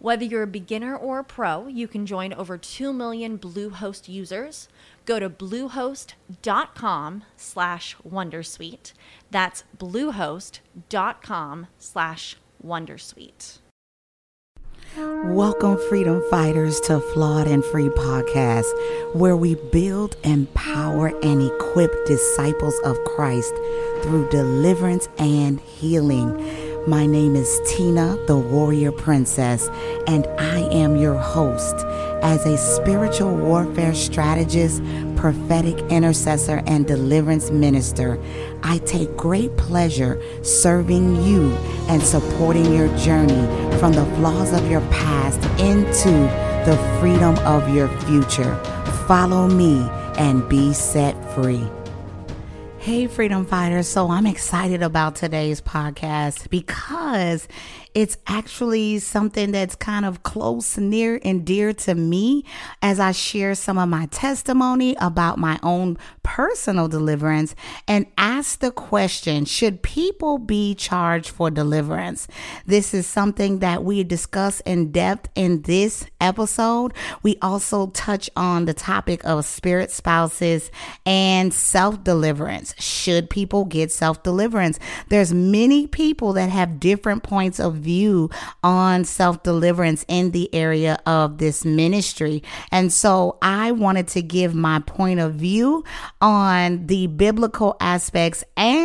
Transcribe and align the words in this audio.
Whether 0.00 0.24
you're 0.24 0.44
a 0.44 0.46
beginner 0.46 0.96
or 0.96 1.18
a 1.18 1.24
pro, 1.24 1.66
you 1.66 1.88
can 1.88 2.06
join 2.06 2.32
over 2.32 2.56
2 2.56 2.92
million 2.92 3.36
Bluehost 3.36 4.08
users. 4.08 4.68
Go 5.04 5.18
to 5.18 5.28
bluehost.com 5.28 7.24
slash 7.36 7.96
wondersuite. 8.08 8.92
That's 9.32 9.64
bluehost.com 9.76 11.66
slash 11.80 12.36
wondersuite. 12.64 13.58
Welcome, 14.96 15.78
freedom 15.88 16.22
fighters, 16.30 16.78
to 16.82 17.00
Flawed 17.00 17.48
and 17.48 17.64
Free 17.64 17.88
Podcast, 17.88 19.14
where 19.14 19.36
we 19.36 19.56
build, 19.72 20.16
empower, 20.22 21.08
and 21.24 21.42
equip 21.42 21.92
disciples 22.06 22.78
of 22.84 22.96
Christ 23.04 23.52
through 24.02 24.28
deliverance 24.30 25.08
and 25.18 25.58
healing. 25.60 26.67
My 26.86 27.04
name 27.06 27.36
is 27.36 27.60
Tina, 27.66 28.18
the 28.26 28.36
Warrior 28.36 28.92
Princess, 28.92 29.68
and 30.06 30.26
I 30.38 30.60
am 30.72 30.96
your 30.96 31.16
host. 31.18 31.74
As 32.22 32.46
a 32.46 32.56
spiritual 32.56 33.34
warfare 33.34 33.94
strategist, 33.94 34.82
prophetic 35.16 35.78
intercessor, 35.90 36.62
and 36.66 36.86
deliverance 36.86 37.50
minister, 37.50 38.18
I 38.62 38.78
take 38.78 39.14
great 39.16 39.56
pleasure 39.56 40.22
serving 40.42 41.22
you 41.22 41.50
and 41.88 42.02
supporting 42.02 42.72
your 42.74 42.88
journey 42.96 43.46
from 43.78 43.92
the 43.92 44.06
flaws 44.16 44.52
of 44.52 44.70
your 44.70 44.82
past 44.88 45.42
into 45.60 46.10
the 46.64 46.78
freedom 47.00 47.36
of 47.40 47.74
your 47.74 47.88
future. 48.02 48.54
Follow 49.06 49.46
me 49.46 49.80
and 50.16 50.48
be 50.48 50.72
set 50.72 51.14
free. 51.34 51.66
Hey, 52.88 53.06
freedom 53.06 53.44
fighters. 53.44 53.86
So 53.86 54.08
I'm 54.08 54.26
excited 54.26 54.82
about 54.82 55.14
today's 55.14 55.60
podcast 55.60 56.48
because 56.48 57.46
it's 57.98 58.16
actually 58.28 59.00
something 59.00 59.50
that's 59.50 59.74
kind 59.74 60.04
of 60.04 60.22
close, 60.22 60.78
near, 60.78 61.18
and 61.24 61.44
dear 61.44 61.72
to 61.72 61.96
me 61.96 62.44
as 62.80 63.00
I 63.00 63.10
share 63.10 63.56
some 63.56 63.76
of 63.76 63.88
my 63.88 64.06
testimony 64.06 64.94
about 65.00 65.36
my 65.36 65.58
own 65.64 65.98
personal 66.22 66.86
deliverance 66.86 67.56
and 67.88 68.06
ask 68.16 68.60
the 68.60 68.70
question 68.70 69.46
Should 69.46 69.82
people 69.82 70.38
be 70.38 70.76
charged 70.76 71.30
for 71.30 71.50
deliverance? 71.50 72.28
This 72.64 72.94
is 72.94 73.04
something 73.04 73.58
that 73.58 73.82
we 73.82 74.04
discuss 74.04 74.60
in 74.60 74.92
depth 74.92 75.28
in 75.34 75.62
this 75.62 76.06
episode. 76.20 76.94
We 77.24 77.36
also 77.42 77.88
touch 77.88 78.30
on 78.36 78.66
the 78.66 78.74
topic 78.74 79.24
of 79.24 79.44
spirit 79.44 79.90
spouses 79.90 80.70
and 81.04 81.52
self 81.52 82.04
deliverance. 82.04 82.76
Should 82.78 83.28
people 83.28 83.64
get 83.64 83.90
self 83.90 84.22
deliverance? 84.22 84.78
There's 85.08 85.34
many 85.34 85.88
people 85.88 86.32
that 86.34 86.50
have 86.50 86.78
different 86.78 87.24
points 87.24 87.58
of 87.58 87.74
view 87.74 87.87
on 88.62 89.04
self 89.04 89.42
deliverance 89.42 90.04
in 90.08 90.30
the 90.30 90.52
area 90.54 90.98
of 91.06 91.38
this 91.38 91.64
ministry. 91.64 92.42
And 92.70 92.92
so 92.92 93.38
I 93.42 93.72
wanted 93.72 94.08
to 94.08 94.22
give 94.22 94.54
my 94.54 94.80
point 94.80 95.20
of 95.20 95.34
view 95.34 95.84
on 96.20 96.86
the 96.86 97.06
biblical 97.08 97.76
aspects 97.80 98.44
and 98.56 98.77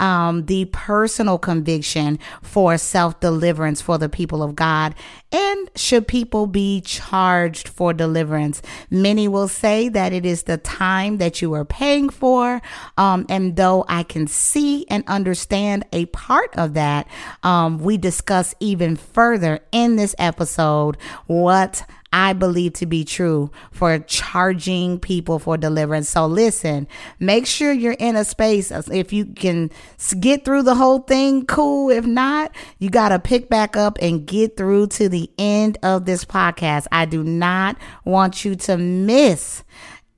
um, 0.00 0.46
the 0.46 0.66
personal 0.66 1.38
conviction 1.38 2.18
for 2.42 2.78
self 2.78 3.20
deliverance 3.20 3.80
for 3.80 3.98
the 3.98 4.08
people 4.08 4.42
of 4.42 4.54
God. 4.54 4.94
And 5.32 5.68
should 5.74 6.06
people 6.06 6.46
be 6.46 6.80
charged 6.80 7.68
for 7.68 7.92
deliverance? 7.92 8.62
Many 8.90 9.26
will 9.26 9.48
say 9.48 9.88
that 9.88 10.12
it 10.12 10.24
is 10.24 10.44
the 10.44 10.58
time 10.58 11.18
that 11.18 11.42
you 11.42 11.52
are 11.54 11.64
paying 11.64 12.08
for. 12.08 12.62
Um, 12.96 13.26
and 13.28 13.56
though 13.56 13.84
I 13.88 14.04
can 14.04 14.26
see 14.28 14.86
and 14.88 15.02
understand 15.08 15.84
a 15.92 16.06
part 16.06 16.54
of 16.56 16.74
that, 16.74 17.08
um, 17.42 17.78
we 17.78 17.96
discuss 17.96 18.54
even 18.60 18.94
further 18.94 19.60
in 19.72 19.96
this 19.96 20.14
episode 20.18 20.96
what 21.26 21.84
I 22.16 22.32
believe 22.32 22.74
to 22.74 22.86
be 22.86 23.04
true 23.04 23.50
for 23.72 23.98
charging 23.98 25.00
people 25.00 25.40
for 25.40 25.56
deliverance. 25.56 26.08
So 26.08 26.26
listen, 26.26 26.86
make 27.18 27.44
sure 27.44 27.72
you're 27.72 27.94
in 27.94 28.14
a 28.14 28.24
space. 28.24 28.70
If 28.70 29.12
you 29.12 29.24
can 29.26 29.72
get 30.20 30.44
through 30.44 30.62
the 30.62 30.76
whole 30.76 31.00
thing, 31.00 31.44
cool. 31.44 31.90
If 31.90 32.06
not, 32.06 32.54
you 32.78 32.88
got 32.88 33.08
to 33.08 33.18
pick 33.18 33.48
back 33.48 33.76
up 33.76 33.98
and 34.00 34.24
get 34.24 34.56
through 34.56 34.86
to 34.88 35.08
the 35.08 35.28
end 35.38 35.76
of 35.82 36.04
this 36.04 36.24
podcast. 36.24 36.86
I 36.92 37.04
do 37.04 37.24
not 37.24 37.76
want 38.04 38.44
you 38.44 38.54
to 38.54 38.76
miss 38.76 39.64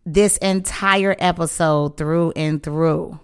this 0.04 0.36
entire 0.36 1.16
episode 1.18 1.96
through 1.96 2.34
and 2.36 2.62
through. 2.62 3.18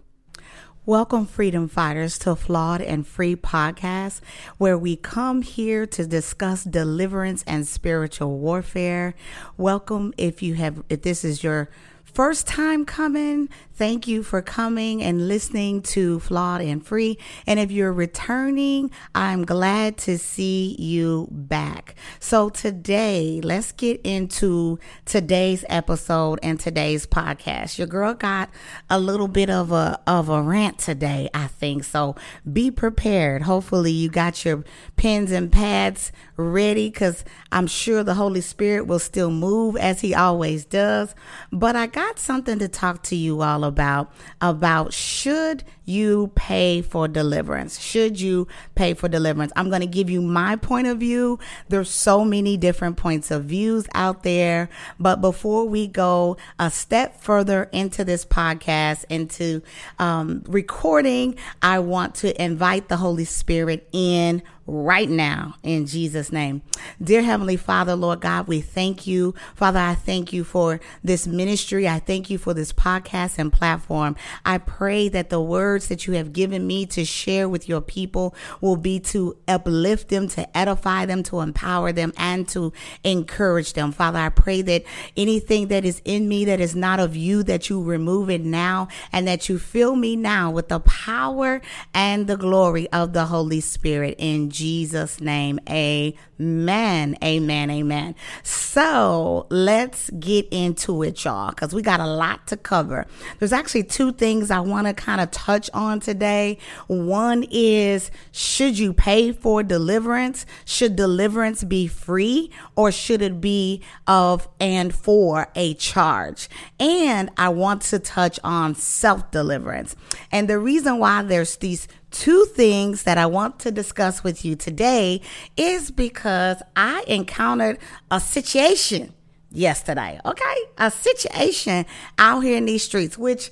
Welcome, 0.85 1.27
freedom 1.27 1.69
fighters, 1.69 2.19
to 2.19 2.35
Flawed 2.35 2.83
and 2.83 3.07
Free 3.07 3.37
Podcast, 3.37 4.21
where 4.59 4.77
we 4.77 4.97
come 4.97 5.43
here 5.43 5.87
to 5.87 6.05
discuss 6.05 6.65
deliverance 6.65 7.45
and 7.47 7.69
spiritual 7.69 8.37
warfare. 8.41 9.15
Welcome 9.57 10.13
if 10.19 10.43
you 10.43 10.55
have, 10.55 10.83
if 10.89 11.03
this 11.03 11.25
is 11.25 11.45
your 11.45 11.71
first 12.13 12.47
time 12.47 12.85
coming, 12.85 13.49
Thank 13.83 14.07
you 14.07 14.23
for 14.23 14.43
coming 14.43 15.03
and 15.03 15.27
listening 15.27 15.83
to 15.83 16.21
Flawed 16.21 16.61
and 16.61 16.87
Free. 16.87 17.19
And 17.49 17.59
if 17.59 17.73
you're 17.73 17.93
returning, 17.93 18.91
I'm 19.13 19.45
glad 19.45 19.97
to 19.99 20.19
see 20.19 20.77
you 20.79 21.27
back. 21.31 21.97
So 22.21 22.51
today, 22.51 23.41
let's 23.43 23.73
get 23.73 24.01
into 24.05 24.79
today's 25.05 25.65
episode 25.69 26.39
and 26.43 26.61
today's 26.61 27.07
podcast. 27.07 27.77
Your 27.77 27.89
girl 27.89 28.15
got 28.15 28.51
a 28.89 29.01
little 29.01 29.27
bit 29.27 29.49
of 29.49 29.73
a 29.73 29.99
of 30.07 30.29
a 30.29 30.43
rant 30.43 30.79
today, 30.79 31.31
I 31.33 31.47
think. 31.47 31.83
So 31.83 32.15
be 32.53 32.71
prepared. 32.71 33.43
Hopefully 33.43 33.91
you 33.91 34.11
got 34.11 34.45
your 34.45 34.65
pens 34.97 35.33
and 35.33 35.51
pads 35.51 36.13
ready 36.43 36.91
cuz 36.91 37.25
I'm 37.51 37.67
sure 37.67 38.03
the 38.03 38.15
Holy 38.15 38.41
Spirit 38.41 38.87
will 38.87 38.99
still 38.99 39.31
move 39.31 39.77
as 39.77 40.01
he 40.01 40.15
always 40.15 40.65
does. 40.65 41.15
But 41.53 41.77
I 41.77 41.87
got 41.87 42.19
something 42.19 42.59
to 42.59 42.69
talk 42.69 43.03
to 43.05 43.17
you 43.17 43.43
all 43.43 43.65
about 43.65 44.13
about 44.41 44.93
should 44.93 45.65
you 45.85 46.31
pay 46.35 46.81
for 46.81 47.09
deliverance? 47.09 47.79
Should 47.81 48.21
you 48.21 48.47
pay 48.75 48.95
for 48.95 49.09
deliverance? 49.09 49.53
I'm 49.57 49.69
going 49.69 49.81
to 49.81 49.87
give 49.87 50.09
you 50.09 50.23
my 50.23 50.57
point 50.57 50.87
of 50.87 50.99
view. 50.99 51.39
There's 51.69 51.91
so 51.91 52.25
many 52.25 52.57
different 52.57 52.97
points 52.97 53.31
of 53.31 53.45
views 53.45 53.87
out 53.95 54.23
there, 54.23 54.69
but 54.99 55.21
before 55.21 55.69
we 55.69 55.87
go 55.87 56.37
a 56.59 56.71
step 56.71 57.21
further 57.21 57.65
into 57.73 58.05
this 58.05 58.25
podcast, 58.25 59.05
into 59.09 59.63
um, 59.99 60.43
recording, 60.47 61.37
I 61.61 61.81
want 61.81 62.15
to 62.17 62.43
invite 62.43 62.89
the 62.89 62.97
Holy 62.97 63.25
Spirit 63.25 63.89
in 63.93 64.43
right 64.67 65.09
now 65.09 65.57
in 65.63 65.87
Jesus' 65.87 66.33
name. 66.33 66.63
Dear 67.03 67.23
Heavenly 67.23 67.57
Father, 67.57 67.97
Lord 67.97 68.21
God, 68.21 68.47
we 68.47 68.61
thank 68.61 69.07
you. 69.07 69.35
Father, 69.55 69.79
I 69.79 69.95
thank 69.95 70.33
you 70.33 70.45
for 70.45 70.81
this 71.03 71.27
ministry. 71.27 71.89
I 71.89 71.99
thank 71.99 72.31
you 72.31 72.39
for 72.39 72.55
this 72.55 72.73
podcast 72.73 73.39
and 73.39 73.53
platform. 73.53 74.17
I 74.45 74.59
pray 74.59 75.09
that 75.09 75.31
the 75.31 75.41
words 75.41 75.89
that 75.89 76.07
you 76.07 76.15
have 76.15 76.33
given 76.33 76.67
me 76.67 76.87
to 76.87 77.05
share 77.05 77.49
with 77.49 77.69
your 77.69 77.81
people 77.81 78.35
will 78.61 78.77
be 78.77 79.01
to 79.01 79.37
uplift 79.49 80.09
them, 80.09 80.29
to 80.29 80.57
edify 80.57 81.07
them, 81.07 81.23
to 81.25 81.41
empower 81.41 81.93
them, 81.93 82.13
and 82.17 82.49
to 82.49 82.73
encourage 83.05 83.73
them. 83.73 83.93
Father, 83.93 84.19
I 84.19 84.29
pray 84.29 84.63
that 84.63 84.85
anything 85.17 85.69
that 85.69 85.85
is 85.85 86.01
in 86.05 86.29
me 86.29 86.45
that 86.45 86.61
is 86.61 86.77
not 86.77 87.01
of 87.01 87.17
you, 87.17 87.43
that 87.45 87.69
you 87.69 87.83
remove 87.83 88.31
it 88.31 88.43
now 88.43 88.89
and 89.13 89.27
that 89.27 89.49
you 89.49 89.59
fill 89.59 89.97
me 89.97 90.17
now 90.17 90.51
with 90.51 90.69
the 90.69 90.81
power 90.81 91.61
and 91.93 92.27
the 92.27 92.37
glory 92.37 92.89
of 92.91 93.13
the 93.13 93.27
Holy 93.27 93.61
Spirit. 93.61 94.15
In 94.19 94.52
Jesus' 94.53 95.21
name. 95.21 95.59
Amen. 95.69 97.17
Amen. 97.23 97.71
Amen. 97.71 98.15
So 98.43 99.47
let's 99.51 100.11
get 100.11 100.47
into 100.51 101.03
it, 101.03 101.25
y'all, 101.25 101.51
because 101.51 101.75
we 101.75 101.83
got 101.83 102.01
a 102.01 102.07
lot 102.07 102.47
to 102.49 102.57
cover. 102.57 103.07
There's 103.39 103.53
actually 103.53 103.85
two 103.85 104.13
things 104.13 104.51
I 104.51 104.61
want 104.61 104.87
to 104.87 104.95
kind 104.95 105.21
of 105.21 105.31
touch 105.31 105.69
on 105.75 106.01
today. 106.01 106.59
One 106.87 107.45
is 107.51 108.11
should 108.31 108.79
you 108.79 108.93
pay 108.93 109.33
for 109.33 109.63
deliverance? 109.63 110.47
Should 110.65 110.95
deliverance 110.95 111.65
be 111.65 111.87
free 111.87 112.51
or 112.77 112.93
should 112.93 113.23
it 113.23 113.41
be 113.41 113.83
of 114.07 114.49
and 114.61 114.95
for 114.95 115.49
a 115.55 115.75
charge? 115.75 116.49
And 116.79 117.31
I 117.37 117.49
want 117.49 117.83
to 117.83 117.99
touch 117.99 118.39
on 118.45 118.75
self 118.75 119.31
deliverance. 119.31 119.97
And 120.31 120.49
the 120.49 120.59
reason 120.59 120.99
why 120.99 121.23
there's 121.23 121.57
these 121.57 121.89
two 122.13 122.45
things 122.55 123.03
that 123.05 123.19
I 123.19 123.27
want 123.27 123.59
to 123.61 123.71
discuss 123.71 124.23
with 124.23 124.45
you 124.45 124.55
today 124.55 125.21
is 125.57 125.91
because 125.91 126.63
I 126.77 127.05
encountered 127.09 127.79
a 128.11 128.21
situation 128.21 129.13
yesterday, 129.51 130.21
okay? 130.25 130.57
A 130.79 130.91
situation 130.91 131.87
out 132.19 132.41
here 132.41 132.57
in 132.57 132.67
these 132.67 132.85
streets, 132.85 133.19
which 133.19 133.51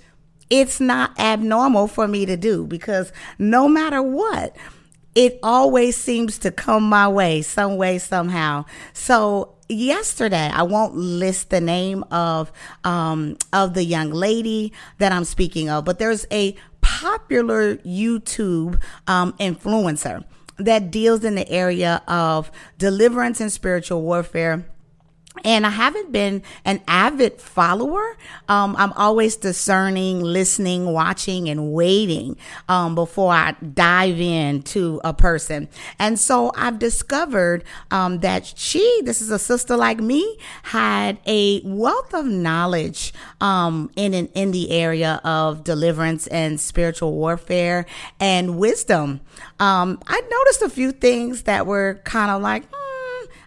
it's 0.50 0.80
not 0.80 1.18
abnormal 1.18 1.88
for 1.88 2.06
me 2.06 2.26
to 2.26 2.36
do 2.36 2.66
because 2.66 3.12
no 3.38 3.68
matter 3.68 4.02
what, 4.02 4.56
it 5.14 5.38
always 5.42 5.96
seems 5.96 6.38
to 6.38 6.50
come 6.50 6.84
my 6.84 7.08
way 7.08 7.42
some 7.42 7.76
way 7.76 7.98
somehow. 7.98 8.64
So 8.92 9.56
yesterday 9.70 10.50
i 10.52 10.62
won't 10.62 10.96
list 10.96 11.50
the 11.50 11.60
name 11.60 12.02
of 12.10 12.50
um, 12.82 13.36
of 13.52 13.74
the 13.74 13.84
young 13.84 14.10
lady 14.10 14.72
that 14.98 15.12
i'm 15.12 15.24
speaking 15.24 15.70
of 15.70 15.84
but 15.84 15.98
there's 15.98 16.26
a 16.32 16.56
popular 17.00 17.76
youtube 17.76 18.78
um, 19.06 19.32
influencer 19.34 20.22
that 20.58 20.90
deals 20.90 21.24
in 21.24 21.34
the 21.34 21.48
area 21.48 22.02
of 22.06 22.50
deliverance 22.76 23.40
and 23.40 23.50
spiritual 23.50 24.02
warfare 24.02 24.66
and 25.44 25.66
I 25.66 25.70
haven't 25.70 26.12
been 26.12 26.42
an 26.64 26.80
avid 26.88 27.40
follower. 27.40 28.16
Um, 28.48 28.74
I'm 28.76 28.92
always 28.94 29.36
discerning, 29.36 30.20
listening, 30.20 30.92
watching, 30.92 31.48
and 31.48 31.72
waiting 31.72 32.36
um, 32.68 32.94
before 32.94 33.32
I 33.32 33.52
dive 33.52 34.20
in 34.20 34.62
to 34.64 35.00
a 35.04 35.14
person. 35.14 35.68
And 35.98 36.18
so 36.18 36.52
I've 36.56 36.78
discovered 36.78 37.64
um, 37.90 38.18
that 38.20 38.52
she, 38.56 39.02
this 39.04 39.20
is 39.20 39.30
a 39.30 39.38
sister 39.38 39.76
like 39.76 39.98
me, 39.98 40.38
had 40.64 41.18
a 41.26 41.60
wealth 41.64 42.12
of 42.12 42.26
knowledge 42.26 43.12
um, 43.40 43.90
in, 43.96 44.14
in 44.14 44.28
in 44.34 44.50
the 44.50 44.70
area 44.70 45.20
of 45.22 45.64
deliverance 45.64 46.26
and 46.28 46.60
spiritual 46.60 47.12
warfare 47.12 47.86
and 48.18 48.58
wisdom. 48.58 49.20
Um, 49.58 50.00
I 50.06 50.20
noticed 50.20 50.62
a 50.62 50.68
few 50.70 50.92
things 50.92 51.42
that 51.42 51.66
were 51.66 52.00
kind 52.04 52.30
of 52.30 52.42
like. 52.42 52.64
Hmm, 52.70 52.79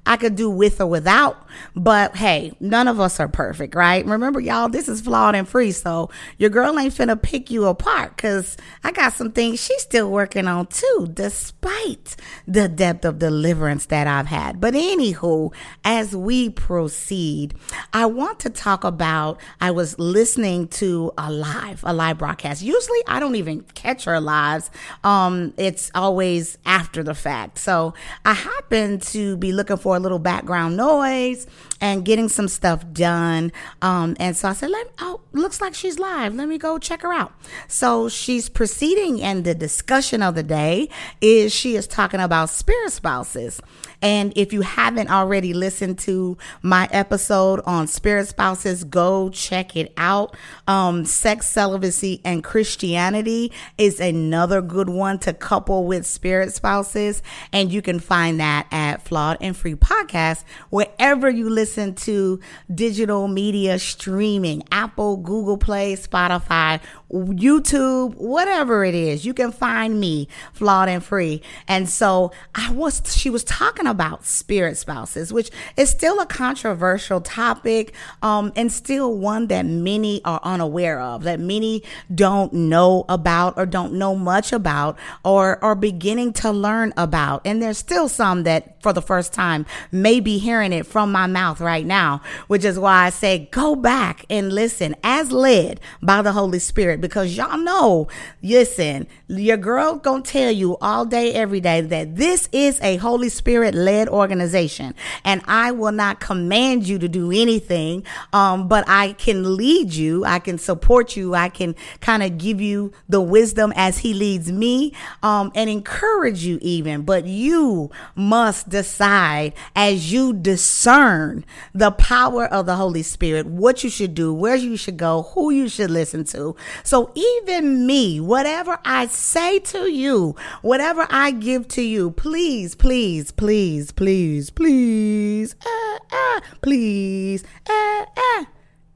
I 0.05 0.17
could 0.17 0.35
do 0.35 0.49
with 0.49 0.81
or 0.81 0.87
without. 0.87 1.37
But 1.75 2.15
hey, 2.15 2.53
none 2.59 2.87
of 2.87 2.99
us 2.99 3.19
are 3.19 3.27
perfect, 3.27 3.75
right? 3.75 4.05
Remember, 4.05 4.39
y'all, 4.39 4.69
this 4.69 4.89
is 4.89 5.01
flawed 5.01 5.35
and 5.35 5.47
free. 5.47 5.71
So 5.71 6.09
your 6.37 6.49
girl 6.49 6.77
ain't 6.77 6.93
finna 6.93 7.21
pick 7.21 7.49
you 7.49 7.65
apart 7.65 8.15
because 8.15 8.57
I 8.83 8.91
got 8.91 9.13
some 9.13 9.31
things 9.31 9.63
she's 9.63 9.81
still 9.81 10.09
working 10.11 10.47
on 10.47 10.67
too, 10.67 11.09
despite 11.13 12.15
the 12.47 12.67
depth 12.67 13.05
of 13.05 13.19
deliverance 13.19 13.85
that 13.87 14.07
I've 14.07 14.27
had. 14.27 14.59
But 14.59 14.73
anywho, 14.73 15.53
as 15.85 16.15
we 16.15 16.49
proceed, 16.49 17.55
I 17.93 18.05
want 18.07 18.39
to 18.41 18.49
talk 18.49 18.83
about 18.83 19.39
I 19.61 19.71
was 19.71 19.97
listening 19.99 20.67
to 20.69 21.11
a 21.17 21.31
live, 21.31 21.81
a 21.85 21.93
live 21.93 22.17
broadcast. 22.17 22.61
Usually 22.61 22.99
I 23.07 23.19
don't 23.19 23.35
even 23.35 23.61
catch 23.73 24.05
her 24.05 24.19
lives. 24.19 24.69
Um, 25.03 25.53
it's 25.57 25.91
always 25.95 26.57
after 26.65 27.03
the 27.03 27.15
fact. 27.15 27.59
So 27.59 27.93
I 28.25 28.33
happen 28.33 28.99
to 28.99 29.37
be 29.37 29.51
looking 29.53 29.77
for 29.77 29.92
a 29.95 29.99
little 29.99 30.19
background 30.19 30.77
noise 30.77 31.47
and 31.81 32.05
getting 32.05 32.29
some 32.29 32.47
stuff 32.47 32.85
done. 32.93 33.51
Um, 33.81 34.15
and 34.19 34.35
so 34.35 34.49
I 34.49 34.53
said, 34.53 34.69
Let, 34.69 34.91
oh, 34.99 35.21
looks 35.33 35.61
like 35.61 35.73
she's 35.73 35.99
live. 35.99 36.35
Let 36.35 36.47
me 36.47 36.57
go 36.57 36.77
check 36.79 37.01
her 37.01 37.13
out. 37.13 37.33
So 37.67 38.09
she's 38.09 38.49
proceeding, 38.49 39.21
and 39.21 39.43
the 39.43 39.55
discussion 39.55 40.21
of 40.21 40.35
the 40.35 40.43
day 40.43 40.89
is 41.21 41.53
she 41.53 41.75
is 41.75 41.87
talking 41.87 42.19
about 42.19 42.49
spirit 42.49 42.91
spouses. 42.91 43.61
And 44.03 44.33
if 44.35 44.51
you 44.51 44.61
haven't 44.61 45.09
already 45.09 45.53
listened 45.53 45.97
to 45.99 46.37
my 46.61 46.89
episode 46.91 47.61
on 47.65 47.87
spirit 47.87 48.27
spouses, 48.27 48.83
go 48.83 49.29
check 49.29 49.77
it 49.77 49.93
out. 49.95 50.35
Um, 50.67 51.05
sex, 51.05 51.47
celibacy, 51.47 52.19
and 52.25 52.43
Christianity 52.43 53.53
is 53.77 54.01
another 54.01 54.61
good 54.61 54.89
one 54.89 55.19
to 55.19 55.31
couple 55.31 55.85
with 55.85 56.05
spirit 56.05 56.53
spouses. 56.53 57.23
And 57.53 57.71
you 57.71 57.81
can 57.81 57.97
find 57.97 58.41
that 58.41 58.67
at 58.71 59.01
Flawed 59.03 59.37
and 59.39 59.55
Free 59.55 59.75
Podcast, 59.75 60.43
wherever 60.69 61.29
you 61.29 61.49
listen 61.49 61.95
to 61.95 62.41
digital 62.75 63.29
media 63.29 63.79
streaming, 63.79 64.63
Apple, 64.69 65.15
Google 65.15 65.57
Play, 65.57 65.95
Spotify, 65.95 66.81
YouTube, 67.09 68.15
whatever 68.15 68.83
it 68.83 68.95
is, 68.95 69.25
you 69.25 69.33
can 69.33 69.53
find 69.53 69.97
me 69.97 70.27
flawed 70.51 70.89
and 70.89 71.01
free. 71.01 71.41
And 71.69 71.87
so 71.87 72.33
I 72.53 72.69
was, 72.73 73.01
she 73.15 73.29
was 73.29 73.45
talking 73.45 73.87
about 73.87 73.92
spirit 74.21 74.77
spouses, 74.77 75.31
which 75.33 75.51
is 75.77 75.89
still 75.89 76.19
a 76.19 76.25
controversial 76.25 77.21
topic, 77.21 77.93
um, 78.21 78.51
and 78.55 78.71
still 78.71 79.17
one 79.17 79.47
that 79.47 79.65
many 79.65 80.23
are 80.25 80.39
unaware 80.43 80.99
of, 80.99 81.23
that 81.23 81.39
many 81.39 81.83
don't 82.13 82.53
know 82.53 83.05
about 83.09 83.57
or 83.57 83.65
don't 83.65 83.93
know 83.93 84.15
much 84.15 84.53
about 84.53 84.97
or 85.23 85.63
are 85.63 85.75
beginning 85.75 86.33
to 86.33 86.51
learn 86.51 86.93
about. 86.97 87.41
And 87.45 87.61
there's 87.61 87.77
still 87.77 88.07
some 88.09 88.43
that 88.43 88.81
for 88.81 88.93
the 88.93 89.01
first 89.01 89.33
time 89.33 89.65
may 89.91 90.19
be 90.19 90.37
hearing 90.37 90.73
it 90.73 90.85
from 90.85 91.11
my 91.11 91.27
mouth 91.27 91.61
right 91.61 91.85
now, 91.85 92.21
which 92.47 92.65
is 92.65 92.77
why 92.77 93.05
I 93.05 93.09
say 93.09 93.49
go 93.51 93.75
back 93.75 94.25
and 94.29 94.53
listen 94.53 94.95
as 95.03 95.31
led 95.31 95.79
by 96.01 96.21
the 96.21 96.33
Holy 96.33 96.59
Spirit 96.59 97.01
because 97.01 97.35
y'all 97.35 97.57
know, 97.57 98.07
listen, 98.41 99.07
your 99.27 99.57
girl 99.57 99.95
gonna 99.95 100.21
tell 100.21 100.51
you 100.51 100.77
all 100.81 101.05
day, 101.05 101.33
every 101.33 101.61
day 101.61 101.81
that 101.81 102.15
this 102.15 102.49
is 102.51 102.79
a 102.81 102.97
Holy 102.97 103.29
Spirit 103.29 103.73
led 103.83 104.09
organization, 104.09 104.93
and 105.23 105.41
I 105.45 105.71
will 105.71 105.91
not 105.91 106.19
command 106.19 106.87
you 106.87 106.99
to 106.99 107.07
do 107.07 107.31
anything, 107.31 108.05
um, 108.31 108.67
but 108.67 108.83
I 108.87 109.13
can 109.13 109.57
lead 109.57 109.93
you, 109.93 110.25
I 110.25 110.39
can 110.39 110.57
support 110.57 111.15
you, 111.15 111.35
I 111.35 111.49
can 111.49 111.75
kind 112.01 112.23
of 112.23 112.37
give 112.37 112.61
you 112.61 112.91
the 113.09 113.21
wisdom 113.21 113.73
as 113.75 113.99
He 113.99 114.13
leads 114.13 114.51
me, 114.51 114.93
um, 115.21 115.51
and 115.55 115.69
encourage 115.69 116.43
you 116.43 116.59
even. 116.61 117.03
But 117.03 117.25
you 117.25 117.91
must 118.15 118.69
decide 118.69 119.53
as 119.75 120.11
you 120.11 120.33
discern 120.33 121.45
the 121.73 121.91
power 121.91 122.45
of 122.45 122.65
the 122.65 122.75
Holy 122.75 123.03
Spirit, 123.03 123.45
what 123.45 123.83
you 123.83 123.89
should 123.89 124.13
do, 124.13 124.33
where 124.33 124.55
you 124.55 124.77
should 124.77 124.97
go, 124.97 125.23
who 125.33 125.49
you 125.49 125.69
should 125.69 125.91
listen 125.91 126.23
to. 126.25 126.55
So 126.83 127.11
even 127.15 127.85
me, 127.85 128.19
whatever 128.19 128.79
I 128.85 129.07
say 129.07 129.59
to 129.59 129.91
you, 129.91 130.35
whatever 130.61 131.07
I 131.09 131.31
give 131.31 131.67
to 131.69 131.81
you, 131.81 132.11
please, 132.11 132.75
please, 132.75 133.31
please, 133.31 133.72
please, 133.95 134.49
please, 134.49 135.55
uh, 135.65 135.99
uh, 136.11 136.41
please, 136.61 137.43
uh, 137.69 138.05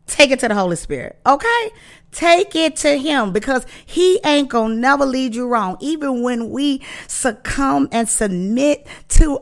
take 0.06 0.32
it 0.32 0.40
to 0.40 0.48
the 0.48 0.56
Holy 0.56 0.76
Spirit, 0.76 1.20
okay? 1.26 1.72
Take 2.12 2.56
it 2.56 2.76
to 2.78 2.98
him 2.98 3.32
because 3.34 3.66
he 3.86 4.20
ain't 4.26 4.50
gonna 4.50 4.76
never 4.76 5.06
lead 5.06 5.36
you 5.36 5.48
wrong. 5.48 5.78
Even 5.80 6.24
when 6.24 6.50
we 6.50 6.82
succumb 7.08 7.90
and 7.92 8.08
submit 8.08 8.88
to, 9.10 9.42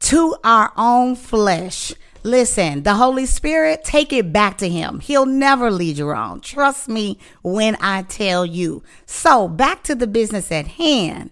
to 0.00 0.36
our 0.44 0.72
own 0.76 1.16
flesh, 1.16 1.92
Listen, 2.22 2.82
the 2.82 2.94
Holy 2.96 3.24
Spirit, 3.24 3.82
take 3.82 4.12
it 4.12 4.30
back 4.30 4.58
to 4.58 4.68
Him. 4.68 5.00
He'll 5.00 5.24
never 5.24 5.70
lead 5.70 5.96
you 5.96 6.06
wrong. 6.06 6.42
Trust 6.42 6.86
me 6.86 7.18
when 7.42 7.78
I 7.80 8.02
tell 8.02 8.44
you. 8.44 8.82
So, 9.06 9.48
back 9.48 9.82
to 9.84 9.94
the 9.94 10.06
business 10.06 10.52
at 10.52 10.66
hand. 10.66 11.30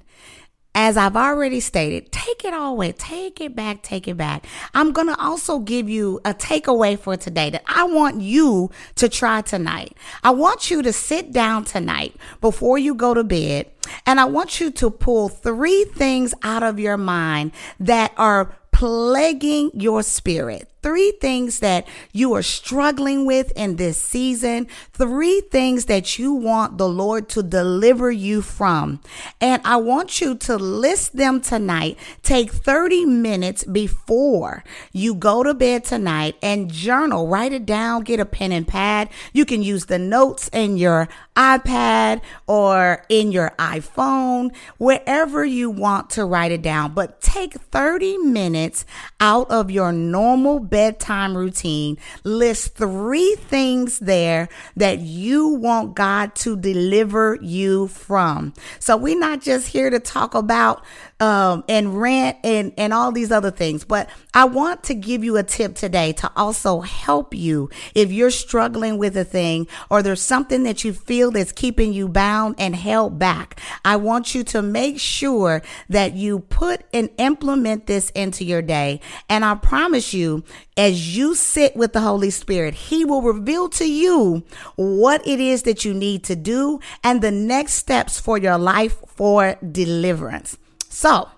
As 0.75 0.97
I've 0.97 1.17
already 1.17 1.59
stated, 1.59 2.13
take 2.13 2.45
it 2.45 2.55
all 2.55 2.73
away. 2.73 2.93
Take 2.93 3.41
it 3.41 3.57
back. 3.57 3.83
Take 3.83 4.07
it 4.07 4.17
back. 4.17 4.47
I'm 4.75 4.93
going 4.93 5.09
to 5.09 5.19
also 5.21 5.59
give 5.59 5.89
you 5.89 6.21
a 6.25 6.33
takeaway 6.33 6.99
for 6.99 7.17
today 7.17 7.51
that 7.51 7.65
I 7.67 7.85
want 7.85 8.21
you 8.21 8.71
to 8.97 9.09
try 9.09 9.41
tonight. 9.41 9.97
I 10.23 10.31
want 10.31 10.71
you 10.71 10.83
to 10.83 10.93
sit 10.93 11.33
down 11.33 11.65
tonight 11.65 12.15
before 12.41 12.79
you 12.79 12.95
go 12.95 13.13
to 13.13 13.25
bed 13.25 13.71
and 14.07 14.21
I 14.21 14.27
want 14.27 14.61
you 14.61 14.71
to 14.73 14.91
pull 14.91 15.29
three 15.29 15.85
things 15.85 16.33
out 16.43 16.63
of 16.63 16.79
your 16.79 16.97
mind 16.97 17.53
that 17.81 18.13
are 18.17 18.55
plaguing 18.71 19.73
your 19.75 20.05
spirit 20.05 20.69
three 20.83 21.13
things 21.21 21.61
that 21.61 21.87
you 22.13 22.35
are 22.35 22.43
struggling 22.43 23.27
with 23.27 23.53
in 23.57 23.77
this 23.77 24.01
season, 24.01 24.67
three 24.93 25.41
things 25.51 25.87
that 25.87 26.19
you 26.19 26.33
want 26.33 26.79
the 26.79 26.89
Lord 26.89 27.29
to 27.31 27.43
deliver 27.43 28.11
you 28.11 28.43
from. 28.43 29.01
And 29.41 29.61
I 29.65 29.77
want 29.77 30.21
you 30.21 30.35
to 30.37 30.57
list 30.57 31.17
them 31.17 31.41
tonight. 31.41 31.99
Take 32.23 32.51
30 32.51 33.07
minutes 33.07 33.65
before 33.65 34.65
you 34.93 35.15
go 35.15 35.43
to 35.43 35.55
bed 35.55 35.85
tonight 35.85 36.37
and 36.43 36.71
journal, 36.71 37.29
write 37.29 37.53
it 37.53 37.67
down, 37.67 38.05
get 38.05 38.21
a 38.21 38.25
pen 38.25 38.53
and 38.53 38.67
pad. 38.67 39.09
You 39.33 39.45
can 39.45 39.63
use 39.63 39.87
the 39.87 39.99
notes 39.99 40.49
in 40.53 40.77
your 40.77 41.09
iPad 41.37 42.21
or 42.47 43.05
in 43.09 43.31
your 43.31 43.53
iPhone, 43.59 44.55
wherever 44.77 45.45
you 45.45 45.71
want 45.71 46.11
to 46.11 46.25
write 46.25 46.51
it 46.51 46.63
down. 46.63 46.95
But 46.95 47.21
take 47.21 47.55
30 47.55 48.19
minutes 48.19 48.85
out 49.21 49.49
of 49.51 49.71
your 49.71 49.93
normal 49.93 50.59
bedtime 50.71 51.37
routine. 51.37 51.99
List 52.25 52.75
three 52.75 53.35
things 53.37 53.99
there 53.99 54.49
that 54.77 55.01
you 55.01 55.49
want 55.49 55.95
God 55.95 56.35
to 56.37 56.57
deliver 56.57 57.39
you 57.41 57.89
from. 57.89 58.55
So 58.79 58.97
we're 58.97 59.19
not 59.19 59.41
just 59.41 59.69
here 59.69 59.91
to 59.91 60.01
talk 60.01 60.35
about 60.35 60.85
um, 61.21 61.65
and 61.69 62.01
rant 62.01 62.39
and, 62.45 62.73
and 62.77 62.93
all 62.93 63.11
these 63.13 63.33
other 63.33 63.51
things. 63.51 63.85
But 63.85 64.09
I 64.35 64.45
want 64.45 64.85
to 64.85 64.95
give 64.95 65.25
you 65.25 65.37
a 65.37 65.43
tip 65.43 65.75
today 65.75 66.13
to 66.15 66.31
also 66.37 66.81
help 66.81 67.35
you 67.35 67.71
if 67.95 68.13
you're 68.13 68.31
struggling 68.31 68.99
with 68.99 69.17
a 69.17 69.25
thing 69.25 69.67
or 69.91 70.03
there's 70.03 70.23
something 70.23 70.63
that 70.63 70.85
you 70.85 70.93
feel 70.93 71.31
that's 71.31 71.53
keeping 71.53 71.93
you 71.93 72.09
bound 72.09 72.55
and 72.59 72.77
held 72.77 73.19
back. 73.19 73.61
I 73.85 73.97
want 73.97 74.35
you 74.35 74.45
to 74.45 74.63
make 74.63 75.01
sure 75.01 75.63
that 75.89 76.15
you 76.15 76.41
put 76.41 76.83
and 76.93 77.11
implement 77.19 77.87
this 77.87 78.11
into 78.11 78.45
your 78.45 78.63
day. 78.63 79.01
And 79.29 79.45
I 79.45 79.57
promise 79.57 80.15
you, 80.15 80.45
as 80.77 81.17
you 81.17 81.35
sit 81.35 81.75
with 81.75 81.93
the 81.93 82.01
Holy 82.01 82.31
Spirit, 82.31 82.75
He 82.75 83.05
will 83.05 83.23
reveal 83.23 83.69
to 83.71 83.91
you 83.91 84.45
what 84.77 85.27
it 85.27 85.41
is 85.41 85.63
that 85.63 85.85
you 85.85 85.93
need 85.93 86.23
to 86.25 86.37
do 86.37 86.79
and 87.03 87.21
the 87.21 87.33
next 87.33 87.75
steps 87.75 88.21
for 88.21 88.39
your 88.39 88.59
life 88.59 88.97
for 89.09 89.57
deliverance. 89.73 90.57
So, 90.99 91.28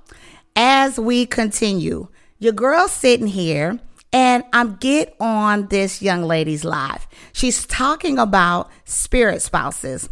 as 0.57 0.99
we 0.99 1.27
continue, 1.27 2.09
your 2.39 2.55
girl's 2.55 2.93
sitting 2.93 3.27
here 3.27 3.79
and 4.11 4.43
I'm 4.55 4.77
get 4.77 5.15
on 5.21 5.67
this 5.67 6.01
young 6.01 6.23
lady's 6.23 6.65
live. 6.65 7.07
She's 7.35 7.67
talking 7.67 8.19
about 8.19 8.71
spirit 8.87 9.43
spouses. 9.43 10.09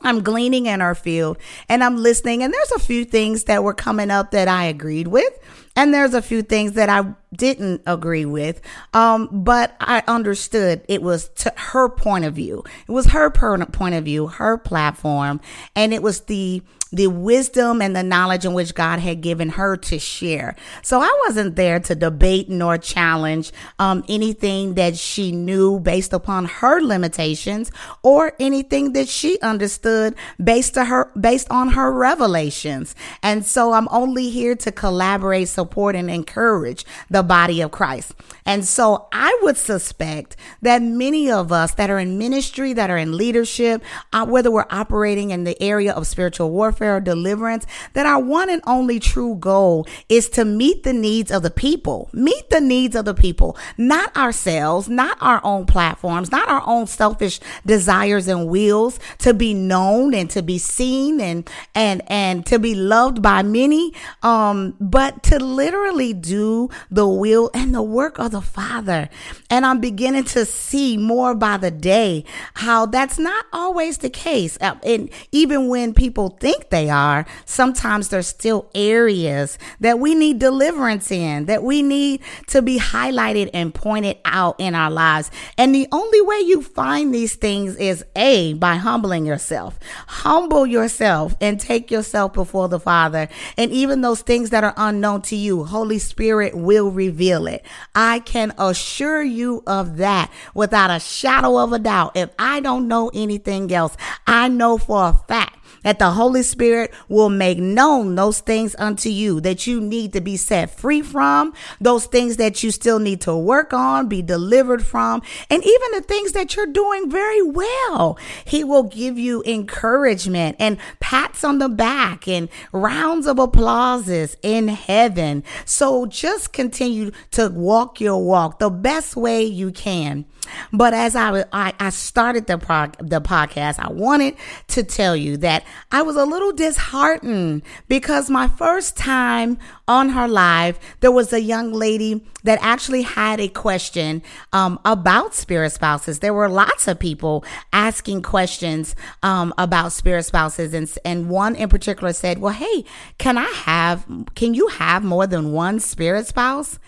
I'm 0.00 0.22
gleaning 0.22 0.64
in 0.64 0.80
her 0.80 0.94
field 0.94 1.36
and 1.68 1.84
I'm 1.84 1.98
listening 1.98 2.42
and 2.42 2.54
there's 2.54 2.72
a 2.72 2.78
few 2.78 3.04
things 3.04 3.44
that 3.44 3.62
were 3.62 3.74
coming 3.74 4.10
up 4.10 4.30
that 4.30 4.48
I 4.48 4.64
agreed 4.64 5.08
with 5.08 5.38
and 5.76 5.92
there's 5.92 6.14
a 6.14 6.22
few 6.22 6.40
things 6.40 6.72
that 6.72 6.88
I 6.88 7.04
didn't 7.34 7.82
agree 7.86 8.24
with. 8.24 8.62
Um, 8.94 9.28
but 9.30 9.76
I 9.78 10.02
understood 10.08 10.86
it 10.88 11.02
was 11.02 11.28
to 11.36 11.52
her 11.54 11.90
point 11.90 12.24
of 12.24 12.32
view. 12.32 12.64
It 12.88 12.92
was 12.92 13.08
her 13.08 13.28
point 13.28 13.94
of 13.94 14.04
view, 14.04 14.28
her 14.28 14.56
platform, 14.56 15.42
and 15.76 15.92
it 15.92 16.02
was 16.02 16.22
the 16.22 16.62
the 16.92 17.06
wisdom 17.06 17.80
and 17.80 17.94
the 17.94 18.02
knowledge 18.02 18.44
in 18.44 18.52
which 18.52 18.74
God 18.74 18.98
had 18.98 19.20
given 19.20 19.50
her 19.50 19.76
to 19.76 19.98
share. 19.98 20.56
So 20.82 21.00
I 21.00 21.20
wasn't 21.26 21.56
there 21.56 21.78
to 21.80 21.94
debate 21.94 22.48
nor 22.48 22.78
challenge 22.78 23.52
um, 23.78 24.04
anything 24.08 24.74
that 24.74 24.96
she 24.96 25.30
knew 25.32 25.78
based 25.78 26.12
upon 26.12 26.46
her 26.46 26.80
limitations 26.80 27.70
or 28.02 28.32
anything 28.40 28.92
that 28.94 29.08
she 29.08 29.38
understood 29.40 30.14
based 30.42 30.74
to 30.74 30.84
her 30.84 31.10
based 31.18 31.48
on 31.50 31.70
her 31.70 31.92
revelations. 31.92 32.94
And 33.22 33.46
so 33.46 33.72
I'm 33.72 33.88
only 33.90 34.30
here 34.30 34.56
to 34.56 34.72
collaborate, 34.72 35.48
support, 35.48 35.94
and 35.94 36.10
encourage 36.10 36.84
the 37.08 37.22
body 37.22 37.60
of 37.60 37.70
Christ. 37.70 38.14
And 38.44 38.64
so 38.64 39.08
I 39.12 39.38
would 39.42 39.56
suspect 39.56 40.36
that 40.62 40.82
many 40.82 41.30
of 41.30 41.52
us 41.52 41.74
that 41.74 41.90
are 41.90 41.98
in 41.98 42.18
ministry, 42.18 42.72
that 42.72 42.90
are 42.90 42.98
in 42.98 43.16
leadership, 43.16 43.82
uh, 44.12 44.26
whether 44.26 44.50
we're 44.50 44.66
operating 44.70 45.30
in 45.30 45.44
the 45.44 45.60
area 45.62 45.92
of 45.92 46.06
spiritual 46.06 46.50
warfare 46.50 46.79
or 46.88 47.00
deliverance, 47.00 47.66
that 47.92 48.06
our 48.06 48.22
one 48.22 48.50
and 48.50 48.62
only 48.66 49.00
true 49.00 49.34
goal 49.36 49.86
is 50.08 50.28
to 50.30 50.44
meet 50.44 50.82
the 50.82 50.92
needs 50.92 51.30
of 51.30 51.42
the 51.42 51.50
people, 51.50 52.08
meet 52.12 52.48
the 52.50 52.60
needs 52.60 52.96
of 52.96 53.04
the 53.04 53.14
people, 53.14 53.56
not 53.76 54.14
ourselves, 54.16 54.88
not 54.88 55.16
our 55.20 55.40
own 55.44 55.66
platforms, 55.66 56.30
not 56.30 56.48
our 56.48 56.62
own 56.66 56.86
selfish 56.86 57.40
desires 57.66 58.28
and 58.28 58.48
wills 58.48 58.98
to 59.18 59.34
be 59.34 59.54
known 59.54 60.14
and 60.14 60.30
to 60.30 60.42
be 60.42 60.58
seen 60.58 61.20
and, 61.20 61.48
and, 61.74 62.02
and 62.06 62.46
to 62.46 62.58
be 62.58 62.74
loved 62.74 63.22
by 63.22 63.42
many. 63.42 63.92
Um, 64.22 64.76
but 64.80 65.22
to 65.24 65.38
literally 65.38 66.12
do 66.12 66.70
the 66.90 67.06
will 67.06 67.50
and 67.54 67.74
the 67.74 67.82
work 67.82 68.18
of 68.18 68.30
the 68.30 68.40
Father. 68.40 69.08
And 69.48 69.66
I'm 69.66 69.80
beginning 69.80 70.24
to 70.24 70.44
see 70.44 70.96
more 70.96 71.34
by 71.34 71.56
the 71.56 71.70
day 71.70 72.24
how 72.54 72.86
that's 72.86 73.18
not 73.18 73.46
always 73.52 73.98
the 73.98 74.10
case. 74.10 74.56
Uh, 74.60 74.76
and 74.84 75.10
even 75.32 75.68
when 75.68 75.94
people 75.94 76.30
think 76.40 76.69
they 76.70 76.88
are, 76.88 77.26
sometimes 77.44 78.08
there's 78.08 78.26
still 78.26 78.70
areas 78.74 79.58
that 79.80 79.98
we 79.98 80.14
need 80.14 80.38
deliverance 80.38 81.10
in, 81.10 81.46
that 81.46 81.62
we 81.62 81.82
need 81.82 82.20
to 82.48 82.62
be 82.62 82.78
highlighted 82.78 83.50
and 83.52 83.74
pointed 83.74 84.18
out 84.24 84.56
in 84.58 84.74
our 84.74 84.90
lives. 84.90 85.30
And 85.58 85.74
the 85.74 85.88
only 85.92 86.20
way 86.20 86.40
you 86.40 86.62
find 86.62 87.14
these 87.14 87.34
things 87.34 87.76
is 87.76 88.04
A, 88.16 88.54
by 88.54 88.76
humbling 88.76 89.26
yourself. 89.26 89.78
Humble 90.06 90.66
yourself 90.66 91.36
and 91.40 91.60
take 91.60 91.90
yourself 91.90 92.32
before 92.32 92.68
the 92.68 92.80
Father. 92.80 93.28
And 93.56 93.70
even 93.70 94.00
those 94.00 94.22
things 94.22 94.50
that 94.50 94.64
are 94.64 94.74
unknown 94.76 95.22
to 95.22 95.36
you, 95.36 95.64
Holy 95.64 95.98
Spirit 95.98 96.54
will 96.54 96.90
reveal 96.90 97.46
it. 97.46 97.64
I 97.94 98.20
can 98.20 98.52
assure 98.58 99.22
you 99.22 99.62
of 99.66 99.98
that 99.98 100.30
without 100.54 100.90
a 100.90 101.00
shadow 101.00 101.58
of 101.58 101.72
a 101.72 101.78
doubt. 101.78 102.16
If 102.16 102.30
I 102.38 102.60
don't 102.60 102.88
know 102.88 103.10
anything 103.12 103.72
else, 103.72 103.96
I 104.26 104.48
know 104.48 104.78
for 104.78 105.08
a 105.08 105.12
fact 105.12 105.59
that 105.82 105.98
the 105.98 106.10
Holy 106.10 106.42
Spirit 106.42 106.92
will 107.08 107.28
make 107.28 107.58
known 107.58 108.14
those 108.14 108.40
things 108.40 108.74
unto 108.78 109.08
you 109.08 109.40
that 109.40 109.66
you 109.66 109.80
need 109.80 110.12
to 110.12 110.20
be 110.20 110.36
set 110.36 110.70
free 110.70 111.02
from, 111.02 111.52
those 111.80 112.06
things 112.06 112.36
that 112.36 112.62
you 112.62 112.70
still 112.70 112.98
need 112.98 113.20
to 113.22 113.36
work 113.36 113.72
on, 113.72 114.08
be 114.08 114.22
delivered 114.22 114.84
from, 114.84 115.22
and 115.48 115.64
even 115.64 115.90
the 115.92 116.02
things 116.02 116.32
that 116.32 116.56
you're 116.56 116.66
doing 116.66 117.10
very 117.10 117.42
well. 117.42 118.18
He 118.44 118.64
will 118.64 118.84
give 118.84 119.18
you 119.18 119.42
encouragement 119.44 120.56
and 120.58 120.78
pats 121.00 121.44
on 121.44 121.58
the 121.58 121.68
back 121.68 122.28
and 122.28 122.48
rounds 122.72 123.26
of 123.26 123.38
applauses 123.38 124.36
in 124.42 124.68
heaven. 124.68 125.44
So 125.64 126.06
just 126.06 126.52
continue 126.52 127.10
to 127.32 127.48
walk 127.48 128.00
your 128.00 128.22
walk 128.22 128.58
the 128.58 128.70
best 128.70 129.16
way 129.16 129.44
you 129.44 129.70
can. 129.70 130.24
But 130.72 130.94
as 130.94 131.14
I, 131.14 131.44
I, 131.52 131.72
I 131.78 131.90
started 131.90 132.46
the, 132.46 132.58
pro, 132.58 132.86
the 132.98 133.20
podcast, 133.20 133.78
I 133.78 133.90
wanted 133.92 134.36
to 134.68 134.82
tell 134.82 135.14
you 135.14 135.36
that 135.38 135.64
I 135.92 136.02
was 136.02 136.16
a 136.16 136.24
little 136.24 136.52
disheartened 136.52 137.62
because 137.88 138.30
my 138.30 138.48
first 138.48 138.96
time 138.96 139.58
on 139.88 140.10
her 140.10 140.28
live, 140.28 140.78
there 141.00 141.10
was 141.10 141.32
a 141.32 141.40
young 141.40 141.72
lady 141.72 142.24
that 142.44 142.58
actually 142.62 143.02
had 143.02 143.40
a 143.40 143.48
question 143.48 144.22
um, 144.52 144.78
about 144.84 145.34
spirit 145.34 145.70
spouses. 145.70 146.20
There 146.20 146.34
were 146.34 146.48
lots 146.48 146.88
of 146.88 146.98
people 146.98 147.44
asking 147.72 148.22
questions 148.22 148.94
um, 149.22 149.52
about 149.58 149.92
spirit 149.92 150.24
spouses, 150.24 150.74
and 150.74 150.90
and 151.04 151.28
one 151.28 151.54
in 151.54 151.68
particular 151.68 152.12
said, 152.12 152.38
"Well, 152.38 152.54
hey, 152.54 152.84
can 153.18 153.36
I 153.36 153.50
have? 153.64 154.06
Can 154.34 154.54
you 154.54 154.68
have 154.68 155.04
more 155.04 155.26
than 155.26 155.52
one 155.52 155.80
spirit 155.80 156.26
spouse?" 156.26 156.78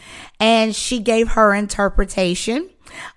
And 0.40 0.74
she 0.74 1.00
gave 1.00 1.28
her 1.28 1.54
interpretation 1.54 2.70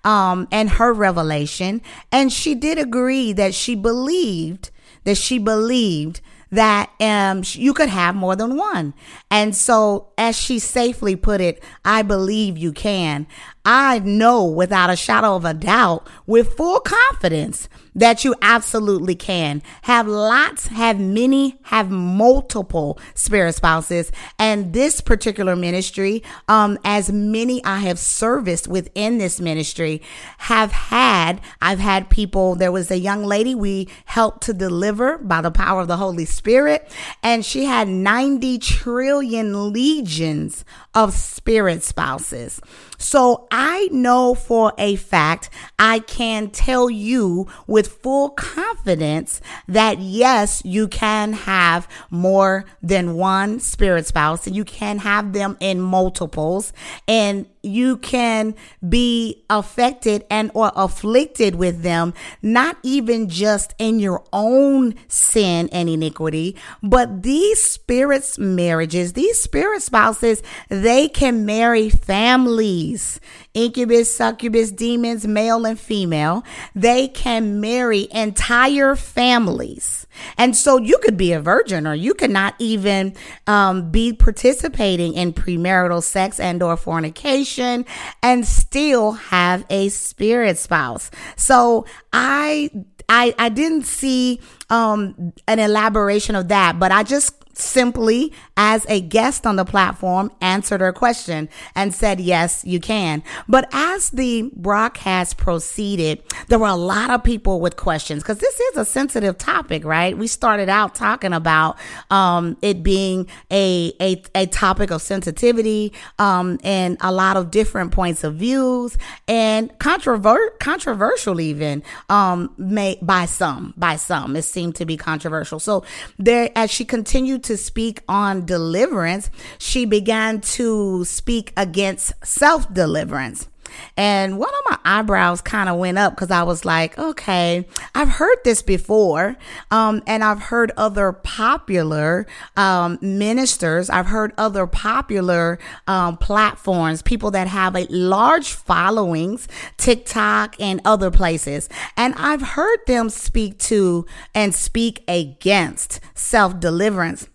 um, 0.04 0.48
and 0.50 0.70
her 0.70 0.92
revelation. 0.92 1.82
And 2.12 2.32
she 2.32 2.54
did 2.54 2.78
agree 2.78 3.32
that 3.32 3.54
she 3.54 3.74
believed 3.74 4.70
that 5.06 5.16
she 5.16 5.38
believed 5.38 6.20
that 6.50 6.90
um, 7.00 7.42
you 7.44 7.72
could 7.72 7.88
have 7.88 8.14
more 8.14 8.36
than 8.36 8.56
one. 8.56 8.92
And 9.30 9.54
so, 9.54 10.08
as 10.18 10.38
she 10.38 10.58
safely 10.58 11.16
put 11.16 11.40
it, 11.40 11.62
I 11.84 12.02
believe 12.02 12.58
you 12.58 12.72
can. 12.72 13.26
I 13.68 13.98
know 13.98 14.44
without 14.44 14.90
a 14.90 14.96
shadow 14.96 15.34
of 15.34 15.44
a 15.44 15.52
doubt, 15.52 16.06
with 16.24 16.56
full 16.56 16.78
confidence, 16.78 17.68
that 17.96 18.24
you 18.24 18.34
absolutely 18.42 19.16
can 19.16 19.62
have 19.82 20.06
lots, 20.06 20.68
have 20.68 21.00
many, 21.00 21.58
have 21.62 21.90
multiple 21.90 22.98
spirit 23.14 23.54
spouses. 23.54 24.12
And 24.38 24.72
this 24.72 25.00
particular 25.00 25.56
ministry, 25.56 26.22
um, 26.46 26.78
as 26.84 27.10
many 27.10 27.64
I 27.64 27.78
have 27.78 27.98
serviced 27.98 28.68
within 28.68 29.18
this 29.18 29.40
ministry, 29.40 30.00
have 30.38 30.70
had, 30.70 31.40
I've 31.60 31.80
had 31.80 32.08
people, 32.08 32.54
there 32.54 32.70
was 32.70 32.90
a 32.90 32.98
young 32.98 33.24
lady 33.24 33.54
we 33.54 33.88
helped 34.04 34.42
to 34.42 34.52
deliver 34.52 35.18
by 35.18 35.40
the 35.40 35.50
power 35.50 35.80
of 35.80 35.88
the 35.88 35.96
Holy 35.96 36.26
Spirit, 36.26 36.88
and 37.22 37.44
she 37.44 37.64
had 37.64 37.88
90 37.88 38.58
trillion 38.58 39.72
legions 39.72 40.64
of 40.94 41.14
spirit 41.14 41.82
spouses. 41.82 42.60
So 43.06 43.46
I 43.52 43.88
know 43.92 44.34
for 44.34 44.72
a 44.78 44.96
fact, 44.96 45.48
I 45.78 46.00
can 46.00 46.50
tell 46.50 46.90
you 46.90 47.46
with 47.68 47.86
full 47.86 48.30
confidence 48.30 49.40
that 49.68 50.00
yes, 50.00 50.60
you 50.64 50.88
can 50.88 51.32
have 51.32 51.86
more 52.10 52.64
than 52.82 53.14
one 53.14 53.60
spirit 53.60 54.06
spouse 54.06 54.48
and 54.48 54.56
you 54.56 54.64
can 54.64 54.98
have 54.98 55.34
them 55.34 55.56
in 55.60 55.80
multiples. 55.80 56.72
And 57.06 57.46
you 57.62 57.96
can 57.96 58.54
be 58.88 59.44
affected 59.50 60.24
and 60.30 60.50
or 60.54 60.72
afflicted 60.76 61.54
with 61.54 61.82
them 61.82 62.12
not 62.42 62.76
even 62.82 63.28
just 63.28 63.74
in 63.78 63.98
your 63.98 64.24
own 64.32 64.94
sin 65.08 65.68
and 65.72 65.88
iniquity 65.88 66.56
but 66.82 67.22
these 67.22 67.62
spirits 67.62 68.38
marriages 68.38 69.12
these 69.14 69.40
spirit 69.40 69.82
spouses 69.82 70.42
they 70.68 71.08
can 71.08 71.44
marry 71.46 71.88
families 71.88 73.20
incubus 73.54 74.14
succubus 74.14 74.70
demons 74.70 75.26
male 75.26 75.64
and 75.66 75.78
female. 75.78 76.44
They 76.74 77.08
can 77.08 77.60
marry 77.60 78.08
entire 78.12 78.96
families 78.96 80.05
and 80.38 80.56
so 80.56 80.78
you 80.78 80.98
could 80.98 81.16
be 81.16 81.32
a 81.32 81.40
virgin 81.40 81.86
or 81.86 81.94
you 81.94 82.14
could 82.14 82.30
not 82.30 82.54
even 82.58 83.14
um, 83.46 83.90
be 83.90 84.12
participating 84.12 85.14
in 85.14 85.32
premarital 85.32 86.02
sex 86.02 86.40
and 86.40 86.62
or 86.62 86.76
fornication 86.76 87.84
and 88.22 88.46
still 88.46 89.12
have 89.12 89.64
a 89.70 89.88
spirit 89.88 90.58
spouse. 90.58 91.10
So 91.36 91.86
I 92.12 92.70
I 93.08 93.34
I 93.38 93.48
didn't 93.48 93.84
see 93.84 94.40
um 94.70 95.32
an 95.46 95.58
elaboration 95.58 96.34
of 96.34 96.48
that, 96.48 96.78
but 96.78 96.92
I 96.92 97.02
just 97.02 97.45
simply, 97.58 98.32
as 98.56 98.84
a 98.88 99.00
guest 99.00 99.46
on 99.46 99.56
the 99.56 99.64
platform, 99.64 100.30
answered 100.40 100.80
her 100.80 100.92
question 100.92 101.48
and 101.74 101.94
said, 101.94 102.20
yes, 102.20 102.64
you 102.64 102.78
can. 102.78 103.22
But 103.48 103.68
as 103.72 104.10
the 104.10 104.50
broadcast 104.54 105.38
proceeded, 105.38 106.22
there 106.48 106.58
were 106.58 106.66
a 106.66 106.76
lot 106.76 107.10
of 107.10 107.24
people 107.24 107.60
with 107.60 107.76
questions 107.76 108.22
because 108.22 108.38
this 108.38 108.60
is 108.60 108.76
a 108.76 108.84
sensitive 108.84 109.38
topic, 109.38 109.84
right? 109.84 110.16
We 110.16 110.26
started 110.26 110.68
out 110.68 110.94
talking 110.94 111.32
about 111.32 111.78
um, 112.10 112.58
it 112.60 112.82
being 112.82 113.26
a, 113.50 113.92
a, 114.00 114.22
a 114.34 114.46
topic 114.46 114.90
of 114.90 115.00
sensitivity 115.00 115.92
um, 116.18 116.58
and 116.62 116.98
a 117.00 117.10
lot 117.12 117.36
of 117.36 117.50
different 117.50 117.92
points 117.92 118.22
of 118.22 118.34
views 118.34 118.98
and 119.28 119.70
controver- 119.78 120.58
controversial 120.60 121.40
even 121.40 121.82
um, 122.10 122.52
may, 122.58 122.98
by 123.00 123.24
some, 123.24 123.72
by 123.76 123.96
some. 123.96 124.36
It 124.36 124.42
seemed 124.42 124.74
to 124.76 124.84
be 124.84 124.96
controversial. 124.96 125.58
So 125.58 125.84
there, 126.18 126.50
as 126.54 126.70
she 126.70 126.84
continued 126.84 127.45
to 127.46 127.56
speak 127.56 128.02
on 128.08 128.44
deliverance, 128.44 129.30
she 129.58 129.84
began 129.84 130.40
to 130.40 131.04
speak 131.04 131.52
against 131.56 132.12
self 132.24 132.72
deliverance. 132.72 133.48
And 133.96 134.38
one 134.38 134.48
of 134.48 134.70
my 134.70 134.78
eyebrows 134.84 135.40
kind 135.40 135.68
of 135.68 135.76
went 135.78 135.98
up 135.98 136.14
because 136.14 136.30
I 136.30 136.42
was 136.42 136.64
like, 136.64 136.98
okay, 136.98 137.66
I've 137.94 138.08
heard 138.08 138.38
this 138.44 138.62
before. 138.62 139.36
Um, 139.70 140.02
and 140.06 140.22
I've 140.22 140.42
heard 140.42 140.72
other 140.76 141.12
popular 141.12 142.26
um, 142.56 142.98
ministers, 143.00 143.90
I've 143.90 144.06
heard 144.06 144.32
other 144.38 144.66
popular 144.66 145.58
um, 145.86 146.16
platforms, 146.16 147.02
people 147.02 147.30
that 147.32 147.48
have 147.48 147.76
a 147.76 147.86
large 147.90 148.52
followings, 148.52 149.48
TikTok 149.76 150.56
and 150.60 150.80
other 150.84 151.10
places. 151.10 151.68
And 151.96 152.14
I've 152.16 152.42
heard 152.42 152.78
them 152.86 153.10
speak 153.10 153.58
to 153.60 154.06
and 154.34 154.54
speak 154.54 155.02
against 155.08 156.00
self 156.14 156.58
deliverance. 156.60 157.28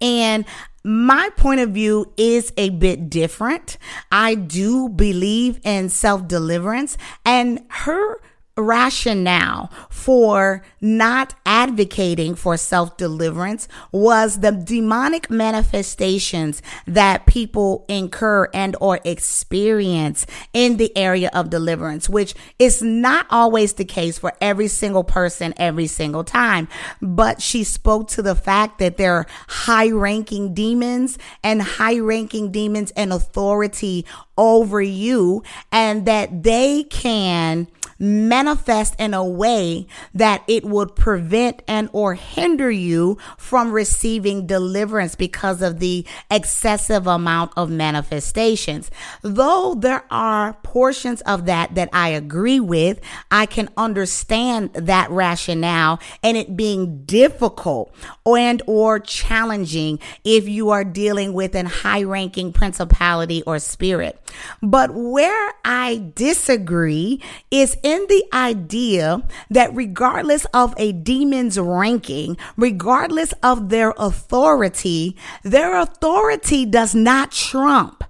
And 0.00 0.44
my 0.84 1.30
point 1.36 1.60
of 1.60 1.70
view 1.70 2.12
is 2.16 2.52
a 2.56 2.70
bit 2.70 3.10
different. 3.10 3.78
I 4.10 4.34
do 4.34 4.88
believe 4.88 5.60
in 5.64 5.88
self 5.88 6.26
deliverance, 6.26 6.96
and 7.24 7.60
her 7.68 8.20
rationale 8.58 9.70
for 9.88 10.62
not 10.80 11.34
advocating 11.46 12.34
for 12.34 12.56
self 12.56 12.96
deliverance 12.96 13.68
was 13.92 14.40
the 14.40 14.52
demonic 14.52 15.30
manifestations 15.30 16.60
that 16.86 17.26
people 17.26 17.84
incur 17.88 18.48
and 18.52 18.76
or 18.80 19.00
experience 19.04 20.26
in 20.52 20.76
the 20.76 20.96
area 20.96 21.30
of 21.32 21.50
deliverance, 21.50 22.08
which 22.08 22.34
is 22.58 22.82
not 22.82 23.26
always 23.30 23.74
the 23.74 23.84
case 23.84 24.18
for 24.18 24.32
every 24.40 24.68
single 24.68 25.04
person 25.04 25.54
every 25.56 25.86
single 25.86 26.24
time. 26.24 26.68
But 27.00 27.40
she 27.40 27.64
spoke 27.64 28.08
to 28.08 28.22
the 28.22 28.34
fact 28.34 28.78
that 28.78 28.96
there 28.96 29.14
are 29.14 29.26
high 29.48 29.90
ranking 29.90 30.54
demons 30.54 31.18
and 31.42 31.62
high 31.62 31.98
ranking 31.98 32.50
demons 32.50 32.90
and 32.92 33.12
authority 33.12 34.04
over 34.36 34.80
you 34.80 35.42
and 35.72 36.06
that 36.06 36.42
they 36.42 36.84
can 36.84 37.66
manifest 37.98 38.94
in 38.98 39.14
a 39.14 39.24
way 39.24 39.86
that 40.14 40.42
it 40.46 40.64
would 40.64 40.94
prevent 40.94 41.62
and 41.66 41.88
or 41.92 42.14
hinder 42.14 42.70
you 42.70 43.18
from 43.36 43.72
receiving 43.72 44.46
deliverance 44.46 45.14
because 45.14 45.62
of 45.62 45.80
the 45.80 46.06
excessive 46.30 47.06
amount 47.06 47.52
of 47.56 47.70
manifestations. 47.70 48.90
Though 49.22 49.74
there 49.74 50.04
are 50.10 50.54
portions 50.62 51.20
of 51.22 51.46
that 51.46 51.74
that 51.74 51.88
I 51.92 52.10
agree 52.10 52.60
with, 52.60 53.00
I 53.30 53.46
can 53.46 53.68
understand 53.76 54.72
that 54.74 55.10
rationale 55.10 56.00
and 56.22 56.36
it 56.36 56.56
being 56.56 57.04
difficult 57.04 57.94
and 58.26 58.62
or 58.66 59.00
challenging 59.00 59.98
if 60.24 60.48
you 60.48 60.70
are 60.70 60.84
dealing 60.84 61.32
with 61.32 61.54
an 61.54 61.66
high 61.66 62.02
ranking 62.02 62.52
principality 62.52 63.42
or 63.42 63.58
spirit. 63.58 64.20
But 64.62 64.90
where 64.94 65.52
I 65.64 66.10
disagree 66.14 67.22
is 67.50 67.76
in 67.88 68.06
the 68.08 68.24
idea 68.34 69.22
that 69.48 69.74
regardless 69.74 70.44
of 70.52 70.74
a 70.76 70.92
demon's 70.92 71.58
ranking, 71.58 72.36
regardless 72.56 73.32
of 73.42 73.70
their 73.70 73.94
authority, 73.98 75.16
their 75.42 75.74
authority 75.78 76.66
does 76.66 76.94
not 76.94 77.32
trump 77.32 78.04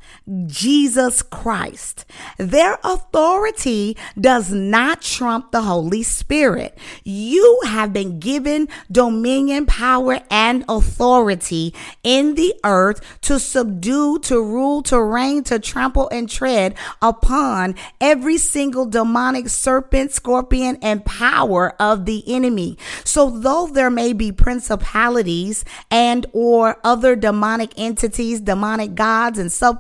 Jesus 0.47 1.23
Christ. 1.23 2.05
Their 2.37 2.79
authority 2.85 3.97
does 4.21 4.53
not 4.53 5.01
trump 5.03 5.53
the 5.53 5.63
Holy 5.63 6.03
Spirit. 6.03 6.77
You 7.05 7.61
have 7.65 7.93
been 7.93 8.19
given 8.21 8.69
dominion, 8.91 9.67
power, 9.67 10.21
and 10.31 10.65
authority 10.69 11.75
in 12.03 12.35
the 12.35 12.55
earth 12.65 13.01
to 13.23 13.39
subdue, 13.39 14.19
to 14.21 14.43
rule, 14.43 14.83
to 14.83 15.01
reign, 15.03 15.45
to 15.45 15.59
trample 15.59 16.09
and 16.11 16.29
tread 16.29 16.75
upon 17.01 17.75
every 18.01 18.37
single 18.37 18.87
demonic 18.87 19.49
serpent, 19.49 20.13
scorpion, 20.13 20.79
and 20.83 21.05
power 21.05 21.75
of 21.81 22.05
the 22.05 22.23
enemy. 22.27 22.77
So 23.05 23.31
though 23.31 23.67
there 23.67 23.91
may 23.91 24.13
be 24.13 24.33
principalities 24.33 25.65
and 25.91 26.27
or 26.33 26.79
other 26.85 27.17
demonic 27.17 27.73
entities, 27.79 28.41
demonic 28.41 28.95
gods 28.95 29.39
and 29.39 29.51
sub 29.51 29.79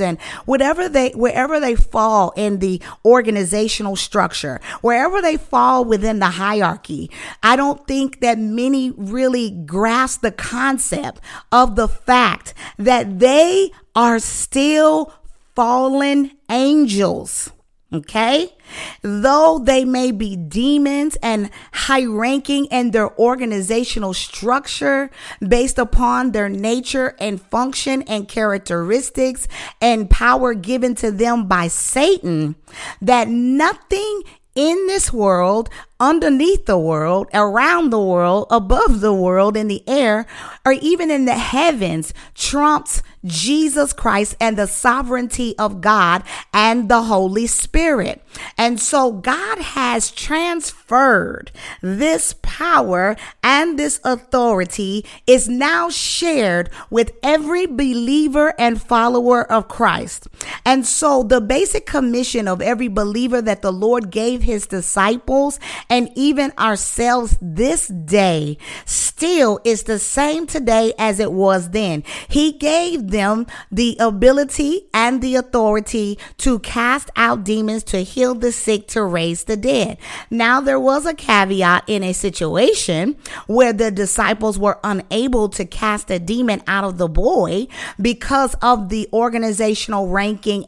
and 0.00 0.20
whatever 0.44 0.88
they 0.88 1.10
wherever 1.10 1.60
they 1.60 1.74
fall 1.74 2.32
in 2.36 2.58
the 2.58 2.80
organizational 3.04 3.96
structure, 3.96 4.60
wherever 4.80 5.20
they 5.20 5.36
fall 5.36 5.84
within 5.84 6.18
the 6.18 6.30
hierarchy. 6.30 7.10
I 7.42 7.56
don't 7.56 7.86
think 7.86 8.20
that 8.20 8.38
many 8.38 8.90
really 8.90 9.50
grasp 9.50 10.22
the 10.22 10.32
concept 10.32 11.20
of 11.52 11.76
the 11.76 11.88
fact 11.88 12.54
that 12.78 13.18
they 13.18 13.70
are 13.94 14.18
still 14.18 15.12
fallen 15.54 16.32
angels. 16.50 17.50
Okay? 17.92 18.55
Though 19.02 19.60
they 19.62 19.84
may 19.84 20.10
be 20.10 20.36
demons 20.36 21.16
and 21.22 21.50
high 21.72 22.04
ranking 22.04 22.66
in 22.66 22.90
their 22.90 23.16
organizational 23.18 24.14
structure 24.14 25.10
based 25.46 25.78
upon 25.78 26.32
their 26.32 26.48
nature 26.48 27.14
and 27.18 27.40
function 27.40 28.02
and 28.02 28.28
characteristics 28.28 29.48
and 29.80 30.10
power 30.10 30.54
given 30.54 30.94
to 30.96 31.10
them 31.10 31.46
by 31.46 31.68
Satan, 31.68 32.56
that 33.00 33.28
nothing 33.28 34.22
in 34.56 34.86
this 34.86 35.12
world, 35.12 35.68
underneath 36.00 36.64
the 36.64 36.78
world, 36.78 37.28
around 37.34 37.90
the 37.90 38.00
world, 38.00 38.46
above 38.50 39.00
the 39.00 39.12
world, 39.12 39.56
in 39.56 39.68
the 39.68 39.86
air, 39.86 40.26
or 40.64 40.72
even 40.72 41.10
in 41.10 41.26
the 41.26 41.34
heavens 41.34 42.14
trumps 42.34 43.02
Jesus 43.26 43.92
Christ 43.92 44.36
and 44.40 44.56
the 44.56 44.66
sovereignty 44.66 45.56
of 45.58 45.80
God 45.80 46.22
and 46.52 46.88
the 46.88 47.02
Holy 47.02 47.46
Spirit. 47.46 48.22
And 48.56 48.80
so 48.80 49.12
God 49.12 49.58
has 49.58 50.10
transferred 50.10 51.50
this 51.82 52.34
power 52.42 53.16
and 53.42 53.78
this 53.78 54.00
authority 54.04 55.04
is 55.26 55.48
now 55.48 55.90
shared 55.90 56.70
with 56.90 57.12
every 57.22 57.66
believer 57.66 58.54
and 58.58 58.80
follower 58.80 59.50
of 59.50 59.68
Christ. 59.68 60.28
And 60.64 60.86
so 60.86 61.22
the 61.22 61.40
basic 61.40 61.86
commission 61.86 62.48
of 62.48 62.60
every 62.60 62.88
believer 62.88 63.40
that 63.42 63.62
the 63.62 63.72
Lord 63.72 64.10
gave 64.10 64.42
his 64.42 64.66
disciples 64.66 65.58
and 65.88 66.10
even 66.14 66.52
ourselves 66.58 67.36
this 67.40 67.88
day 67.88 68.58
still 68.84 69.60
is 69.64 69.84
the 69.84 69.98
same 69.98 70.46
today 70.46 70.92
as 70.98 71.18
it 71.18 71.32
was 71.32 71.70
then. 71.70 72.04
He 72.28 72.52
gave 72.52 73.10
them 73.10 73.46
the 73.70 73.96
ability 73.98 74.88
and 74.92 75.22
the 75.22 75.36
authority 75.36 76.18
to 76.38 76.58
cast 76.58 77.10
out 77.16 77.44
demons, 77.44 77.82
to 77.84 78.02
heal 78.02 78.34
the 78.34 78.52
sick, 78.52 78.86
to 78.88 79.02
raise 79.02 79.44
the 79.44 79.56
dead. 79.56 79.96
Now, 80.30 80.60
there 80.60 80.80
was 80.80 81.06
a 81.06 81.14
caveat 81.14 81.84
in 81.86 82.02
a 82.02 82.12
situation 82.12 83.16
where 83.46 83.72
the 83.72 83.90
disciples 83.90 84.58
were 84.58 84.78
unable 84.84 85.48
to 85.50 85.64
cast 85.64 86.10
a 86.10 86.18
demon 86.18 86.62
out 86.66 86.84
of 86.84 86.98
the 86.98 87.08
boy 87.08 87.68
because 88.00 88.54
of 88.60 88.90
the 88.90 89.08
organizational 89.12 90.08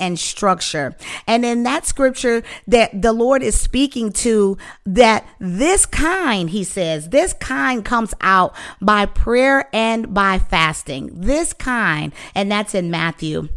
and 0.01 0.19
structure. 0.19 0.97
And 1.27 1.45
in 1.45 1.63
that 1.65 1.87
scripture 1.87 2.43
that 2.67 3.03
the 3.03 3.13
Lord 3.13 3.43
is 3.43 3.61
speaking 3.61 4.13
to, 4.13 4.57
that 4.87 5.27
this 5.39 5.87
kind, 5.87 6.51
he 6.51 6.65
says, 6.65 7.11
this 7.11 7.33
kind 7.35 7.85
comes 7.85 8.15
out 8.21 8.55
by 8.81 9.07
prayer 9.07 9.69
and 9.73 10.15
by 10.15 10.39
fasting. 10.39 11.11
This 11.21 11.53
kind, 11.53 12.13
and 12.35 12.51
that's 12.51 12.75
in 12.75 12.91
Matthew. 12.91 13.49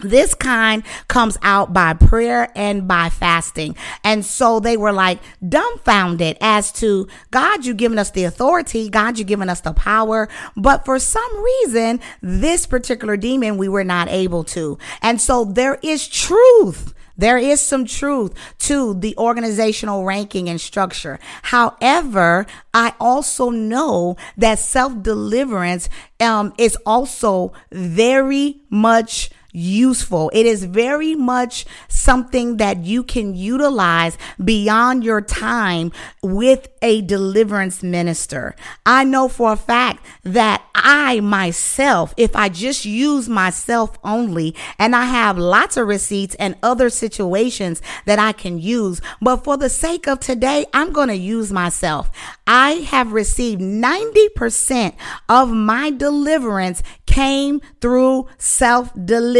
This 0.00 0.32
kind 0.32 0.84
comes 1.08 1.36
out 1.42 1.72
by 1.72 1.92
prayer 1.92 2.52
and 2.54 2.86
by 2.86 3.08
fasting. 3.10 3.74
And 4.04 4.24
so 4.24 4.60
they 4.60 4.76
were 4.76 4.92
like 4.92 5.18
dumbfounded 5.46 6.38
as 6.40 6.70
to 6.74 7.08
God, 7.32 7.66
you've 7.66 7.78
given 7.78 7.98
us 7.98 8.12
the 8.12 8.22
authority. 8.22 8.88
God, 8.90 9.18
you've 9.18 9.26
given 9.26 9.50
us 9.50 9.60
the 9.60 9.72
power. 9.72 10.28
But 10.56 10.84
for 10.84 11.00
some 11.00 11.42
reason, 11.42 11.98
this 12.22 12.64
particular 12.64 13.16
demon, 13.16 13.56
we 13.56 13.68
were 13.68 13.82
not 13.82 14.08
able 14.08 14.44
to. 14.44 14.78
And 15.02 15.20
so 15.20 15.44
there 15.44 15.80
is 15.82 16.06
truth 16.06 16.94
there 17.18 17.36
is 17.36 17.60
some 17.60 17.84
truth 17.84 18.32
to 18.60 18.94
the 18.94 19.16
organizational 19.18 20.04
ranking 20.04 20.48
and 20.48 20.60
structure. 20.60 21.18
However, 21.42 22.46
I 22.72 22.94
also 23.00 23.50
know 23.50 24.16
that 24.36 24.60
self 24.60 25.02
deliverance 25.02 25.88
um, 26.20 26.54
is 26.56 26.78
also 26.86 27.52
very 27.72 28.60
much 28.70 29.30
useful. 29.52 30.30
It 30.34 30.46
is 30.46 30.64
very 30.64 31.14
much 31.14 31.64
something 31.88 32.58
that 32.58 32.84
you 32.84 33.02
can 33.02 33.34
utilize 33.34 34.18
beyond 34.42 35.04
your 35.04 35.20
time 35.20 35.92
with 36.22 36.68
a 36.82 37.02
deliverance 37.02 37.82
minister. 37.82 38.54
I 38.84 39.04
know 39.04 39.28
for 39.28 39.52
a 39.52 39.56
fact 39.56 40.04
that 40.22 40.62
I 40.74 41.20
myself, 41.20 42.14
if 42.16 42.36
I 42.36 42.48
just 42.48 42.84
use 42.84 43.28
myself 43.28 43.98
only, 44.04 44.54
and 44.78 44.94
I 44.94 45.06
have 45.06 45.36
lots 45.36 45.76
of 45.76 45.88
receipts 45.88 46.34
and 46.36 46.56
other 46.62 46.90
situations 46.90 47.82
that 48.04 48.18
I 48.18 48.32
can 48.32 48.58
use, 48.58 49.00
but 49.20 49.44
for 49.44 49.56
the 49.56 49.68
sake 49.68 50.06
of 50.06 50.20
today, 50.20 50.66
I'm 50.72 50.92
going 50.92 51.08
to 51.08 51.16
use 51.16 51.52
myself. 51.52 52.10
I 52.46 52.72
have 52.90 53.12
received 53.12 53.60
90% 53.60 54.94
of 55.28 55.50
my 55.50 55.90
deliverance 55.90 56.82
came 57.06 57.60
through 57.80 58.28
self 58.38 58.92
deliverance. 58.94 59.37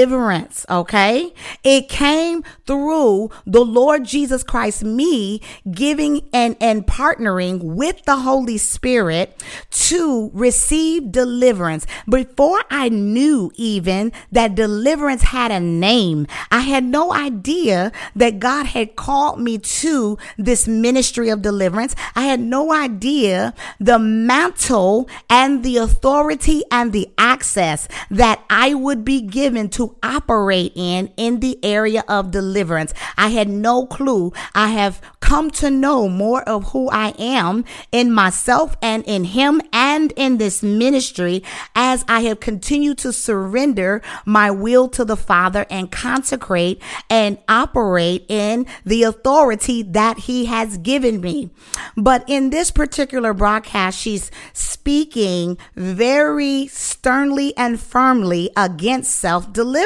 Okay. 0.68 1.32
It 1.64 1.88
came 1.88 2.42
through 2.66 3.30
the 3.46 3.64
Lord 3.64 4.04
Jesus 4.04 4.42
Christ, 4.42 4.84
me 4.84 5.40
giving 5.70 6.28
and, 6.32 6.56
and 6.60 6.86
partnering 6.86 7.62
with 7.62 8.04
the 8.04 8.16
Holy 8.16 8.58
Spirit 8.58 9.42
to 9.70 10.30
receive 10.32 11.10
deliverance. 11.10 11.86
Before 12.08 12.62
I 12.70 12.88
knew 12.88 13.50
even 13.54 14.12
that 14.32 14.54
deliverance 14.54 15.22
had 15.22 15.50
a 15.50 15.60
name, 15.60 16.26
I 16.50 16.60
had 16.60 16.84
no 16.84 17.12
idea 17.12 17.92
that 18.14 18.38
God 18.38 18.66
had 18.66 18.96
called 18.96 19.40
me 19.40 19.58
to 19.58 20.18
this 20.36 20.68
ministry 20.68 21.28
of 21.28 21.42
deliverance. 21.42 21.94
I 22.14 22.22
had 22.22 22.40
no 22.40 22.72
idea 22.72 23.54
the 23.80 23.98
mantle 23.98 25.08
and 25.28 25.64
the 25.64 25.76
authority 25.78 26.62
and 26.70 26.92
the 26.92 27.08
access 27.16 27.88
that 28.10 28.44
I 28.50 28.74
would 28.74 29.04
be 29.04 29.20
given 29.20 29.68
to 29.70 29.87
operate 30.02 30.72
in 30.74 31.12
in 31.16 31.40
the 31.40 31.58
area 31.64 32.04
of 32.08 32.30
deliverance. 32.30 32.92
I 33.16 33.28
had 33.28 33.48
no 33.48 33.86
clue. 33.86 34.32
I 34.54 34.68
have 34.68 35.00
come 35.20 35.50
to 35.50 35.70
know 35.70 36.08
more 36.08 36.42
of 36.44 36.70
who 36.72 36.88
I 36.90 37.14
am 37.18 37.64
in 37.92 38.10
myself 38.10 38.76
and 38.80 39.04
in 39.04 39.24
him 39.24 39.60
and 39.72 40.12
in 40.16 40.38
this 40.38 40.62
ministry 40.62 41.42
as 41.74 42.04
I 42.08 42.20
have 42.22 42.40
continued 42.40 42.98
to 42.98 43.12
surrender 43.12 44.00
my 44.24 44.50
will 44.50 44.88
to 44.88 45.04
the 45.04 45.16
Father 45.16 45.66
and 45.68 45.90
consecrate 45.90 46.80
and 47.10 47.38
operate 47.46 48.24
in 48.28 48.66
the 48.84 49.02
authority 49.02 49.82
that 49.82 50.20
he 50.20 50.46
has 50.46 50.78
given 50.78 51.20
me. 51.20 51.50
But 51.96 52.24
in 52.26 52.50
this 52.50 52.70
particular 52.70 53.34
broadcast, 53.34 53.98
she's 53.98 54.30
speaking 54.52 55.58
very 55.74 56.68
sternly 56.68 57.54
and 57.56 57.78
firmly 57.78 58.50
against 58.56 59.14
self 59.14 59.52
deliverance. 59.52 59.77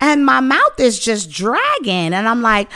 And 0.00 0.24
my 0.24 0.40
mouth 0.40 0.78
is 0.78 0.98
just 0.98 1.30
dragging. 1.30 2.12
And 2.14 2.28
I'm 2.28 2.42
like, 2.42 2.70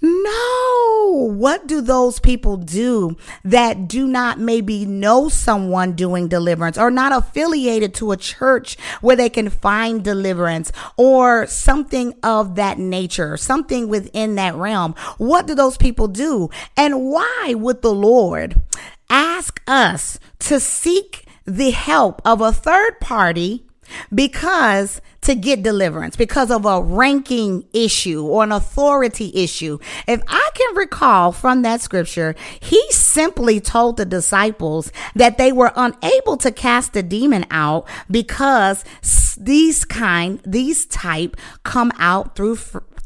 no. 0.00 0.98
What 1.10 1.66
do 1.66 1.80
those 1.80 2.20
people 2.20 2.56
do 2.56 3.16
that 3.44 3.88
do 3.88 4.06
not 4.06 4.38
maybe 4.38 4.86
know 4.86 5.28
someone 5.28 5.92
doing 5.92 6.28
deliverance 6.28 6.78
or 6.78 6.90
not 6.90 7.12
affiliated 7.12 7.94
to 7.94 8.12
a 8.12 8.16
church 8.16 8.78
where 9.00 9.16
they 9.16 9.28
can 9.28 9.50
find 9.50 10.04
deliverance 10.04 10.70
or 10.96 11.46
something 11.46 12.14
of 12.22 12.54
that 12.54 12.78
nature, 12.78 13.36
something 13.36 13.88
within 13.88 14.36
that 14.36 14.54
realm? 14.54 14.94
What 15.16 15.46
do 15.46 15.54
those 15.54 15.76
people 15.76 16.06
do? 16.06 16.50
And 16.76 17.10
why 17.10 17.54
would 17.56 17.82
the 17.82 17.94
Lord 17.94 18.60
ask 19.10 19.60
us 19.66 20.20
to 20.40 20.60
seek 20.60 21.26
the 21.44 21.70
help 21.70 22.22
of 22.24 22.40
a 22.40 22.52
third 22.52 23.00
party 23.00 23.67
because 24.14 25.00
to 25.22 25.34
get 25.34 25.62
deliverance 25.62 26.16
because 26.16 26.50
of 26.50 26.64
a 26.64 26.80
ranking 26.82 27.64
issue 27.72 28.24
or 28.24 28.44
an 28.44 28.52
authority 28.52 29.30
issue. 29.34 29.78
If 30.06 30.22
I 30.26 30.50
can 30.54 30.76
recall 30.76 31.32
from 31.32 31.62
that 31.62 31.80
scripture, 31.80 32.34
he 32.60 32.82
simply 32.90 33.60
told 33.60 33.96
the 33.96 34.04
disciples 34.04 34.92
that 35.14 35.38
they 35.38 35.52
were 35.52 35.72
unable 35.76 36.36
to 36.38 36.50
cast 36.50 36.92
the 36.92 37.02
demon 37.02 37.44
out 37.50 37.86
because 38.10 38.84
these 39.38 39.84
kind, 39.84 40.40
these 40.46 40.86
type 40.86 41.36
come 41.62 41.92
out 41.98 42.34
through 42.36 42.58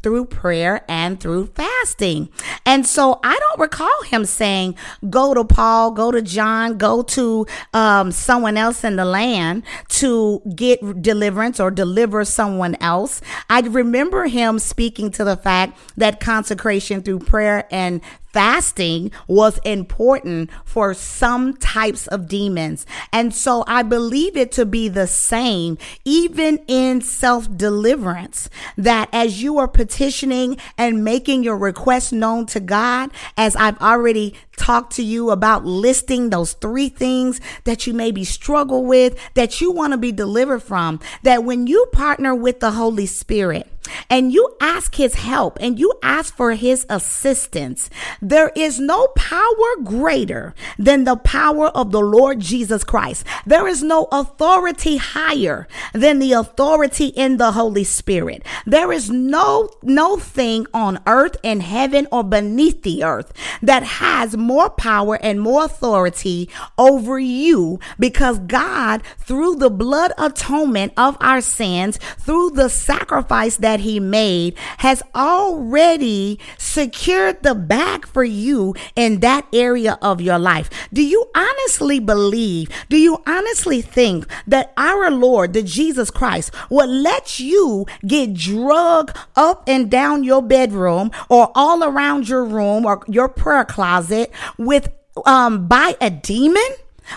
through 0.03 0.25
prayer 0.25 0.83
and 0.87 1.19
through 1.19 1.47
fasting. 1.47 2.29
And 2.65 2.85
so 2.85 3.19
I 3.23 3.39
don't 3.39 3.59
recall 3.59 4.03
him 4.03 4.25
saying, 4.25 4.75
go 5.09 5.33
to 5.33 5.43
Paul, 5.43 5.91
go 5.91 6.11
to 6.11 6.21
John, 6.21 6.77
go 6.77 7.01
to 7.03 7.47
um, 7.73 8.11
someone 8.11 8.57
else 8.57 8.83
in 8.83 8.97
the 8.97 9.05
land 9.05 9.63
to 9.89 10.41
get 10.55 11.01
deliverance 11.01 11.59
or 11.59 11.71
deliver 11.71 12.25
someone 12.25 12.75
else. 12.81 13.21
I 13.49 13.61
remember 13.61 14.25
him 14.25 14.59
speaking 14.59 15.09
to 15.11 15.23
the 15.23 15.37
fact 15.37 15.79
that 15.97 16.19
consecration 16.19 17.01
through 17.01 17.19
prayer 17.19 17.65
and 17.71 18.01
fasting 18.33 19.11
was 19.27 19.59
important 19.59 20.49
for 20.65 20.93
some 20.93 21.55
types 21.55 22.07
of 22.07 22.27
demons. 22.27 22.85
And 23.13 23.33
so 23.33 23.63
I 23.67 23.83
believe 23.83 24.35
it 24.35 24.51
to 24.53 24.65
be 24.65 24.89
the 24.89 25.07
same, 25.07 25.77
even 26.03 26.57
in 26.67 27.01
self 27.01 27.55
deliverance, 27.55 28.49
that 28.75 29.07
as 29.13 29.41
you 29.41 29.59
are 29.59 29.67
petitioning 29.67 30.57
and 30.77 31.03
making 31.03 31.43
your 31.43 31.57
request 31.57 32.11
known 32.11 32.47
to 32.47 32.59
God, 32.59 33.11
as 33.37 33.55
I've 33.55 33.79
already 33.79 34.35
talked 34.57 34.93
to 34.95 35.03
you 35.03 35.31
about 35.31 35.65
listing 35.65 36.29
those 36.29 36.53
three 36.53 36.89
things 36.89 37.41
that 37.63 37.87
you 37.87 37.93
maybe 37.93 38.23
struggle 38.23 38.85
with, 38.85 39.17
that 39.33 39.61
you 39.61 39.71
want 39.71 39.93
to 39.93 39.97
be 39.97 40.11
delivered 40.11 40.61
from, 40.61 40.99
that 41.23 41.43
when 41.43 41.67
you 41.67 41.85
partner 41.91 42.33
with 42.35 42.59
the 42.59 42.71
Holy 42.71 43.05
Spirit, 43.05 43.69
and 44.09 44.31
you 44.31 44.55
ask 44.61 44.95
his 44.95 45.15
help 45.15 45.57
and 45.61 45.79
you 45.79 45.93
ask 46.01 46.35
for 46.35 46.53
his 46.53 46.85
assistance, 46.89 47.89
there 48.21 48.51
is 48.55 48.79
no 48.79 49.07
power 49.15 49.75
greater 49.83 50.53
than 50.77 51.03
the 51.03 51.17
power 51.17 51.67
of 51.67 51.91
the 51.91 52.01
Lord 52.01 52.39
Jesus 52.39 52.83
Christ. 52.83 53.25
There 53.45 53.67
is 53.67 53.83
no 53.83 54.07
authority 54.11 54.97
higher 54.97 55.67
than 55.93 56.19
the 56.19 56.33
authority 56.33 57.07
in 57.07 57.37
the 57.37 57.51
Holy 57.51 57.83
Spirit. 57.83 58.43
There 58.65 58.91
is 58.91 59.09
no, 59.09 59.69
no 59.81 60.17
thing 60.17 60.67
on 60.73 61.01
earth 61.07 61.37
in 61.43 61.59
heaven 61.59 62.07
or 62.11 62.23
beneath 62.23 62.83
the 62.83 63.03
earth 63.03 63.33
that 63.61 63.83
has 63.83 64.37
more 64.43 64.69
power 64.69 65.17
and 65.21 65.41
more 65.41 65.65
authority 65.65 66.49
over 66.77 67.17
you 67.19 67.79
because 67.97 68.39
God, 68.39 69.01
through 69.17 69.55
the 69.55 69.69
blood 69.69 70.11
atonement 70.17 70.93
of 70.97 71.17
our 71.19 71.41
sins, 71.41 71.97
through 72.19 72.51
the 72.51 72.69
sacrifice 72.69 73.57
that 73.57 73.79
he 73.79 73.99
made, 73.99 74.55
has 74.79 75.01
already 75.15 76.39
secured 76.57 77.41
the 77.43 77.55
bag 77.55 78.05
for 78.05 78.23
you 78.23 78.75
in 78.95 79.19
that 79.21 79.47
area 79.53 79.97
of 80.01 80.21
your 80.21 80.39
life. 80.39 80.69
Do 80.91 81.01
you 81.01 81.29
honestly 81.35 81.99
believe, 81.99 82.69
do 82.89 82.97
you 82.97 83.21
honestly 83.25 83.81
think 83.81 84.27
that 84.47 84.73
our 84.77 85.09
Lord, 85.09 85.53
the 85.53 85.63
Jesus 85.63 86.11
Christ, 86.11 86.53
would 86.69 86.89
let 86.89 87.39
you 87.39 87.85
get 88.05 88.33
drug 88.33 89.17
up 89.35 89.63
and 89.67 89.89
down 89.89 90.23
your 90.23 90.41
bedroom 90.41 91.11
or 91.29 91.51
all 91.55 91.83
around 91.83 92.27
your 92.27 92.43
room 92.43 92.85
or 92.85 93.01
your 93.07 93.29
prayer 93.29 93.65
closet 93.65 94.31
with 94.57 94.89
um 95.25 95.67
by 95.67 95.95
a 96.01 96.09
demon? 96.09 96.63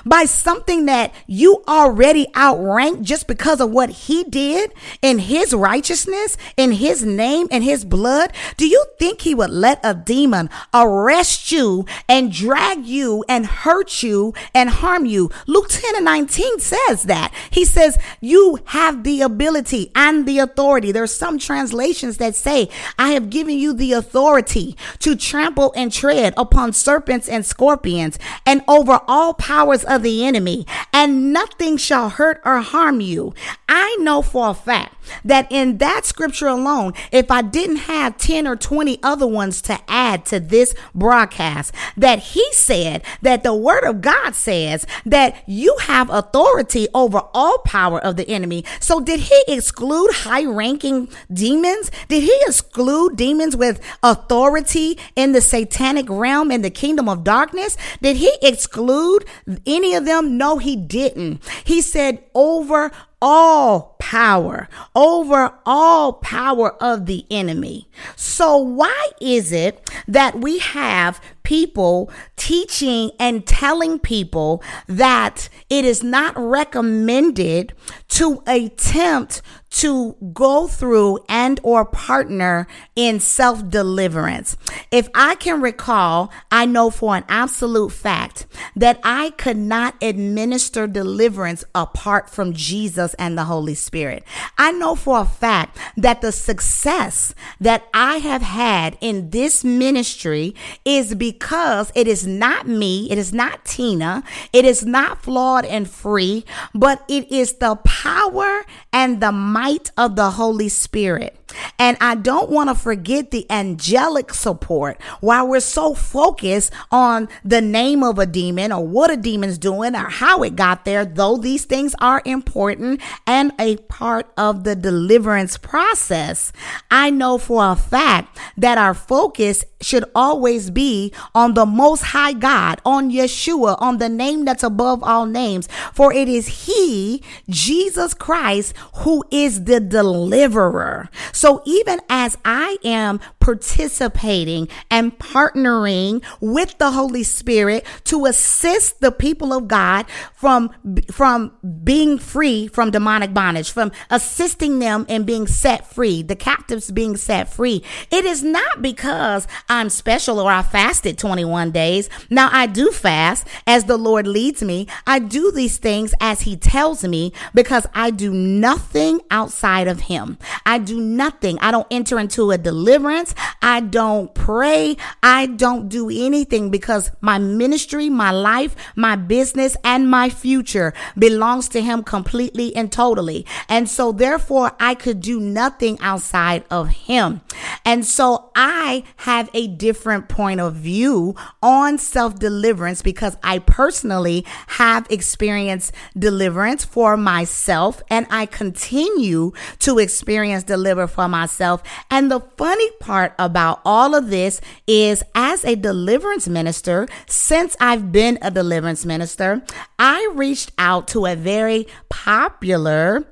By 0.04 0.24
something 0.24 0.86
that 0.86 1.14
you 1.26 1.62
already 1.66 2.28
outranked 2.36 3.02
just 3.02 3.26
because 3.26 3.60
of 3.60 3.70
what 3.70 3.90
he 3.90 4.24
did 4.24 4.72
in 5.02 5.18
his 5.18 5.54
righteousness, 5.54 6.36
in 6.56 6.72
his 6.72 7.04
name, 7.04 7.48
and 7.50 7.62
his 7.64 7.84
blood? 7.84 8.32
Do 8.56 8.66
you 8.66 8.84
think 8.98 9.20
he 9.20 9.34
would 9.34 9.50
let 9.50 9.80
a 9.82 9.94
demon 9.94 10.50
arrest 10.72 11.52
you 11.52 11.84
and 12.08 12.32
drag 12.32 12.86
you 12.86 13.24
and 13.28 13.46
hurt 13.46 14.02
you 14.02 14.34
and 14.54 14.70
harm 14.70 15.06
you? 15.06 15.30
Luke 15.46 15.68
10 15.68 15.96
and 15.96 16.04
19 16.04 16.58
says 16.60 17.04
that. 17.04 17.32
He 17.50 17.64
says, 17.64 17.98
You 18.20 18.58
have 18.66 19.04
the 19.04 19.22
ability 19.22 19.92
and 19.94 20.26
the 20.26 20.38
authority. 20.38 20.92
There's 20.92 21.14
some 21.14 21.38
translations 21.38 22.16
that 22.18 22.34
say, 22.34 22.68
I 22.98 23.10
have 23.10 23.30
given 23.30 23.58
you 23.58 23.72
the 23.72 23.92
authority 23.92 24.76
to 25.00 25.16
trample 25.16 25.72
and 25.76 25.92
tread 25.92 26.34
upon 26.36 26.72
serpents 26.72 27.28
and 27.28 27.44
scorpions 27.44 28.18
and 28.44 28.62
over 28.68 29.00
all 29.06 29.34
powers 29.34 29.75
of 29.84 30.02
the 30.02 30.24
enemy, 30.24 30.66
and 30.92 31.32
nothing 31.32 31.76
shall 31.76 32.10
hurt 32.10 32.40
or 32.44 32.60
harm 32.60 33.00
you. 33.00 33.34
I 33.68 33.96
know 34.00 34.22
for 34.22 34.50
a 34.50 34.54
fact 34.54 34.94
that 35.24 35.46
in 35.50 35.78
that 35.78 36.04
scripture 36.04 36.48
alone, 36.48 36.92
if 37.12 37.30
I 37.30 37.42
didn't 37.42 37.76
have 37.76 38.18
10 38.18 38.46
or 38.46 38.56
20 38.56 38.98
other 39.02 39.26
ones 39.26 39.62
to 39.62 39.78
add 39.88 40.24
to 40.26 40.40
this 40.40 40.74
broadcast, 40.94 41.74
that 41.96 42.18
he 42.18 42.46
said 42.52 43.02
that 43.22 43.42
the 43.42 43.54
word 43.54 43.84
of 43.84 44.00
God 44.00 44.34
says 44.34 44.86
that 45.04 45.42
you 45.46 45.76
have 45.82 46.10
authority 46.10 46.88
over 46.94 47.22
all 47.34 47.58
power 47.58 47.98
of 48.00 48.16
the 48.16 48.28
enemy. 48.28 48.64
So 48.80 49.00
did 49.00 49.20
he 49.20 49.44
exclude 49.48 50.10
high 50.12 50.44
ranking 50.44 51.08
demons? 51.32 51.90
Did 52.08 52.22
he 52.22 52.36
exclude 52.46 53.16
demons 53.16 53.56
with 53.56 53.80
authority 54.02 54.98
in 55.14 55.32
the 55.32 55.40
satanic 55.40 56.06
realm 56.08 56.50
in 56.50 56.62
the 56.62 56.70
kingdom 56.70 57.08
of 57.08 57.24
darkness? 57.24 57.76
Did 58.00 58.16
he 58.16 58.32
exclude 58.42 59.24
any 59.66 59.94
of 59.94 60.04
them? 60.04 60.36
No, 60.36 60.58
he 60.58 60.76
didn't. 60.76 61.42
He 61.64 61.80
said 61.80 62.24
over 62.34 62.92
all 63.20 63.96
power, 63.98 64.68
over 64.94 65.52
all 65.64 66.12
power 66.14 66.74
of 66.82 67.06
the 67.06 67.24
enemy. 67.30 67.88
So, 68.14 68.56
why 68.58 69.10
is 69.20 69.52
it 69.52 69.88
that 70.06 70.38
we 70.40 70.58
have 70.58 71.20
people 71.46 72.10
teaching 72.34 73.12
and 73.20 73.46
telling 73.46 74.00
people 74.00 74.60
that 74.88 75.48
it 75.70 75.84
is 75.84 76.02
not 76.02 76.34
recommended 76.36 77.72
to 78.08 78.42
attempt 78.48 79.40
to 79.70 80.16
go 80.32 80.66
through 80.66 81.18
and 81.28 81.60
or 81.62 81.84
partner 81.84 82.66
in 82.94 83.20
self-deliverance. 83.20 84.56
If 84.90 85.08
I 85.14 85.34
can 85.34 85.60
recall, 85.60 86.32
I 86.50 86.64
know 86.64 86.88
for 86.88 87.14
an 87.14 87.24
absolute 87.28 87.92
fact 87.92 88.46
that 88.74 88.98
I 89.04 89.30
could 89.30 89.58
not 89.58 89.94
administer 90.00 90.86
deliverance 90.86 91.62
apart 91.74 92.30
from 92.30 92.54
Jesus 92.54 93.05
and 93.14 93.36
the 93.36 93.44
Holy 93.44 93.74
Spirit. 93.74 94.24
I 94.58 94.72
know 94.72 94.94
for 94.94 95.20
a 95.20 95.24
fact 95.24 95.78
that 95.96 96.20
the 96.20 96.32
success 96.32 97.34
that 97.60 97.84
I 97.94 98.18
have 98.18 98.42
had 98.42 98.96
in 99.00 99.30
this 99.30 99.64
ministry 99.64 100.54
is 100.84 101.14
because 101.14 101.92
it 101.94 102.06
is 102.06 102.26
not 102.26 102.66
me, 102.66 103.10
it 103.10 103.18
is 103.18 103.32
not 103.32 103.64
Tina, 103.64 104.22
it 104.52 104.64
is 104.64 104.84
not 104.84 105.22
flawed 105.22 105.64
and 105.64 105.88
free, 105.88 106.44
but 106.74 107.04
it 107.08 107.30
is 107.30 107.54
the 107.54 107.76
power 107.76 108.64
and 108.92 109.20
the 109.20 109.32
might 109.32 109.90
of 109.96 110.16
the 110.16 110.32
Holy 110.32 110.68
Spirit. 110.68 111.45
And 111.78 111.96
I 112.00 112.14
don't 112.14 112.50
want 112.50 112.70
to 112.70 112.74
forget 112.74 113.30
the 113.30 113.46
angelic 113.50 114.32
support 114.32 115.00
while 115.20 115.48
we're 115.48 115.60
so 115.60 115.94
focused 115.94 116.72
on 116.90 117.28
the 117.44 117.60
name 117.60 118.02
of 118.02 118.18
a 118.18 118.26
demon 118.26 118.72
or 118.72 118.86
what 118.86 119.10
a 119.10 119.16
demon's 119.16 119.58
doing 119.58 119.94
or 119.94 120.08
how 120.08 120.42
it 120.42 120.56
got 120.56 120.84
there, 120.84 121.04
though 121.04 121.36
these 121.36 121.64
things 121.64 121.94
are 122.00 122.22
important 122.24 123.00
and 123.26 123.52
a 123.58 123.76
part 123.76 124.30
of 124.36 124.64
the 124.64 124.76
deliverance 124.76 125.56
process. 125.56 126.52
I 126.90 127.10
know 127.10 127.38
for 127.38 127.70
a 127.70 127.76
fact 127.76 128.38
that 128.56 128.78
our 128.78 128.94
focus 128.94 129.64
should 129.80 130.04
always 130.14 130.70
be 130.70 131.12
on 131.34 131.54
the 131.54 131.66
most 131.66 132.02
high 132.02 132.32
God, 132.32 132.80
on 132.84 133.10
Yeshua, 133.10 133.80
on 133.80 133.98
the 133.98 134.08
name 134.08 134.44
that's 134.44 134.62
above 134.62 135.02
all 135.02 135.26
names. 135.26 135.68
For 135.92 136.12
it 136.12 136.28
is 136.28 136.66
He, 136.66 137.22
Jesus 137.48 138.14
Christ, 138.14 138.74
who 138.96 139.24
is 139.30 139.64
the 139.64 139.80
deliverer. 139.80 141.08
So 141.32 141.45
even 141.64 142.00
as 142.08 142.36
I 142.44 142.76
am 142.84 143.20
participating 143.46 144.68
and 144.90 145.16
partnering 145.20 146.20
with 146.40 146.76
the 146.78 146.90
Holy 146.90 147.22
Spirit 147.22 147.86
to 148.02 148.26
assist 148.26 148.98
the 149.00 149.12
people 149.12 149.52
of 149.52 149.68
God 149.68 150.04
from, 150.34 150.74
from 151.12 151.52
being 151.84 152.18
free 152.18 152.66
from 152.66 152.90
demonic 152.90 153.32
bondage, 153.32 153.70
from 153.70 153.92
assisting 154.10 154.80
them 154.80 155.06
in 155.08 155.22
being 155.22 155.46
set 155.46 155.86
free, 155.86 156.22
the 156.22 156.34
captives 156.34 156.90
being 156.90 157.16
set 157.16 157.48
free, 157.48 157.84
it 158.10 158.24
is 158.24 158.42
not 158.42 158.82
because 158.82 159.46
I'm 159.68 159.90
special 159.90 160.40
or 160.40 160.50
I 160.50 160.62
fasted 160.62 161.16
21 161.16 161.70
days. 161.70 162.10
Now 162.28 162.48
I 162.50 162.66
do 162.66 162.90
fast 162.90 163.46
as 163.64 163.84
the 163.84 163.96
Lord 163.96 164.26
leads 164.26 164.60
me. 164.60 164.88
I 165.06 165.20
do 165.20 165.52
these 165.52 165.78
things 165.78 166.12
as 166.20 166.40
He 166.40 166.56
tells 166.56 167.04
me 167.04 167.32
because 167.54 167.86
I 167.94 168.10
do 168.10 168.34
nothing 168.34 169.20
outside 169.30 169.86
of 169.86 170.00
Him. 170.00 170.36
I 170.64 170.78
do 170.78 171.00
nothing. 171.00 171.60
I 171.60 171.70
don't 171.70 171.86
enter 171.92 172.18
into 172.18 172.50
a 172.50 172.58
deliverance. 172.58 173.35
I 173.62 173.80
don't 173.80 174.34
pray. 174.34 174.96
I 175.22 175.46
don't 175.46 175.88
do 175.88 176.08
anything 176.08 176.70
because 176.70 177.10
my 177.20 177.38
ministry, 177.38 178.08
my 178.08 178.30
life, 178.30 178.76
my 178.94 179.16
business, 179.16 179.76
and 179.84 180.10
my 180.10 180.28
future 180.28 180.92
belongs 181.18 181.68
to 181.70 181.80
Him 181.80 182.02
completely 182.02 182.74
and 182.76 182.92
totally. 182.92 183.46
And 183.68 183.88
so 183.88 184.12
therefore 184.12 184.72
I 184.78 184.94
could 184.94 185.20
do 185.20 185.40
nothing 185.40 185.98
outside 186.00 186.64
of 186.70 186.88
Him. 186.88 187.40
And 187.84 188.04
so 188.04 188.50
I 188.54 189.04
have 189.16 189.50
a 189.54 189.66
different 189.66 190.28
point 190.28 190.60
of 190.60 190.74
view 190.74 191.34
on 191.62 191.98
self 191.98 192.38
deliverance 192.38 193.02
because 193.02 193.36
I 193.42 193.58
personally 193.58 194.44
have 194.68 195.06
experienced 195.10 195.92
deliverance 196.16 196.84
for 196.84 197.16
myself 197.16 198.02
and 198.10 198.26
I 198.30 198.46
continue 198.46 199.52
to 199.80 199.98
experience 199.98 200.62
deliver 200.62 201.06
for 201.06 201.28
myself. 201.28 201.82
And 202.10 202.30
the 202.30 202.40
funny 202.56 202.90
part 203.00 203.25
about 203.38 203.80
all 203.84 204.14
of 204.14 204.28
this 204.28 204.60
is 204.86 205.22
as 205.34 205.64
a 205.64 205.74
deliverance 205.74 206.48
minister, 206.48 207.06
since 207.26 207.76
I've 207.80 208.12
been 208.12 208.38
a 208.42 208.50
deliverance 208.50 209.04
minister, 209.04 209.62
I 209.98 210.30
reached 210.34 210.72
out 210.78 211.08
to 211.08 211.26
a 211.26 211.36
very 211.36 211.86
popular 212.08 213.26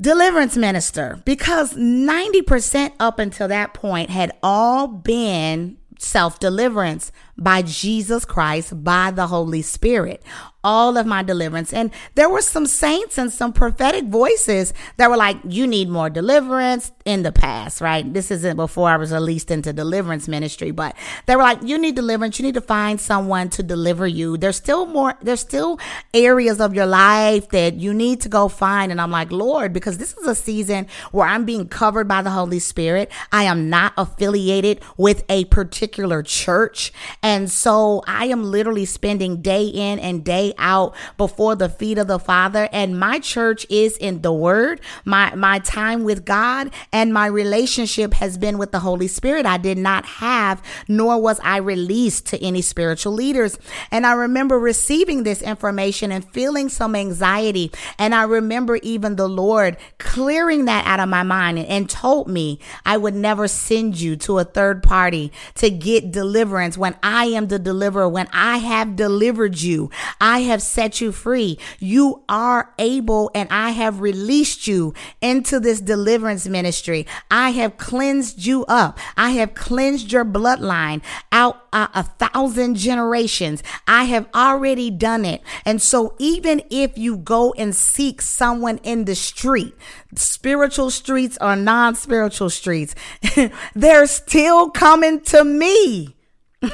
deliverance 0.00 0.56
minister 0.56 1.20
because 1.24 1.74
90% 1.74 2.92
up 3.00 3.18
until 3.18 3.48
that 3.48 3.74
point 3.74 4.10
had 4.10 4.32
all 4.42 4.86
been 4.86 5.78
self 5.98 6.38
deliverance 6.38 7.12
by 7.36 7.62
Jesus 7.62 8.24
Christ, 8.24 8.84
by 8.84 9.10
the 9.10 9.28
Holy 9.28 9.62
Spirit 9.62 10.22
all 10.64 10.96
of 10.96 11.06
my 11.06 11.22
deliverance. 11.22 11.72
And 11.72 11.90
there 12.14 12.28
were 12.28 12.40
some 12.40 12.66
saints 12.66 13.18
and 13.18 13.32
some 13.32 13.52
prophetic 13.52 14.06
voices 14.06 14.72
that 14.96 15.10
were 15.10 15.16
like, 15.16 15.36
you 15.46 15.66
need 15.66 15.88
more 15.88 16.10
deliverance 16.10 16.90
in 17.04 17.22
the 17.22 17.30
past, 17.30 17.80
right? 17.80 18.12
This 18.12 18.30
isn't 18.30 18.56
before 18.56 18.88
I 18.88 18.96
was 18.96 19.12
released 19.12 19.50
into 19.50 19.72
deliverance 19.72 20.26
ministry, 20.26 20.70
but 20.70 20.96
they 21.26 21.36
were 21.36 21.42
like, 21.42 21.62
you 21.62 21.78
need 21.78 21.94
deliverance. 21.94 22.38
You 22.38 22.46
need 22.46 22.54
to 22.54 22.62
find 22.62 23.00
someone 23.00 23.50
to 23.50 23.62
deliver 23.62 24.06
you. 24.06 24.36
There's 24.36 24.56
still 24.56 24.86
more, 24.86 25.14
there's 25.20 25.40
still 25.40 25.78
areas 26.14 26.60
of 26.60 26.74
your 26.74 26.86
life 26.86 27.50
that 27.50 27.74
you 27.74 27.92
need 27.92 28.22
to 28.22 28.28
go 28.28 28.48
find. 28.48 28.90
And 28.90 29.00
I'm 29.00 29.10
like, 29.10 29.30
Lord, 29.30 29.72
because 29.72 29.98
this 29.98 30.14
is 30.14 30.26
a 30.26 30.34
season 30.34 30.86
where 31.12 31.26
I'm 31.26 31.44
being 31.44 31.68
covered 31.68 32.08
by 32.08 32.22
the 32.22 32.30
Holy 32.30 32.58
Spirit. 32.58 33.12
I 33.30 33.44
am 33.44 33.68
not 33.68 33.92
affiliated 33.98 34.80
with 34.96 35.24
a 35.28 35.44
particular 35.46 36.22
church. 36.22 36.92
And 37.22 37.50
so 37.50 38.02
I 38.06 38.26
am 38.26 38.44
literally 38.44 38.86
spending 38.86 39.42
day 39.42 39.66
in 39.66 39.98
and 39.98 40.24
day 40.24 40.53
out 40.58 40.94
before 41.16 41.54
the 41.54 41.68
feet 41.68 41.98
of 41.98 42.06
the 42.06 42.18
Father. 42.18 42.68
And 42.72 42.98
my 42.98 43.18
church 43.18 43.66
is 43.70 43.96
in 43.96 44.22
the 44.22 44.32
Word. 44.32 44.80
My 45.04 45.34
my 45.34 45.58
time 45.60 46.04
with 46.04 46.24
God 46.24 46.70
and 46.92 47.12
my 47.12 47.26
relationship 47.26 48.14
has 48.14 48.38
been 48.38 48.58
with 48.58 48.72
the 48.72 48.80
Holy 48.80 49.08
Spirit. 49.08 49.46
I 49.46 49.58
did 49.58 49.78
not 49.78 50.04
have, 50.06 50.62
nor 50.88 51.20
was 51.20 51.40
I 51.42 51.58
released 51.58 52.26
to 52.26 52.42
any 52.42 52.62
spiritual 52.62 53.12
leaders. 53.12 53.58
And 53.90 54.06
I 54.06 54.12
remember 54.12 54.58
receiving 54.58 55.22
this 55.22 55.42
information 55.42 56.12
and 56.12 56.24
feeling 56.32 56.68
some 56.68 56.94
anxiety. 56.94 57.72
And 57.98 58.14
I 58.14 58.24
remember 58.24 58.76
even 58.76 59.16
the 59.16 59.28
Lord 59.28 59.76
clearing 59.98 60.64
that 60.66 60.86
out 60.86 61.00
of 61.00 61.08
my 61.08 61.22
mind 61.22 61.58
and 61.58 61.88
told 61.88 62.28
me 62.28 62.58
I 62.84 62.96
would 62.96 63.14
never 63.14 63.48
send 63.48 64.00
you 64.00 64.16
to 64.16 64.38
a 64.38 64.44
third 64.44 64.82
party 64.82 65.32
to 65.56 65.70
get 65.70 66.12
deliverance 66.12 66.78
when 66.78 66.96
I 67.02 67.26
am 67.26 67.48
the 67.48 67.58
deliverer, 67.58 68.08
when 68.08 68.28
I 68.32 68.58
have 68.58 68.96
delivered 68.96 69.60
you, 69.60 69.90
I 70.20 70.40
have 70.44 70.62
set 70.62 71.00
you 71.00 71.12
free. 71.12 71.58
You 71.78 72.22
are 72.28 72.72
able 72.78 73.30
and 73.34 73.48
I 73.50 73.70
have 73.70 74.00
released 74.00 74.66
you 74.66 74.94
into 75.20 75.60
this 75.60 75.80
deliverance 75.80 76.46
ministry. 76.46 77.06
I 77.30 77.50
have 77.50 77.76
cleansed 77.76 78.46
you 78.46 78.64
up. 78.66 78.98
I 79.16 79.30
have 79.30 79.54
cleansed 79.54 80.12
your 80.12 80.24
bloodline 80.24 81.02
out 81.32 81.66
uh, 81.72 81.88
a 81.94 82.02
thousand 82.04 82.76
generations. 82.76 83.62
I 83.86 84.04
have 84.04 84.28
already 84.34 84.90
done 84.90 85.24
it. 85.24 85.42
And 85.64 85.82
so 85.82 86.14
even 86.18 86.62
if 86.70 86.96
you 86.96 87.16
go 87.16 87.52
and 87.58 87.74
seek 87.74 88.22
someone 88.22 88.78
in 88.78 89.04
the 89.04 89.14
street, 89.14 89.74
spiritual 90.14 90.90
streets 90.90 91.36
or 91.40 91.56
non 91.56 91.94
spiritual 91.94 92.50
streets, 92.50 92.94
they're 93.74 94.06
still 94.06 94.70
coming 94.70 95.20
to 95.22 95.44
me. 95.44 96.16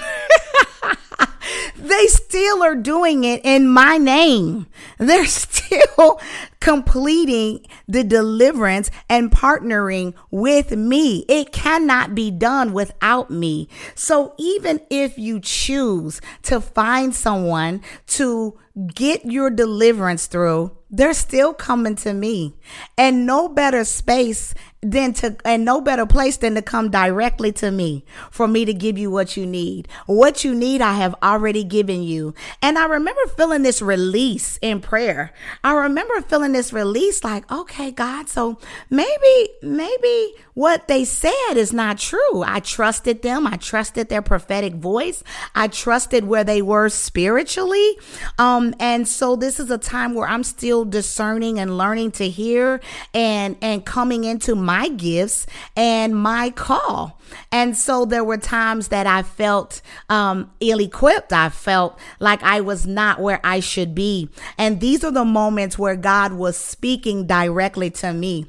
they 1.76 2.06
still 2.06 2.62
are 2.62 2.74
doing 2.74 3.24
it 3.24 3.40
in 3.44 3.68
my 3.68 3.98
name. 3.98 4.66
They're 4.98 5.24
still 5.26 6.20
completing 6.60 7.66
the 7.88 8.04
deliverance 8.04 8.90
and 9.08 9.30
partnering 9.30 10.14
with 10.30 10.72
me. 10.72 11.24
It 11.28 11.52
cannot 11.52 12.14
be 12.14 12.30
done 12.30 12.72
without 12.72 13.30
me. 13.30 13.68
So 13.94 14.34
even 14.38 14.80
if 14.90 15.18
you 15.18 15.40
choose 15.40 16.20
to 16.42 16.60
find 16.60 17.14
someone 17.14 17.82
to 18.08 18.58
get 18.94 19.24
your 19.24 19.50
deliverance 19.50 20.26
through, 20.26 20.76
they're 20.90 21.14
still 21.14 21.54
coming 21.54 21.96
to 21.96 22.12
me. 22.12 22.56
And 22.96 23.26
no 23.26 23.48
better 23.48 23.84
space 23.84 24.54
than 24.82 25.12
to, 25.12 25.36
and 25.44 25.64
no 25.64 25.80
better 25.80 26.06
place 26.06 26.38
than 26.38 26.54
to 26.54 26.62
come 26.62 26.90
directly 26.90 27.52
to 27.52 27.70
me 27.70 28.02
for 28.30 28.48
me 28.48 28.64
to 28.64 28.72
give 28.72 28.96
you 28.96 29.10
what 29.10 29.36
you 29.36 29.44
need. 29.44 29.86
What 30.06 30.42
you 30.42 30.54
need, 30.54 30.80
I 30.80 30.94
have 30.94 31.14
already 31.22 31.64
given 31.64 32.02
you. 32.02 32.34
And 32.62 32.78
I 32.78 32.86
remember 32.86 33.20
feeling 33.36 33.62
this 33.62 33.82
release 33.82 34.58
in 34.62 34.80
prayer. 34.80 35.32
I 35.62 35.72
remember 35.72 36.22
feeling 36.22 36.52
this 36.52 36.72
release 36.72 37.22
like, 37.22 37.50
okay, 37.52 37.90
God, 37.90 38.28
so 38.28 38.58
maybe, 38.88 39.48
maybe 39.62 40.34
what 40.54 40.88
they 40.88 41.04
said 41.04 41.54
is 41.56 41.72
not 41.72 41.98
true. 41.98 42.42
I 42.42 42.60
trusted 42.60 43.22
them. 43.22 43.46
I 43.46 43.56
trusted 43.56 44.08
their 44.08 44.22
prophetic 44.22 44.74
voice. 44.74 45.22
I 45.54 45.68
trusted 45.68 46.24
where 46.24 46.44
they 46.44 46.62
were 46.62 46.88
spiritually. 46.88 47.98
Um, 48.38 48.74
and 48.80 49.06
so 49.06 49.36
this 49.36 49.60
is 49.60 49.70
a 49.70 49.78
time 49.78 50.14
where 50.14 50.28
I'm 50.28 50.42
still 50.42 50.84
discerning 50.84 51.58
and 51.58 51.76
learning 51.76 52.12
to 52.12 52.28
hear 52.28 52.80
and, 53.12 53.56
and 53.60 53.84
coming 53.84 54.24
into 54.24 54.54
my 54.54 54.69
gifts 54.88 55.46
and 55.76 56.14
my 56.14 56.50
call. 56.50 57.20
And 57.52 57.76
so 57.76 58.04
there 58.04 58.24
were 58.24 58.36
times 58.36 58.88
that 58.88 59.06
I 59.06 59.22
felt 59.22 59.82
um, 60.08 60.50
ill 60.60 60.80
equipped. 60.80 61.32
I 61.32 61.48
felt 61.48 61.98
like 62.18 62.42
I 62.42 62.60
was 62.60 62.86
not 62.86 63.20
where 63.20 63.40
I 63.44 63.60
should 63.60 63.94
be. 63.94 64.28
And 64.58 64.80
these 64.80 65.04
are 65.04 65.12
the 65.12 65.24
moments 65.24 65.78
where 65.78 65.96
God 65.96 66.32
was 66.32 66.56
speaking 66.56 67.26
directly 67.26 67.90
to 67.90 68.12
me. 68.12 68.46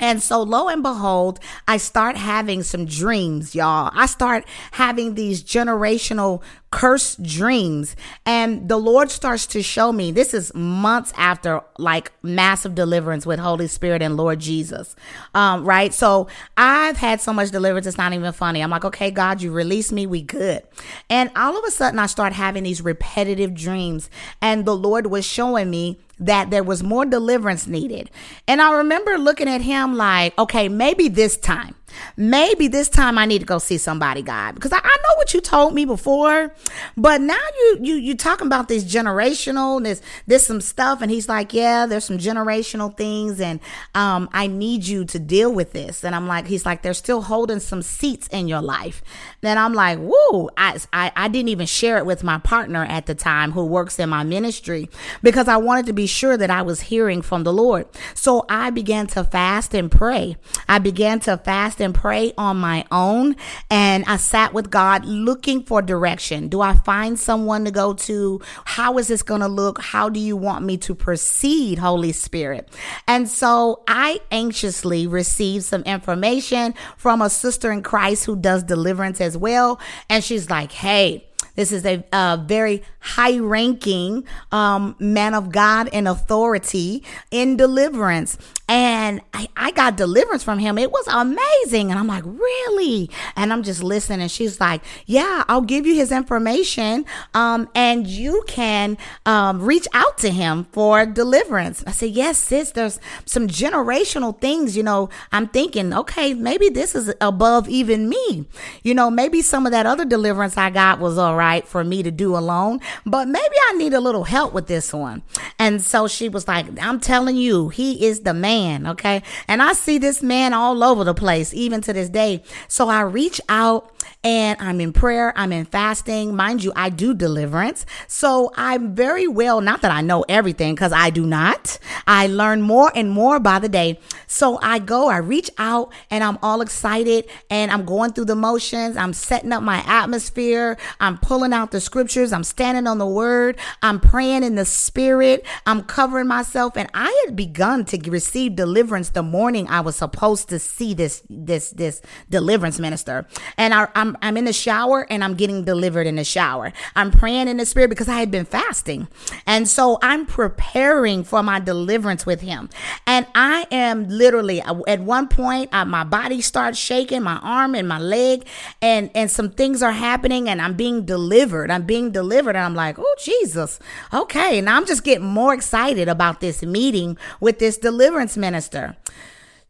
And 0.00 0.22
so 0.22 0.42
lo 0.42 0.68
and 0.68 0.82
behold, 0.82 1.40
I 1.68 1.76
start 1.76 2.16
having 2.16 2.62
some 2.62 2.86
dreams, 2.86 3.54
y'all. 3.54 3.90
I 3.94 4.06
start 4.06 4.46
having 4.72 5.14
these 5.14 5.42
generational 5.42 6.42
cursed 6.70 7.22
dreams. 7.22 7.96
And 8.24 8.68
the 8.68 8.76
Lord 8.76 9.10
starts 9.10 9.46
to 9.48 9.62
show 9.62 9.92
me 9.92 10.12
this 10.12 10.32
is 10.32 10.54
months 10.54 11.12
after 11.16 11.62
like 11.78 12.12
massive 12.22 12.74
deliverance 12.74 13.26
with 13.26 13.40
Holy 13.40 13.66
Spirit 13.66 14.02
and 14.02 14.16
Lord 14.16 14.38
Jesus. 14.38 14.94
Um, 15.34 15.64
right. 15.64 15.92
So 15.92 16.28
I've 16.56 16.96
had 16.96 17.20
so 17.20 17.32
much 17.32 17.50
deliverance, 17.50 17.86
it's 17.86 17.98
not 17.98 18.12
even 18.12 18.32
funny. 18.32 18.62
I'm 18.62 18.70
like, 18.70 18.84
okay, 18.84 19.10
God, 19.10 19.42
you 19.42 19.50
release 19.52 19.90
me, 19.90 20.06
we 20.06 20.22
good. 20.22 20.62
And 21.08 21.30
all 21.34 21.58
of 21.58 21.64
a 21.64 21.70
sudden 21.70 21.98
I 21.98 22.06
start 22.06 22.32
having 22.32 22.62
these 22.62 22.82
repetitive 22.82 23.52
dreams. 23.52 24.08
And 24.40 24.64
the 24.64 24.76
Lord 24.76 25.08
was 25.08 25.24
showing 25.24 25.70
me 25.70 25.98
that 26.20 26.50
there 26.50 26.62
was 26.62 26.82
more 26.82 27.04
deliverance 27.06 27.66
needed. 27.66 28.10
And 28.46 28.60
I 28.62 28.76
remember 28.78 29.18
looking 29.18 29.48
at 29.48 29.62
him 29.62 29.96
like, 29.96 30.38
okay, 30.38 30.68
maybe 30.68 31.08
this 31.08 31.36
time 31.36 31.74
Maybe 32.16 32.68
this 32.68 32.88
time 32.88 33.18
I 33.18 33.26
need 33.26 33.40
to 33.40 33.46
go 33.46 33.58
see 33.58 33.78
somebody, 33.78 34.22
God, 34.22 34.54
because 34.54 34.72
I, 34.72 34.78
I, 34.82 34.96
know 35.02 35.16
what 35.16 35.32
you 35.34 35.40
told 35.40 35.74
me 35.74 35.84
before, 35.84 36.54
but 36.96 37.20
now 37.20 37.38
you 37.58 37.78
you 37.80 37.94
you 37.94 38.16
talking 38.16 38.46
about 38.46 38.68
this 38.68 38.84
generational, 38.84 39.82
this 39.82 40.02
this 40.26 40.46
some 40.46 40.60
stuff, 40.60 41.02
and 41.02 41.10
he's 41.10 41.28
like, 41.28 41.52
yeah, 41.52 41.86
there's 41.86 42.04
some 42.04 42.18
generational 42.18 42.96
things, 42.96 43.40
and 43.40 43.60
um, 43.94 44.28
I 44.32 44.46
need 44.46 44.86
you 44.86 45.04
to 45.06 45.18
deal 45.18 45.52
with 45.52 45.72
this, 45.72 46.04
and 46.04 46.14
I'm 46.14 46.26
like, 46.26 46.46
he's 46.46 46.66
like, 46.66 46.82
they're 46.82 46.94
still 46.94 47.22
holding 47.22 47.60
some 47.60 47.82
seats 47.82 48.28
in 48.28 48.48
your 48.48 48.62
life, 48.62 49.02
then 49.40 49.58
I'm 49.58 49.72
like, 49.72 49.98
whoa, 49.98 50.50
I, 50.56 50.78
I 50.92 51.12
I 51.16 51.28
didn't 51.28 51.48
even 51.48 51.66
share 51.66 51.98
it 51.98 52.06
with 52.06 52.22
my 52.22 52.38
partner 52.38 52.84
at 52.84 53.06
the 53.06 53.14
time 53.14 53.52
who 53.52 53.64
works 53.64 53.98
in 53.98 54.08
my 54.08 54.24
ministry 54.24 54.88
because 55.22 55.48
I 55.48 55.56
wanted 55.56 55.86
to 55.86 55.92
be 55.92 56.06
sure 56.06 56.36
that 56.36 56.50
I 56.50 56.62
was 56.62 56.82
hearing 56.82 57.22
from 57.22 57.44
the 57.44 57.52
Lord, 57.52 57.86
so 58.14 58.44
I 58.48 58.70
began 58.70 59.06
to 59.08 59.24
fast 59.24 59.74
and 59.74 59.90
pray. 59.90 60.36
I 60.68 60.78
began 60.78 61.20
to 61.20 61.36
fast 61.36 61.79
and 61.80 61.94
pray 61.94 62.32
on 62.36 62.58
my 62.58 62.84
own. 62.90 63.36
And 63.70 64.04
I 64.06 64.16
sat 64.16 64.52
with 64.52 64.70
God 64.70 65.04
looking 65.04 65.62
for 65.62 65.82
direction. 65.82 66.48
Do 66.48 66.60
I 66.60 66.74
find 66.74 67.18
someone 67.18 67.64
to 67.64 67.70
go 67.70 67.94
to? 67.94 68.40
How 68.64 68.98
is 68.98 69.08
this 69.08 69.22
going 69.22 69.40
to 69.40 69.48
look? 69.48 69.80
How 69.80 70.08
do 70.08 70.20
you 70.20 70.36
want 70.36 70.64
me 70.64 70.76
to 70.78 70.94
proceed, 70.94 71.78
Holy 71.78 72.12
Spirit? 72.12 72.68
And 73.06 73.28
so 73.28 73.82
I 73.88 74.20
anxiously 74.30 75.06
received 75.06 75.64
some 75.64 75.82
information 75.82 76.74
from 76.96 77.22
a 77.22 77.30
sister 77.30 77.72
in 77.72 77.82
Christ 77.82 78.26
who 78.26 78.36
does 78.36 78.62
deliverance 78.62 79.20
as 79.20 79.36
well. 79.36 79.80
And 80.08 80.22
she's 80.22 80.50
like, 80.50 80.72
Hey, 80.72 81.26
this 81.54 81.72
is 81.72 81.84
a, 81.84 82.04
a 82.12 82.42
very 82.44 82.82
high 83.00 83.38
ranking 83.38 84.24
um, 84.52 84.94
man 84.98 85.34
of 85.34 85.50
God 85.50 85.88
and 85.92 86.06
authority 86.06 87.02
in 87.30 87.56
deliverance. 87.56 88.38
And 88.68 89.20
I, 89.34 89.48
I 89.56 89.72
got 89.72 89.96
deliverance 89.96 90.44
from 90.44 90.60
him. 90.60 90.78
It 90.78 90.92
was 90.92 91.04
amazing. 91.08 91.90
And 91.90 91.98
I'm 91.98 92.06
like, 92.06 92.22
really? 92.24 93.10
And 93.34 93.52
I'm 93.52 93.64
just 93.64 93.82
listening. 93.82 94.28
She's 94.28 94.60
like, 94.60 94.82
yeah, 95.06 95.42
I'll 95.48 95.60
give 95.60 95.86
you 95.86 95.96
his 95.96 96.12
information. 96.12 97.04
Um, 97.34 97.68
and 97.74 98.06
you 98.06 98.44
can 98.46 98.96
um, 99.26 99.60
reach 99.60 99.88
out 99.92 100.18
to 100.18 100.30
him 100.30 100.68
for 100.70 101.04
deliverance. 101.04 101.82
I 101.84 101.90
said, 101.90 102.10
yes, 102.10 102.38
sis, 102.38 102.70
there's 102.70 103.00
some 103.24 103.48
generational 103.48 104.40
things, 104.40 104.76
you 104.76 104.82
know, 104.82 105.08
I'm 105.32 105.48
thinking, 105.48 105.92
okay, 105.92 106.34
maybe 106.34 106.68
this 106.68 106.94
is 106.94 107.12
above 107.20 107.68
even 107.68 108.08
me. 108.08 108.46
You 108.84 108.94
know, 108.94 109.10
maybe 109.10 109.42
some 109.42 109.66
of 109.66 109.72
that 109.72 109.86
other 109.86 110.04
deliverance 110.04 110.56
I 110.56 110.70
got 110.70 111.00
was 111.00 111.18
all 111.18 111.36
right 111.36 111.66
for 111.66 111.82
me 111.82 112.02
to 112.02 112.10
do 112.10 112.36
alone, 112.36 112.80
but 113.04 113.28
maybe 113.28 113.54
I 113.68 113.74
need 113.76 113.94
a 113.94 114.00
little 114.00 114.24
help 114.24 114.52
with 114.52 114.66
this 114.66 114.92
one. 114.92 115.22
And 115.58 115.82
so 115.82 116.08
she 116.08 116.28
was 116.28 116.48
like, 116.48 116.66
I'm 116.80 117.00
telling 117.00 117.36
you, 117.36 117.68
he 117.68 118.06
is 118.06 118.20
the 118.20 118.34
man. 118.34 118.86
Okay. 118.86 119.22
And 119.48 119.62
I 119.62 119.72
see 119.72 119.98
this 119.98 120.22
man 120.22 120.52
all 120.54 120.82
over 120.82 121.04
the 121.04 121.14
place, 121.14 121.52
even 121.54 121.80
to 121.82 121.92
this 121.92 122.08
day. 122.08 122.42
So 122.68 122.88
I 122.88 123.02
reach 123.02 123.40
out 123.48 123.92
and 124.22 124.60
I'm 124.60 124.80
in 124.80 124.92
prayer, 124.92 125.32
I'm 125.34 125.50
in 125.50 125.64
fasting. 125.64 126.36
Mind 126.36 126.62
you, 126.62 126.72
I 126.76 126.90
do 126.90 127.14
deliverance. 127.14 127.86
So 128.06 128.52
I'm 128.54 128.94
very 128.94 129.26
well, 129.26 129.62
not 129.62 129.80
that 129.80 129.90
I 129.90 130.02
know 130.02 130.26
everything, 130.28 130.74
because 130.74 130.92
I 130.92 131.08
do 131.08 131.24
not. 131.24 131.78
I 132.06 132.26
learn 132.26 132.60
more 132.60 132.92
and 132.94 133.10
more 133.10 133.40
by 133.40 133.58
the 133.58 133.68
day. 133.68 133.98
So 134.26 134.58
I 134.62 134.78
go, 134.78 135.08
I 135.08 135.18
reach 135.18 135.50
out, 135.56 135.92
and 136.10 136.22
I'm 136.22 136.38
all 136.42 136.60
excited, 136.60 137.30
and 137.48 137.70
I'm 137.70 137.86
going 137.86 138.12
through 138.12 138.26
the 138.26 138.36
motions. 138.36 138.96
I'm 138.96 139.14
setting 139.14 139.52
up 139.52 139.62
my 139.62 139.82
atmosphere. 139.86 140.76
I'm 141.00 141.16
pulling 141.16 141.54
out 141.54 141.70
the 141.70 141.80
scriptures. 141.80 142.32
I'm 142.32 142.44
standing 142.44 142.79
on 142.86 142.98
the 142.98 143.06
word. 143.06 143.58
I'm 143.82 144.00
praying 144.00 144.42
in 144.42 144.54
the 144.54 144.64
spirit. 144.64 145.44
I'm 145.66 145.82
covering 145.82 146.26
myself. 146.26 146.76
And 146.76 146.88
I 146.94 147.24
had 147.24 147.36
begun 147.36 147.84
to 147.86 148.10
receive 148.10 148.56
deliverance 148.56 149.10
the 149.10 149.22
morning 149.22 149.66
I 149.68 149.80
was 149.80 149.96
supposed 149.96 150.48
to 150.50 150.58
see 150.58 150.94
this, 150.94 151.22
this, 151.28 151.70
this 151.70 152.02
deliverance 152.28 152.78
minister. 152.78 153.26
And 153.56 153.74
I, 153.74 153.88
I'm, 153.94 154.16
I'm 154.22 154.36
in 154.36 154.44
the 154.44 154.52
shower 154.52 155.06
and 155.10 155.22
I'm 155.24 155.34
getting 155.34 155.64
delivered 155.64 156.06
in 156.06 156.16
the 156.16 156.24
shower. 156.24 156.72
I'm 156.96 157.10
praying 157.10 157.48
in 157.48 157.56
the 157.56 157.66
spirit 157.66 157.90
because 157.90 158.08
I 158.08 158.18
had 158.18 158.30
been 158.30 158.44
fasting. 158.44 159.08
And 159.46 159.68
so 159.68 159.98
I'm 160.02 160.26
preparing 160.26 161.24
for 161.24 161.42
my 161.42 161.60
deliverance 161.60 162.26
with 162.26 162.40
him. 162.40 162.68
And 163.06 163.26
I 163.34 163.66
am 163.70 164.08
literally 164.08 164.60
at 164.60 165.00
one 165.00 165.28
point, 165.28 165.72
uh, 165.72 165.84
my 165.84 166.04
body 166.04 166.40
starts 166.40 166.78
shaking, 166.78 167.22
my 167.22 167.38
arm 167.42 167.74
and 167.74 167.88
my 167.88 167.98
leg, 167.98 168.46
and, 168.80 169.10
and 169.14 169.30
some 169.30 169.50
things 169.50 169.82
are 169.82 169.92
happening 169.92 170.48
and 170.48 170.60
I'm 170.60 170.74
being 170.74 171.04
delivered. 171.04 171.70
I'm 171.70 171.84
being 171.84 172.10
delivered. 172.10 172.56
And 172.56 172.64
I'm 172.64 172.69
like, 172.74 172.98
oh, 172.98 173.14
Jesus. 173.22 173.78
Okay. 174.12 174.60
Now 174.60 174.76
I'm 174.76 174.86
just 174.86 175.04
getting 175.04 175.26
more 175.26 175.54
excited 175.54 176.08
about 176.08 176.40
this 176.40 176.62
meeting 176.62 177.16
with 177.40 177.58
this 177.58 177.76
deliverance 177.76 178.36
minister. 178.36 178.96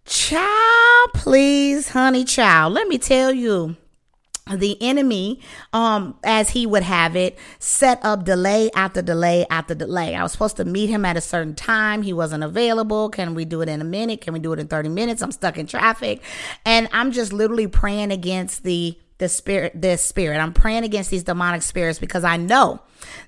Child, 0.06 1.10
please, 1.14 1.90
honey, 1.90 2.24
child, 2.24 2.72
let 2.72 2.88
me 2.88 2.98
tell 2.98 3.32
you 3.32 3.76
the 4.56 4.80
enemy, 4.82 5.40
um, 5.72 6.18
as 6.24 6.50
he 6.50 6.66
would 6.66 6.82
have 6.82 7.16
it, 7.16 7.38
set 7.58 8.00
up 8.02 8.24
delay 8.24 8.70
after 8.74 9.02
delay 9.02 9.46
after 9.50 9.74
delay. 9.74 10.14
I 10.14 10.22
was 10.22 10.32
supposed 10.32 10.56
to 10.56 10.64
meet 10.64 10.88
him 10.90 11.04
at 11.04 11.16
a 11.16 11.20
certain 11.20 11.54
time. 11.54 12.02
He 12.02 12.12
wasn't 12.12 12.44
available. 12.44 13.08
Can 13.10 13.34
we 13.34 13.44
do 13.44 13.60
it 13.60 13.68
in 13.68 13.80
a 13.80 13.84
minute? 13.84 14.20
Can 14.20 14.32
we 14.32 14.40
do 14.40 14.52
it 14.52 14.58
in 14.58 14.68
30 14.68 14.88
minutes? 14.88 15.22
I'm 15.22 15.32
stuck 15.32 15.58
in 15.58 15.66
traffic. 15.66 16.22
And 16.64 16.88
I'm 16.92 17.12
just 17.12 17.32
literally 17.32 17.68
praying 17.68 18.10
against 18.10 18.64
the 18.64 18.98
the 19.18 19.28
spirit, 19.28 19.72
this 19.74 20.02
spirit. 20.02 20.38
I'm 20.38 20.54
praying 20.54 20.82
against 20.82 21.10
these 21.10 21.22
demonic 21.22 21.60
spirits 21.60 21.98
because 21.98 22.24
I 22.24 22.38
know 22.38 22.80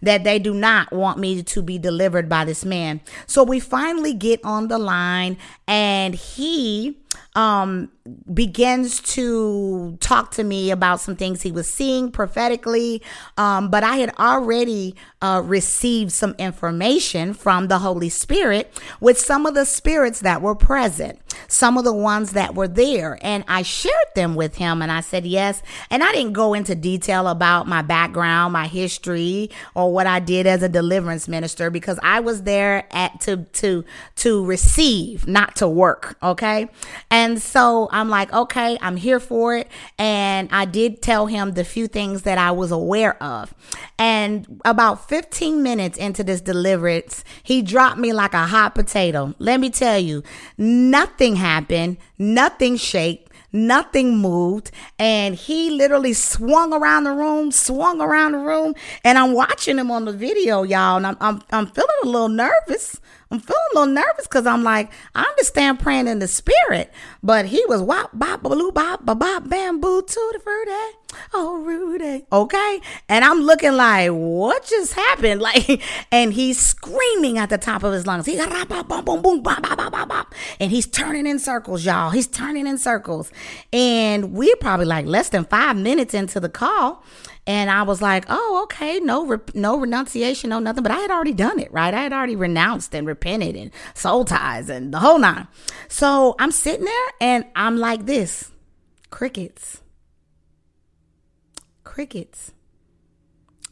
that 0.02 0.24
they 0.24 0.38
do 0.38 0.54
not 0.54 0.92
want 0.92 1.18
me 1.18 1.42
to 1.42 1.62
be 1.62 1.78
delivered 1.78 2.28
by 2.28 2.44
this 2.44 2.64
man. 2.64 3.00
So 3.26 3.42
we 3.42 3.60
finally 3.60 4.14
get 4.14 4.40
on 4.44 4.68
the 4.68 4.78
line 4.78 5.36
and 5.66 6.14
he 6.14 6.98
um 7.34 7.88
begins 8.34 9.00
to 9.00 9.96
talk 10.00 10.32
to 10.32 10.42
me 10.44 10.70
about 10.70 11.00
some 11.00 11.14
things 11.14 11.42
he 11.42 11.52
was 11.52 11.72
seeing 11.72 12.10
prophetically. 12.10 13.00
Um 13.38 13.70
but 13.70 13.84
i 13.84 13.96
had 13.96 14.14
already 14.18 14.94
uh 15.22 15.40
received 15.44 16.12
some 16.12 16.34
information 16.38 17.32
from 17.32 17.68
the 17.68 17.78
holy 17.78 18.08
spirit 18.08 18.78
with 19.00 19.18
some 19.18 19.46
of 19.46 19.54
the 19.54 19.64
spirits 19.64 20.20
that 20.20 20.42
were 20.42 20.54
present 20.54 21.20
some 21.48 21.78
of 21.78 21.84
the 21.84 21.92
ones 21.92 22.32
that 22.32 22.54
were 22.54 22.68
there. 22.68 23.18
And 23.22 23.44
i 23.48 23.62
shared 23.62 23.94
them 24.14 24.34
with 24.34 24.56
him 24.56 24.82
and 24.82 24.92
i 24.92 25.00
said 25.00 25.24
yes. 25.24 25.62
And 25.90 26.02
i 26.02 26.12
didn't 26.12 26.32
go 26.32 26.54
into 26.54 26.74
detail 26.74 27.28
about 27.28 27.66
my 27.66 27.82
background 27.82 28.52
my 28.52 28.66
history 28.66 29.50
or 29.74 29.92
what 29.92 30.06
i 30.06 30.18
did 30.18 30.46
as 30.46 30.62
a 30.62 30.68
deliverance 30.68 31.28
minister 31.28 31.70
because 31.70 31.98
i 32.02 32.20
was 32.20 32.42
there 32.42 32.86
at 32.90 33.20
to 33.20 33.38
to 33.52 33.84
to 34.16 34.44
receive 34.44 35.26
not 35.26 35.56
to 35.56 35.68
work 35.68 36.16
okay 36.22 36.68
and 37.10 37.40
so 37.40 37.88
I'm 37.90 38.08
like, 38.08 38.32
okay, 38.32 38.78
I'm 38.80 38.96
here 38.96 39.20
for 39.20 39.56
it. 39.56 39.68
And 39.98 40.48
I 40.50 40.64
did 40.64 41.02
tell 41.02 41.26
him 41.26 41.52
the 41.52 41.64
few 41.64 41.86
things 41.86 42.22
that 42.22 42.38
I 42.38 42.50
was 42.50 42.70
aware 42.70 43.22
of. 43.22 43.54
And 43.98 44.60
about 44.64 45.08
15 45.08 45.62
minutes 45.62 45.98
into 45.98 46.24
this 46.24 46.40
deliverance, 46.40 47.24
he 47.42 47.62
dropped 47.62 47.98
me 47.98 48.12
like 48.12 48.34
a 48.34 48.46
hot 48.46 48.74
potato. 48.74 49.34
Let 49.38 49.60
me 49.60 49.70
tell 49.70 49.98
you, 49.98 50.22
nothing 50.56 51.36
happened, 51.36 51.98
nothing 52.18 52.76
shaked 52.76 53.21
nothing 53.52 54.18
moved. 54.18 54.70
And 54.98 55.34
he 55.34 55.70
literally 55.70 56.12
swung 56.12 56.72
around 56.72 57.04
the 57.04 57.12
room 57.12 57.52
swung 57.52 58.00
around 58.00 58.32
the 58.32 58.38
room. 58.38 58.74
And 59.04 59.18
i'm 59.18 59.32
watching 59.32 59.78
him 59.78 59.90
on 59.90 60.04
the 60.04 60.12
video 60.12 60.62
y'all. 60.62 60.96
And 60.96 61.06
i'm, 61.06 61.16
I'm, 61.20 61.42
I'm 61.50 61.66
feeling 61.66 61.90
a 62.04 62.06
little 62.06 62.28
nervous. 62.28 63.00
I'm 63.30 63.40
feeling 63.40 63.62
a 63.72 63.78
little 63.78 63.94
nervous 63.94 64.26
because 64.26 64.46
I'm 64.46 64.62
like, 64.62 64.92
I 65.14 65.22
understand 65.22 65.80
praying 65.80 66.06
in 66.06 66.18
the 66.18 66.28
spirit, 66.28 66.92
but 67.22 67.46
he 67.46 67.64
was 67.66 67.80
wop, 67.80 68.10
bop, 68.12 68.42
baloo, 68.42 68.72
bop, 68.72 69.06
bop, 69.06 69.18
bop, 69.20 69.48
bamboo, 69.48 70.02
tutti 70.02 70.38
frutti, 70.38 70.96
oh, 71.32 71.62
Rudy. 71.62 72.24
Okay. 72.32 72.80
And 73.08 73.24
I'm 73.24 73.42
looking 73.42 73.72
like, 73.72 74.10
what 74.10 74.64
just 74.64 74.94
happened? 74.94 75.42
Like, 75.52 75.82
and 76.12 76.32
he's 76.32 76.58
screaming 76.58 77.36
at 77.36 77.48
the 77.50 77.58
top 77.58 77.82
of 77.82 77.92
his 77.92 78.06
lungs. 78.06 78.26
He 78.26 78.38
and 80.60 80.70
he's 80.70 80.86
turning 80.86 81.26
in 81.26 81.40
circles, 81.40 81.84
y'all. 81.84 82.10
He's 82.10 82.28
turning 82.28 82.66
in 82.66 82.78
circles. 82.78 83.32
And 83.72 84.32
we're 84.32 84.56
probably 84.56 84.86
like 84.86 85.06
less 85.06 85.30
than 85.30 85.44
five 85.44 85.76
minutes 85.76 86.14
into 86.14 86.38
the 86.38 86.48
call. 86.48 87.02
And 87.46 87.70
I 87.70 87.82
was 87.82 88.00
like, 88.00 88.24
oh, 88.28 88.60
okay, 88.64 89.00
no, 89.00 89.26
re- 89.26 89.38
no 89.54 89.78
renunciation, 89.78 90.50
no 90.50 90.60
nothing. 90.60 90.84
But 90.84 90.92
I 90.92 90.98
had 90.98 91.10
already 91.10 91.32
done 91.32 91.58
it, 91.58 91.72
right? 91.72 91.92
I 91.92 92.02
had 92.02 92.12
already 92.12 92.36
renounced 92.36 92.94
and 92.94 93.06
repented 93.06 93.56
and 93.56 93.72
soul 93.94 94.24
ties 94.24 94.68
and 94.68 94.94
the 94.94 95.00
whole 95.00 95.18
nine. 95.18 95.48
So 95.88 96.36
I'm 96.38 96.52
sitting 96.52 96.84
there 96.84 97.08
and 97.20 97.44
I'm 97.56 97.78
like 97.78 98.06
this 98.06 98.52
crickets, 99.10 99.81
crickets. 101.92 102.52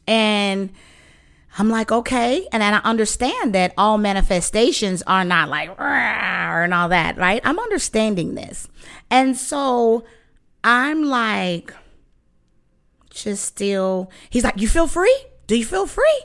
And 0.07 0.71
I'm 1.59 1.71
like, 1.71 1.91
okay. 1.91 2.47
And 2.53 2.61
then 2.61 2.75
I 2.75 2.79
understand 2.79 3.55
that 3.55 3.73
all 3.79 3.97
manifestations 3.97 5.03
are 5.07 5.25
not 5.25 5.49
like, 5.49 5.71
and 5.81 6.75
all 6.75 6.91
that, 6.91 7.17
right? 7.17 7.41
I'm 7.45 7.59
understanding 7.59 8.35
this. 8.35 8.69
And 9.11 9.39
so 9.39 10.05
I'm 10.63 11.05
like, 11.05 11.73
just 13.09 13.45
still, 13.47 14.11
he's 14.29 14.45
like, 14.45 14.61
You 14.61 14.69
feel 14.69 14.87
free? 14.87 15.19
Do 15.47 15.57
you 15.57 15.65
feel 15.65 15.87
free? 15.87 16.23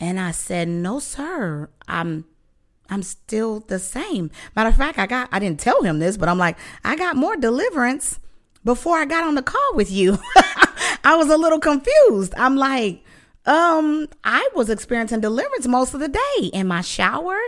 And 0.00 0.18
I 0.18 0.30
said, 0.30 0.66
No, 0.66 0.98
sir. 0.98 1.68
I'm 1.86 2.24
I'm 2.88 3.02
still 3.02 3.60
the 3.60 3.78
same. 3.78 4.30
Matter 4.54 4.70
of 4.70 4.76
fact, 4.76 4.98
I 4.98 5.06
got 5.06 5.28
I 5.30 5.40
didn't 5.40 5.60
tell 5.60 5.82
him 5.82 5.98
this, 5.98 6.16
but 6.16 6.28
I'm 6.28 6.38
like, 6.38 6.56
I 6.84 6.96
got 6.96 7.16
more 7.16 7.36
deliverance 7.36 8.18
before 8.64 8.96
I 8.96 9.04
got 9.04 9.24
on 9.24 9.34
the 9.34 9.42
call 9.42 9.74
with 9.74 9.90
you. 9.90 10.18
I 11.06 11.14
was 11.14 11.30
a 11.30 11.36
little 11.36 11.60
confused. 11.60 12.34
I'm 12.36 12.56
like, 12.56 13.04
um, 13.44 14.08
I 14.24 14.48
was 14.56 14.68
experiencing 14.68 15.20
deliverance 15.20 15.68
most 15.68 15.94
of 15.94 16.00
the 16.00 16.08
day 16.08 16.46
in 16.52 16.66
my 16.66 16.80
shower 16.80 17.38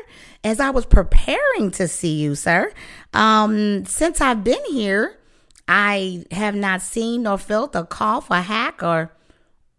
as 0.44 0.60
I 0.60 0.70
was 0.70 0.86
preparing 0.86 1.72
to 1.72 1.88
see 1.88 2.20
you, 2.20 2.36
sir. 2.36 2.72
Um, 3.12 3.84
since 3.84 4.20
I've 4.20 4.44
been 4.44 4.64
here, 4.70 5.18
I 5.66 6.24
have 6.30 6.54
not 6.54 6.82
seen 6.82 7.24
nor 7.24 7.36
felt 7.36 7.74
a 7.74 7.82
cough, 7.84 8.30
a 8.30 8.42
hack, 8.42 8.80
or 8.80 9.12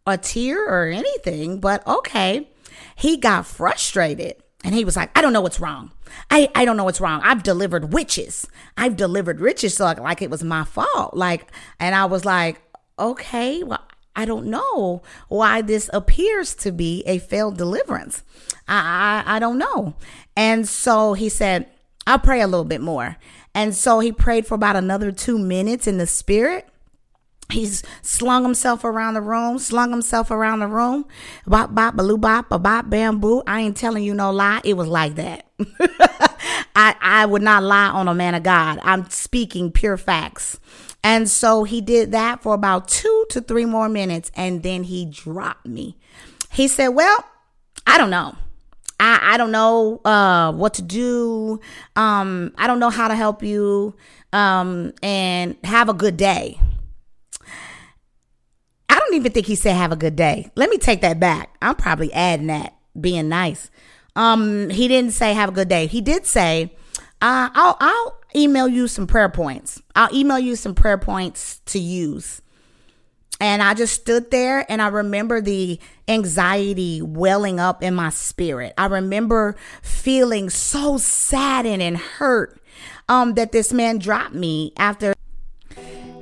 a 0.05 0.17
tear 0.17 0.61
or 0.67 0.88
anything, 0.88 1.61
but 1.61 1.88
okay. 1.88 2.49
He 2.97 3.15
got 3.15 3.45
frustrated 3.45 4.43
and 4.61 4.75
he 4.75 4.84
was 4.84 4.97
like, 4.97 5.17
I 5.17 5.21
don't 5.21 5.32
know 5.32 5.39
what's 5.39 5.61
wrong. 5.61 5.93
I, 6.30 6.49
I 6.53 6.65
don't 6.65 6.75
know 6.75 6.84
what's 6.84 6.99
wrong. 6.99 7.21
I've 7.23 7.43
delivered 7.43 7.93
witches. 7.93 8.45
I've 8.75 8.97
delivered 8.97 9.39
riches 9.39 9.75
so 9.75 9.86
like, 9.86 9.99
like 9.99 10.21
it 10.21 10.30
was 10.30 10.43
my 10.43 10.65
fault. 10.65 11.15
Like, 11.15 11.49
and 11.80 11.95
I 11.95 12.05
was 12.05 12.25
like, 12.25 12.61
okay, 12.99 13.63
well, 13.63 13.83
I 14.15 14.25
don't 14.25 14.47
know 14.47 15.01
why 15.29 15.61
this 15.61 15.89
appears 15.93 16.53
to 16.55 16.71
be 16.71 17.03
a 17.05 17.19
failed 17.19 17.57
deliverance. 17.57 18.23
I, 18.67 19.23
I, 19.25 19.35
I 19.35 19.39
don't 19.39 19.57
know. 19.57 19.95
And 20.35 20.67
so 20.67 21.13
he 21.13 21.29
said, 21.29 21.67
I'll 22.05 22.19
pray 22.19 22.41
a 22.41 22.47
little 22.47 22.65
bit 22.65 22.81
more. 22.81 23.17
And 23.55 23.75
so 23.75 23.99
he 23.99 24.11
prayed 24.11 24.45
for 24.45 24.55
about 24.55 24.75
another 24.75 25.11
two 25.11 25.37
minutes 25.37 25.87
in 25.87 25.97
the 25.97 26.07
spirit. 26.07 26.67
He's 27.51 27.81
slung 28.03 28.43
himself 28.43 28.83
around 28.83 29.15
the 29.15 29.21
room, 29.21 29.57
slung 29.57 29.89
himself 29.89 30.29
around 30.29 30.59
the 30.59 30.67
room. 30.67 31.05
Bop, 31.47 31.73
bop, 31.73 31.95
baloo, 31.95 32.17
bop, 32.17 32.51
a 32.51 32.59
bop, 32.59 32.89
bamboo. 32.89 33.41
I 33.47 33.61
ain't 33.61 33.75
telling 33.75 34.03
you 34.03 34.13
no 34.13 34.31
lie. 34.31 34.61
It 34.63 34.75
was 34.75 34.87
like 34.87 35.15
that. 35.15 35.47
I, 36.75 36.95
I 37.01 37.25
would 37.25 37.41
not 37.41 37.63
lie 37.63 37.89
on 37.89 38.07
a 38.07 38.13
man 38.13 38.35
of 38.35 38.43
God. 38.43 38.79
I'm 38.83 39.09
speaking 39.09 39.71
pure 39.71 39.97
facts. 39.97 40.59
And 41.03 41.29
so 41.29 41.63
he 41.63 41.81
did 41.81 42.11
that 42.11 42.41
for 42.41 42.53
about 42.53 42.87
two 42.87 43.25
to 43.29 43.41
three 43.41 43.65
more 43.65 43.89
minutes. 43.89 44.31
And 44.35 44.63
then 44.63 44.83
he 44.83 45.05
dropped 45.05 45.65
me. 45.65 45.97
He 46.51 46.67
said, 46.67 46.89
Well, 46.89 47.23
I 47.87 47.97
don't 47.97 48.09
know. 48.09 48.35
I, 48.99 49.33
I 49.33 49.37
don't 49.37 49.51
know 49.51 50.01
uh, 50.03 50.51
what 50.51 50.73
to 50.75 50.81
do. 50.81 51.59
Um, 51.95 52.53
I 52.57 52.67
don't 52.67 52.79
know 52.79 52.89
how 52.89 53.07
to 53.07 53.15
help 53.15 53.43
you. 53.43 53.95
Um, 54.33 54.93
and 55.01 55.55
have 55.63 55.89
a 55.89 55.93
good 55.93 56.17
day. 56.17 56.59
I 58.89 58.99
don't 58.99 59.13
even 59.15 59.31
think 59.31 59.45
he 59.47 59.55
said 59.55 59.75
have 59.75 59.91
a 59.91 59.95
good 59.95 60.15
day. 60.15 60.51
Let 60.55 60.69
me 60.69 60.77
take 60.77 61.01
that 61.01 61.19
back. 61.19 61.55
I'm 61.61 61.75
probably 61.75 62.11
adding 62.13 62.47
that, 62.47 62.75
being 62.99 63.29
nice. 63.29 63.71
Um, 64.15 64.69
he 64.69 64.87
didn't 64.87 65.11
say 65.11 65.33
have 65.33 65.49
a 65.49 65.51
good 65.51 65.69
day. 65.69 65.87
He 65.87 66.01
did 66.01 66.25
say, 66.25 66.73
uh, 67.21 67.49
I'll 67.53 67.77
I'll 67.79 68.18
email 68.36 68.67
you 68.67 68.88
some 68.88 69.07
prayer 69.07 69.30
points. 69.30 69.82
I'll 69.95 70.13
email 70.13 70.39
you 70.39 70.55
some 70.55 70.75
prayer 70.75 70.97
points 70.97 71.59
to 71.67 71.80
use. 71.80 72.41
And 73.41 73.63
I 73.63 73.73
just 73.73 73.93
stood 73.93 74.32
there 74.32 74.65
and 74.69 74.82
I 74.82 74.89
remember 74.89 75.39
the 75.39 75.80
anxiety 76.09 77.01
welling 77.01 77.59
up 77.59 77.82
in 77.82 77.95
my 77.95 78.09
spirit. 78.09 78.73
I 78.77 78.88
remember 78.88 79.55
feeling 79.82 80.49
so 80.49 80.97
saddened 80.97 81.82
and 81.82 81.97
hurt 81.97 82.61
um, 83.07 83.36
that 83.36 83.53
this 83.53 83.71
man 83.71 83.97
dropped 83.97 84.34
me 84.34 84.73
after. 84.75 85.13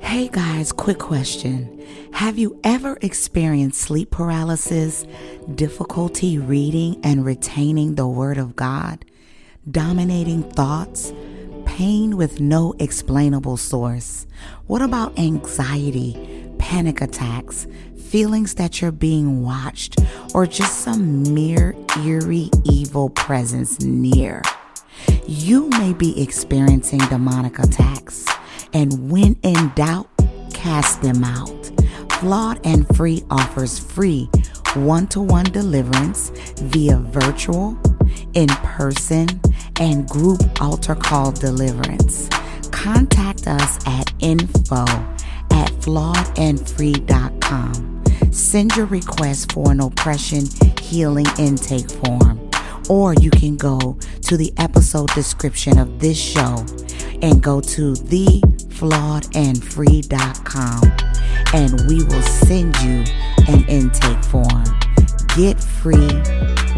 Hey 0.00 0.28
guys, 0.28 0.70
quick 0.70 0.98
question. 0.98 1.84
Have 2.12 2.38
you 2.38 2.60
ever 2.62 2.98
experienced 3.02 3.80
sleep 3.80 4.12
paralysis, 4.12 5.04
difficulty 5.54 6.38
reading 6.38 7.00
and 7.04 7.24
retaining 7.24 7.96
the 7.96 8.06
Word 8.06 8.38
of 8.38 8.54
God, 8.54 9.04
dominating 9.68 10.44
thoughts, 10.44 11.12
pain 11.78 12.16
with 12.16 12.40
no 12.40 12.74
explainable 12.80 13.56
source? 13.56 14.26
What 14.66 14.82
about 14.82 15.16
anxiety? 15.16 16.12
panic 16.58 17.00
attacks, 17.00 17.68
feelings 17.96 18.54
that 18.54 18.82
you're 18.82 18.90
being 18.90 19.42
watched, 19.42 19.96
or 20.34 20.44
just 20.44 20.80
some 20.80 21.32
mere 21.32 21.76
eerie 22.04 22.50
evil 22.64 23.08
presence 23.10 23.80
near. 23.80 24.42
You 25.28 25.68
may 25.68 25.92
be 25.92 26.20
experiencing 26.20 26.98
demonic 26.98 27.60
attacks, 27.60 28.26
and 28.72 29.08
when 29.08 29.36
in 29.44 29.70
doubt, 29.76 30.08
cast 30.52 31.00
them 31.00 31.22
out. 31.22 31.70
Flawed 32.14 32.58
and 32.66 32.88
Free 32.96 33.22
offers 33.30 33.78
free 33.78 34.28
one 34.74 35.06
to 35.08 35.20
one 35.20 35.44
deliverance 35.44 36.30
via 36.60 36.96
virtual, 36.98 37.78
in 38.34 38.48
person, 38.48 39.28
and 39.80 40.08
group 40.08 40.40
altar 40.60 40.94
call 40.94 41.32
deliverance. 41.32 42.28
Contact 42.70 43.46
us 43.46 43.78
at 43.86 44.12
info 44.20 44.84
at 45.50 45.72
flawedandfree.com. 45.80 48.02
Send 48.32 48.76
your 48.76 48.86
request 48.86 49.52
for 49.52 49.72
an 49.72 49.80
oppression 49.80 50.44
healing 50.80 51.26
intake 51.38 51.90
form, 51.90 52.50
or 52.88 53.14
you 53.14 53.30
can 53.30 53.56
go 53.56 53.98
to 54.22 54.36
the 54.36 54.52
episode 54.58 55.08
description 55.14 55.78
of 55.78 55.98
this 55.98 56.18
show 56.18 56.64
and 57.22 57.42
go 57.42 57.60
to 57.60 57.94
the 57.94 58.40
theflawedandfree.com 58.78 61.08
and 61.54 61.80
we 61.88 62.04
will 62.04 62.22
send 62.22 62.76
you 62.82 63.04
an 63.48 63.64
intake 63.68 64.22
form. 64.24 64.64
Get 65.36 65.62
free 65.62 66.08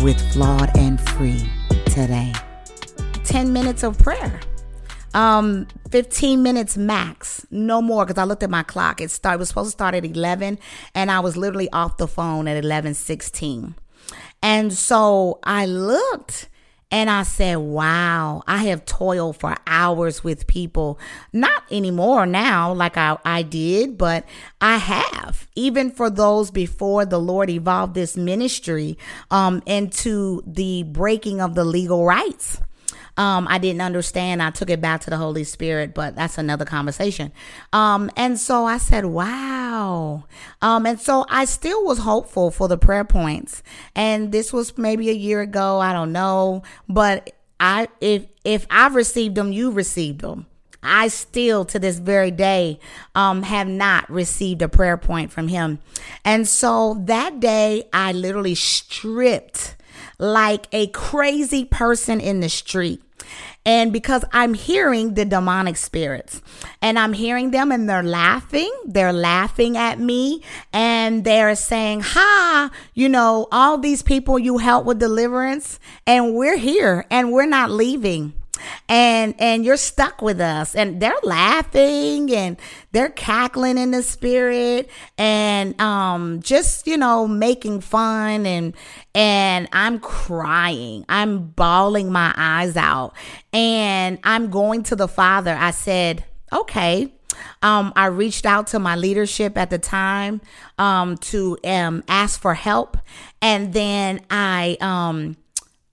with 0.03 0.21
Flawed 0.33 0.77
and 0.77 1.01
Free 1.01 1.49
today. 1.87 2.33
10 3.31 3.53
minutes 3.53 3.85
of 3.85 3.97
prayer. 3.97 4.41
Um, 5.15 5.69
15 5.91 6.43
minutes 6.43 6.77
max, 6.77 7.47
no 7.49 7.81
more. 7.81 8.05
Because 8.05 8.21
I 8.21 8.25
looked 8.25 8.43
at 8.43 8.51
my 8.51 8.65
clock. 8.65 9.01
It 9.01 9.13
started. 9.13 9.39
Was 9.39 9.49
supposed 9.49 9.69
to 9.69 9.71
start 9.71 9.95
at 9.95 10.05
11, 10.05 10.59
and 10.97 11.11
I 11.13 11.21
was 11.21 11.37
literally 11.37 11.71
off 11.71 11.97
the 11.97 12.09
phone 12.09 12.49
at 12.49 12.63
11:16. 12.63 13.75
And 14.43 14.73
so 14.73 15.39
I 15.45 15.67
looked, 15.67 16.49
and 16.91 17.09
I 17.09 17.23
said, 17.23 17.59
wow, 17.59 18.43
I 18.49 18.65
have 18.65 18.85
toiled 18.85 19.37
for 19.37 19.55
hours 19.65 20.25
with 20.25 20.49
people. 20.49 20.99
Not 21.33 21.63
anymore 21.71 22.27
now, 22.27 22.73
like 22.73 22.97
I, 22.97 23.17
I 23.25 23.43
did, 23.43 23.97
but 23.97 24.25
I 24.61 24.79
have. 24.79 25.47
Even 25.55 25.93
for 25.93 26.11
those 26.11 26.51
before 26.51 27.05
the 27.07 27.21
Lord 27.21 27.49
evolved 27.49 27.95
this 27.95 28.17
ministry 28.17 28.99
um, 29.31 29.63
into 29.67 30.43
the 30.47 30.83
breaking 30.83 31.41
of 31.41 31.55
the 31.55 31.65
legal 31.65 32.05
rights. 32.05 32.61
Um, 33.21 33.47
I 33.51 33.59
didn't 33.59 33.83
understand. 33.83 34.43
I 34.43 34.49
took 34.49 34.71
it 34.71 34.81
back 34.81 35.03
to 35.03 35.11
the 35.11 35.19
Holy 35.19 35.45
Spirit, 35.45 35.93
but 35.93 36.17
that's 36.17 36.39
another 36.39 36.65
conversation. 36.65 37.33
Um, 37.71 38.11
and 38.17 38.39
so 38.39 38.65
I 38.65 38.79
said, 38.79 39.05
wow. 39.05 40.25
Um, 40.63 40.87
and 40.87 40.99
so 40.99 41.27
I 41.29 41.45
still 41.45 41.85
was 41.85 41.99
hopeful 41.99 42.51
for 42.51 42.67
the 42.67 42.79
prayer 42.79 43.05
points. 43.05 43.63
And 43.95 44.33
this 44.33 44.55
was 44.55 44.79
maybe 44.79 45.11
a 45.11 45.13
year 45.13 45.43
ago. 45.43 45.81
I 45.81 45.93
don't 45.93 46.13
know. 46.13 46.63
But 46.89 47.35
I, 47.61 47.89
if, 48.01 48.25
if 48.43 48.67
I've 48.71 48.95
received 48.95 49.35
them, 49.35 49.53
you 49.53 49.71
received 49.71 50.23
them. 50.23 50.47
I 50.83 51.09
still 51.09 51.67
to 51.67 51.79
this 51.79 51.99
very 51.99 52.31
day 52.31 52.81
um, 53.15 53.43
have 53.43 53.69
not 53.69 54.09
received 54.11 54.63
a 54.63 54.69
prayer 54.71 54.97
point 54.97 55.31
from 55.31 55.49
him. 55.49 55.81
And 56.25 56.49
so 56.49 57.03
that 57.05 57.39
day 57.39 57.85
I 57.93 58.13
literally 58.13 58.55
stripped 58.55 59.77
like 60.19 60.69
a 60.73 60.87
crazy 60.87 61.67
person 61.67 62.19
in 62.19 62.41
the 62.41 62.49
street. 62.49 63.03
And 63.67 63.93
because 63.93 64.25
I'm 64.33 64.55
hearing 64.55 65.15
the 65.15 65.25
demonic 65.25 65.77
spirits 65.77 66.41
and 66.81 66.99
I'm 66.99 67.13
hearing 67.13 67.51
them 67.51 67.71
and 67.71 67.89
they're 67.89 68.03
laughing, 68.03 68.73
they're 68.87 69.13
laughing 69.13 69.77
at 69.77 70.01
me 70.01 70.43
and 70.73 71.25
they're 71.25 71.55
saying, 71.55 72.01
Ha, 72.01 72.71
you 72.95 73.09
know, 73.09 73.49
all 73.53 73.77
these 73.77 74.03
people 74.03 74.39
you 74.39 74.59
help 74.59 74.87
with 74.87 74.99
deliverance 74.99 75.79
and 76.07 76.35
we're 76.35 76.57
here 76.57 77.05
and 77.11 77.33
we're 77.33 77.47
not 77.47 77.71
leaving 77.71 78.33
and 78.89 79.35
and 79.39 79.65
you're 79.65 79.77
stuck 79.77 80.23
with 80.23 80.41
us 80.41 80.75
and 80.75 81.01
they're 81.01 81.15
laughing 81.23 82.33
and 82.33 82.57
they're 82.93 83.09
cackling 83.09 83.79
in 83.79 83.91
the 83.91 84.03
spirit 84.03 84.89
and 85.19 85.81
um 85.81 86.41
just 86.43 86.87
you 86.87 86.97
know 86.97 87.27
making 87.27 87.81
fun 87.81 88.47
and 88.47 88.75
and 89.15 89.69
I'm 89.73 89.99
crying. 89.99 91.05
I'm 91.09 91.49
bawling 91.49 92.13
my 92.13 92.33
eyes 92.37 92.77
out. 92.77 93.15
And 93.53 94.19
I'm 94.25 94.51
going 94.51 94.85
to 94.85 94.97
the 94.97 95.09
father. 95.09 95.57
I 95.59 95.71
said 95.73 96.25
okay. 96.53 97.13
Um, 97.63 97.93
I 97.97 98.07
reached 98.07 98.45
out 98.45 98.67
to 98.69 98.79
my 98.79 98.97
leadership 98.97 99.57
at 99.57 99.71
the 99.71 99.79
time 99.79 100.41
um, 100.79 101.17
to 101.19 101.57
um, 101.65 102.03
ask 102.07 102.39
for 102.41 102.53
help, 102.53 102.99
and 103.41 103.73
then 103.73 104.21
I 104.29 104.77
um, 104.81 105.37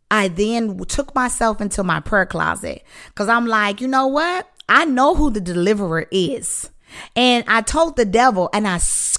I 0.09 0.27
then 0.29 0.77
took 0.85 1.13
myself 1.13 1.61
into 1.61 1.83
my 1.83 1.99
prayer 1.99 2.25
closet 2.25 2.83
because 3.07 3.27
I'm 3.27 3.45
like, 3.45 3.81
you 3.81 3.87
know 3.87 4.07
what? 4.07 4.49
I 4.69 4.85
know 4.85 5.15
who 5.15 5.29
the 5.29 5.41
deliverer 5.41 6.07
is. 6.11 6.69
And 7.15 7.43
I 7.47 7.61
told 7.61 7.97
the 7.97 8.05
devil, 8.05 8.49
and 8.53 8.67
I 8.67 8.77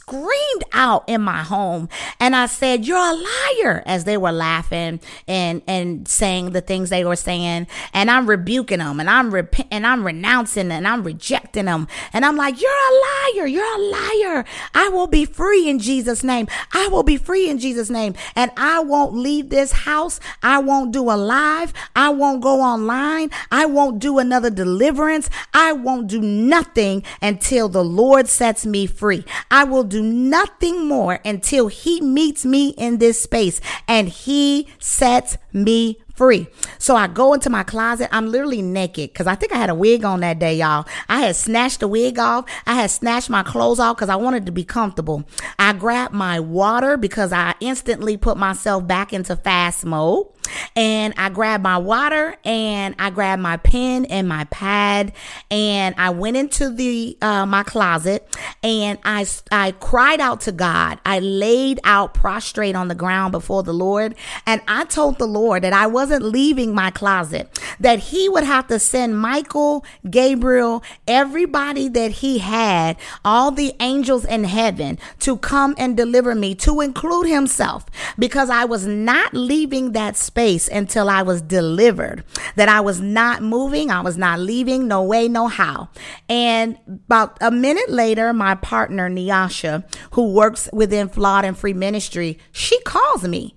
screamed 0.09 0.65
out 0.73 1.05
in 1.07 1.21
my 1.21 1.43
home, 1.43 1.89
and 2.19 2.35
I 2.35 2.47
said, 2.47 2.87
"You're 2.87 2.99
a 2.99 3.15
liar!" 3.15 3.83
As 3.87 4.05
they 4.05 4.17
were 4.17 4.33
laughing 4.33 5.01
and 5.27 5.63
and 5.67 6.09
saying 6.09 6.51
the 6.51 6.61
things 6.61 6.91
they 6.91 7.05
were 7.05 7.17
saying, 7.17 7.67
and 7.93 8.11
I'm 8.11 8.27
rebuking 8.27 8.79
them, 8.79 9.01
and 9.01 9.11
I'm 9.11 9.31
rep- 9.31 9.55
and 9.71 9.87
I'm 9.87 10.05
renouncing, 10.05 10.71
and 10.71 10.87
I'm 10.89 11.05
rejecting 11.05 11.67
them, 11.67 11.89
and 12.13 12.25
I'm 12.25 12.37
like, 12.37 12.61
"You're 12.61 12.71
a 12.71 13.39
liar! 13.39 13.47
You're 13.47 13.75
a 13.75 13.79
liar! 13.79 14.45
I 14.75 14.89
will 14.89 15.07
be 15.07 15.25
free 15.25 15.69
in 15.69 15.79
Jesus' 15.79 16.25
name. 16.25 16.49
I 16.73 16.89
will 16.89 17.03
be 17.03 17.17
free 17.17 17.49
in 17.49 17.59
Jesus' 17.59 17.91
name, 17.91 18.15
and 18.35 18.51
I 18.57 18.81
won't 18.81 19.15
leave 19.15 19.51
this 19.51 19.73
house. 19.73 20.21
I 20.43 20.59
won't 20.59 20.93
do 20.93 21.11
a 21.11 21.17
live. 21.17 21.73
I 21.95 22.09
won't 22.09 22.41
go 22.41 22.61
online. 22.61 23.31
I 23.51 23.67
won't 23.67 23.99
do 23.99 24.19
another 24.19 24.51
deliverance. 24.51 25.29
I 25.53 25.73
won't 25.73 26.09
do 26.09 26.21
nothing 26.21 27.03
until." 27.23 27.69
the 27.69 27.85
Lord 27.85 28.29
sets 28.29 28.65
me 28.65 28.87
free. 28.87 29.25
I 29.51 29.65
will 29.65 29.85
do 29.85 29.98
nothing 29.99 30.87
more 30.87 31.21
until 31.25 31.69
He 31.69 32.01
meets 32.01 32.45
me 32.45 32.71
in 32.71 32.99
this 32.99 33.23
space 33.23 33.61
and 33.87 34.09
He 34.09 34.69
sets 34.79 35.37
me 35.53 35.99
free. 36.19 36.49
So 36.79 36.97
I 36.97 37.07
go 37.07 37.33
into 37.33 37.49
my 37.49 37.63
closet. 37.63 38.09
I'm 38.11 38.29
literally 38.31 38.61
naked 38.61 39.13
because 39.13 39.29
I 39.29 39.37
think 39.37 39.53
I 39.53 39.57
had 39.57 39.71
a 39.71 39.75
wig 39.75 40.05
on 40.05 40.21
that 40.21 40.41
day, 40.41 40.57
y'all. 40.57 40.85
I 41.09 41.21
had 41.21 41.37
snatched 41.37 41.79
the 41.79 41.87
wig 41.87 42.19
off. 42.19 42.45
I 42.67 42.75
had 42.75 42.91
snatched 42.91 43.31
my 43.31 43.45
clothes 43.45 43.79
off 43.79 43.97
because 43.97 44.09
I 44.09 44.17
wanted 44.17 44.45
to 44.47 44.53
be 44.53 44.65
comfortable. 44.65 45.25
I 45.61 45.73
grabbed 45.75 46.13
my 46.13 46.41
water 46.41 46.97
because 46.97 47.33
I 47.33 47.55
instantly 47.61 48.17
put 48.17 48.37
myself 48.37 48.85
back 48.85 49.13
into 49.13 49.37
fast 49.37 49.85
mode. 49.85 50.27
And 50.75 51.15
I 51.17 51.29
grabbed 51.29 51.63
my 51.63 51.79
water 51.79 52.37
and 52.45 52.95
I 52.99 53.11
grabbed 53.11 53.43
my 53.43 53.59
pen 53.59 54.05
and 54.07 54.29
my 54.29 54.45
pad 54.45 55.13
and 55.51 55.95
I 55.99 56.11
went 56.11 56.37
into 56.37 56.71
the 56.71 57.17
uh, 57.23 57.47
my 57.47 57.63
closet 57.63 58.27
and 58.63 58.99
I 59.05 59.27
I 59.53 59.73
cried 59.73 60.21
out 60.21 60.41
to 60.43 60.53
God. 60.53 60.99
I 61.05 61.21
laid 61.21 61.81
out 61.85 62.15
prostrate 62.15 62.75
on 62.75 62.89
the 62.89 62.95
ground 62.95 63.33
before 63.33 63.63
the 63.63 63.75
Lord 63.75 64.15
and 64.47 64.61
I 64.67 64.85
told 64.85 65.19
the 65.19 65.27
Lord 65.27 65.63
that 65.63 65.73
I 65.73 65.87
was 65.87 66.09
wasn't 66.09 66.23
leaving 66.23 66.73
my 66.73 66.91
closet, 66.93 67.61
that 67.81 67.99
he 67.99 68.29
would 68.29 68.45
have 68.45 68.69
to 68.69 68.79
send 68.79 69.19
Michael, 69.19 69.85
Gabriel, 70.09 70.81
everybody 71.09 71.89
that 71.89 72.13
he 72.23 72.39
had, 72.39 72.97
all 73.25 73.51
the 73.51 73.75
angels 73.81 74.25
in 74.25 74.45
heaven 74.45 74.97
to 75.19 75.37
come 75.37 75.75
and 75.77 75.97
deliver 75.97 76.35
me, 76.35 76.55
to 76.55 76.81
include 76.81 77.27
himself, 77.27 77.85
because 78.17 78.49
I 78.49 78.65
was 78.65 78.87
not 78.87 79.35
leaving 79.35 79.91
that 79.91 80.17
space 80.17 80.38
until 80.39 81.09
I 81.09 81.23
was 81.23 81.43
delivered, 81.43 82.25
that 82.57 82.69
I 82.69 82.81
was 82.81 83.01
not 83.01 83.43
moving, 83.43 83.91
I 83.91 84.01
was 84.01 84.17
not 84.17 84.39
leaving, 84.39 84.87
no 84.87 85.03
way, 85.03 85.29
no 85.29 85.49
how. 85.49 85.89
And 86.29 86.79
about 86.87 87.39
a 87.41 87.51
minute 87.51 87.91
later, 87.91 88.33
my 88.33 88.55
partner, 88.55 89.11
Nyasha, 89.11 89.85
who 90.13 90.33
works 90.33 90.69
within 90.73 91.09
Flawed 91.09 91.45
and 91.45 91.57
Free 91.57 91.73
Ministry, 91.73 92.39
she 92.53 92.81
calls 92.83 93.27
me 93.27 93.57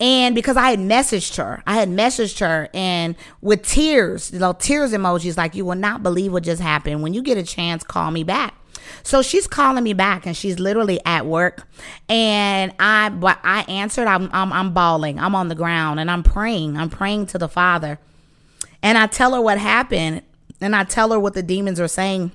and 0.00 0.34
because 0.34 0.56
I 0.56 0.70
had 0.70 0.78
messaged 0.78 1.36
her, 1.36 1.62
I 1.66 1.74
had 1.74 1.88
messaged 1.88 2.38
her 2.40 2.68
and 2.72 3.16
with 3.40 3.62
tears, 3.62 4.32
you 4.32 4.38
know, 4.38 4.52
tears 4.52 4.92
emojis, 4.92 5.36
like, 5.36 5.54
you 5.54 5.64
will 5.64 5.74
not 5.74 6.02
believe 6.02 6.32
what 6.32 6.44
just 6.44 6.62
happened. 6.62 7.02
When 7.02 7.14
you 7.14 7.22
get 7.22 7.36
a 7.36 7.42
chance, 7.42 7.82
call 7.82 8.10
me 8.10 8.22
back. 8.22 8.54
So 9.02 9.22
she's 9.22 9.46
calling 9.46 9.84
me 9.84 9.92
back 9.92 10.26
and 10.26 10.36
she's 10.36 10.58
literally 10.58 11.00
at 11.04 11.26
work. 11.26 11.66
And 12.08 12.72
I, 12.78 13.10
but 13.10 13.38
I 13.42 13.62
answered, 13.62 14.06
I'm, 14.06 14.30
I'm, 14.32 14.52
I'm 14.52 14.72
bawling. 14.72 15.18
I'm 15.18 15.34
on 15.34 15.48
the 15.48 15.54
ground 15.54 16.00
and 16.00 16.10
I'm 16.10 16.22
praying. 16.22 16.76
I'm 16.76 16.90
praying 16.90 17.26
to 17.26 17.38
the 17.38 17.48
Father. 17.48 17.98
And 18.82 18.96
I 18.96 19.06
tell 19.06 19.34
her 19.34 19.40
what 19.40 19.58
happened 19.58 20.22
and 20.60 20.74
I 20.74 20.84
tell 20.84 21.12
her 21.12 21.20
what 21.20 21.34
the 21.34 21.42
demons 21.42 21.80
are 21.80 21.88
saying. 21.88 22.32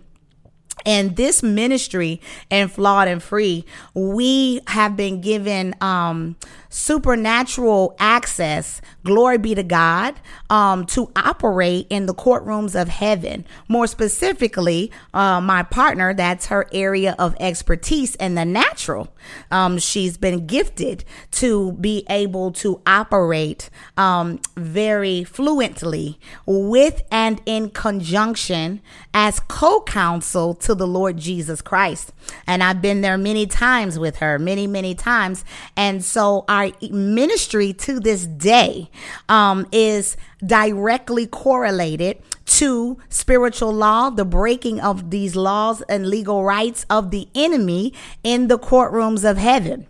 And 0.85 1.15
this 1.15 1.43
ministry 1.43 2.19
and 2.49 2.71
flawed 2.71 3.07
and 3.07 3.21
free, 3.21 3.63
we 3.93 4.59
have 4.67 4.97
been 4.97 5.21
given 5.21 5.75
um 5.81 6.35
supernatural 6.73 7.95
access, 7.99 8.81
glory 9.05 9.37
be 9.37 9.53
to 9.53 9.61
God, 9.61 10.15
um, 10.49 10.87
to 10.87 11.11
operate 11.15 11.85
in 11.91 12.07
the 12.07 12.15
courtrooms 12.15 12.79
of 12.79 12.89
heaven. 12.89 13.45
More 13.67 13.85
specifically, 13.85 14.91
uh, 15.13 15.39
my 15.39 15.61
partner, 15.61 16.15
that's 16.15 16.47
her 16.47 16.67
area 16.73 17.15
of 17.19 17.35
expertise 17.39 18.15
in 18.15 18.33
the 18.33 18.43
natural. 18.43 19.13
Um, 19.51 19.77
she's 19.77 20.17
been 20.17 20.47
gifted 20.47 21.05
to 21.33 21.73
be 21.73 22.05
able 22.09 22.51
to 22.53 22.81
operate 22.87 23.69
um, 23.95 24.39
very 24.55 25.23
fluently 25.23 26.19
with 26.47 27.03
and 27.11 27.39
in 27.45 27.69
conjunction 27.69 28.81
as 29.13 29.39
co 29.41 29.81
counsel 29.81 30.55
to 30.55 30.73
the 30.73 30.87
Lord 30.87 31.17
Jesus 31.17 31.61
Christ. 31.61 32.11
And 32.47 32.63
I've 32.63 32.81
been 32.81 33.01
there 33.01 33.17
many 33.17 33.45
times 33.45 33.99
with 33.99 34.17
her, 34.17 34.39
many, 34.39 34.65
many 34.65 34.95
times. 34.95 35.45
And 35.77 36.03
so 36.03 36.45
our 36.47 36.62
ministry 36.91 37.73
to 37.73 37.99
this 37.99 38.25
day 38.25 38.89
um, 39.29 39.67
is 39.71 40.17
directly 40.45 41.27
correlated 41.27 42.19
to 42.45 42.97
spiritual 43.09 43.71
law, 43.71 44.09
the 44.09 44.25
breaking 44.25 44.79
of 44.79 45.09
these 45.09 45.35
laws 45.35 45.81
and 45.83 46.07
legal 46.07 46.43
rights 46.43 46.85
of 46.89 47.11
the 47.11 47.27
enemy 47.33 47.93
in 48.23 48.47
the 48.47 48.59
courtrooms 48.59 49.29
of 49.29 49.37
heaven. 49.37 49.87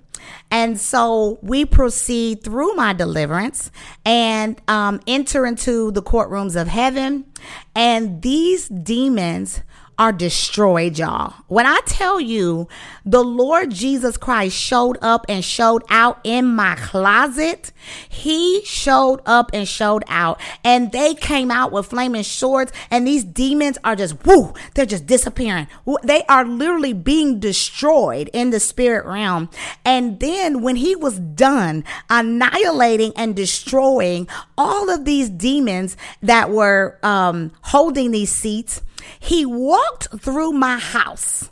And 0.49 0.79
so 0.79 1.39
we 1.41 1.65
proceed 1.65 2.43
through 2.43 2.75
my 2.75 2.93
deliverance 2.93 3.71
and 4.05 4.61
um, 4.67 5.01
enter 5.07 5.45
into 5.45 5.91
the 5.91 6.03
courtrooms 6.03 6.59
of 6.59 6.67
heaven. 6.67 7.25
And 7.75 8.21
these 8.21 8.67
demons 8.69 9.61
are 9.97 10.11
destroyed, 10.11 10.97
y'all. 10.97 11.33
When 11.47 11.65
I 11.65 11.79
tell 11.85 12.19
you 12.19 12.67
the 13.05 13.23
Lord 13.23 13.71
Jesus 13.71 14.17
Christ 14.17 14.57
showed 14.57 14.97
up 15.01 15.25
and 15.29 15.43
showed 15.43 15.83
out 15.89 16.19
in 16.23 16.47
my 16.47 16.75
closet, 16.75 17.71
he 18.07 18.63
showed 18.65 19.21
up 19.25 19.51
and 19.53 19.67
showed 19.67 20.03
out, 20.07 20.39
and 20.63 20.91
they 20.91 21.13
came 21.13 21.51
out 21.51 21.71
with 21.71 21.87
flaming 21.87 22.23
swords, 22.23 22.71
and 22.89 23.05
these 23.05 23.23
demons 23.23 23.77
are 23.83 23.95
just 23.95 24.25
woo, 24.25 24.53
they're 24.73 24.85
just 24.85 25.05
disappearing. 25.05 25.67
They 26.03 26.23
are 26.25 26.45
literally 26.45 26.93
being 26.93 27.39
destroyed 27.39 28.29
in 28.33 28.49
the 28.49 28.59
spirit 28.59 29.05
realm. 29.05 29.49
And 29.85 30.19
then 30.19 30.61
when 30.61 30.77
he 30.77 30.95
was 30.95 31.19
done 31.19 31.83
annihilating 32.09 33.13
and 33.15 33.35
destroying 33.35 34.27
all 34.57 34.89
of 34.89 35.05
these 35.05 35.29
demons 35.29 35.97
that 36.21 36.49
were 36.49 36.97
um, 37.03 37.51
holding 37.61 38.11
these 38.11 38.31
seats, 38.31 38.81
he 39.19 39.45
walked 39.45 40.19
through 40.21 40.53
my 40.53 40.77
house 40.77 41.49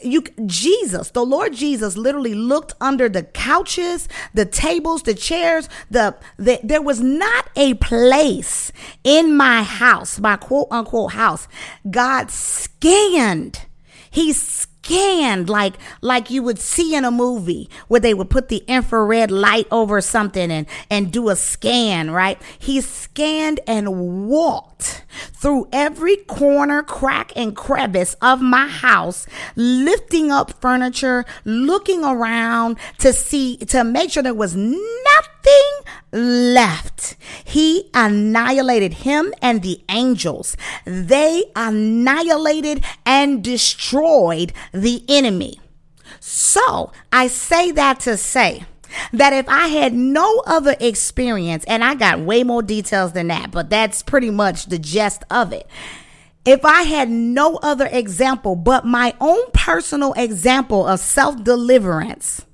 you 0.00 0.22
Jesus, 0.44 1.10
the 1.10 1.24
Lord 1.24 1.54
Jesus 1.54 1.96
literally 1.96 2.34
looked 2.34 2.74
under 2.80 3.08
the 3.08 3.22
couches, 3.22 4.08
the 4.34 4.44
tables, 4.44 5.02
the 5.02 5.14
chairs, 5.14 5.68
the, 5.90 6.16
the 6.36 6.60
there 6.62 6.82
was 6.82 7.00
not 7.00 7.48
a 7.56 7.74
place 7.74 8.72
in 9.04 9.36
my 9.36 9.62
house, 9.62 10.18
my 10.18 10.36
quote 10.36 10.68
unquote 10.70 11.12
house. 11.12 11.48
God 11.90 12.30
scanned. 12.30 13.62
He 14.10 14.32
scanned 14.32 15.48
like 15.50 15.74
like 16.00 16.30
you 16.30 16.42
would 16.42 16.58
see 16.58 16.94
in 16.94 17.04
a 17.04 17.10
movie 17.10 17.68
where 17.88 18.00
they 18.00 18.14
would 18.14 18.30
put 18.30 18.48
the 18.48 18.64
infrared 18.68 19.30
light 19.30 19.66
over 19.70 20.00
something 20.00 20.50
and 20.50 20.66
and 20.88 21.10
do 21.10 21.28
a 21.28 21.34
scan 21.34 22.10
right 22.12 22.40
he 22.58 22.80
scanned 22.80 23.58
and 23.66 24.28
walked 24.28 24.75
through 24.78 25.68
every 25.72 26.16
corner 26.16 26.82
crack 26.82 27.32
and 27.36 27.54
crevice 27.54 28.14
of 28.22 28.40
my 28.40 28.66
house 28.66 29.26
lifting 29.54 30.30
up 30.30 30.60
furniture 30.60 31.24
looking 31.44 32.04
around 32.04 32.76
to 32.98 33.12
see 33.12 33.56
to 33.58 33.84
make 33.84 34.10
sure 34.10 34.22
there 34.22 34.34
was 34.34 34.56
nothing 34.56 34.82
left. 36.12 37.16
He 37.44 37.90
annihilated 37.94 38.94
him 38.94 39.32
and 39.42 39.62
the 39.62 39.82
angels. 39.88 40.56
They 40.84 41.44
annihilated 41.54 42.84
and 43.04 43.42
destroyed 43.44 44.52
the 44.72 45.04
enemy. 45.08 45.60
So 46.20 46.92
I 47.12 47.28
say 47.28 47.70
that 47.72 48.00
to 48.00 48.16
say, 48.16 48.64
that 49.12 49.32
if 49.32 49.48
I 49.48 49.68
had 49.68 49.94
no 49.94 50.42
other 50.46 50.76
experience, 50.80 51.64
and 51.66 51.84
I 51.84 51.94
got 51.94 52.20
way 52.20 52.42
more 52.44 52.62
details 52.62 53.12
than 53.12 53.28
that, 53.28 53.50
but 53.50 53.70
that's 53.70 54.02
pretty 54.02 54.30
much 54.30 54.66
the 54.66 54.78
gist 54.78 55.24
of 55.30 55.52
it. 55.52 55.66
If 56.44 56.64
I 56.64 56.82
had 56.82 57.10
no 57.10 57.56
other 57.56 57.88
example 57.90 58.54
but 58.54 58.84
my 58.84 59.14
own 59.20 59.50
personal 59.52 60.12
example 60.12 60.86
of 60.86 61.00
self 61.00 61.42
deliverance, 61.42 62.46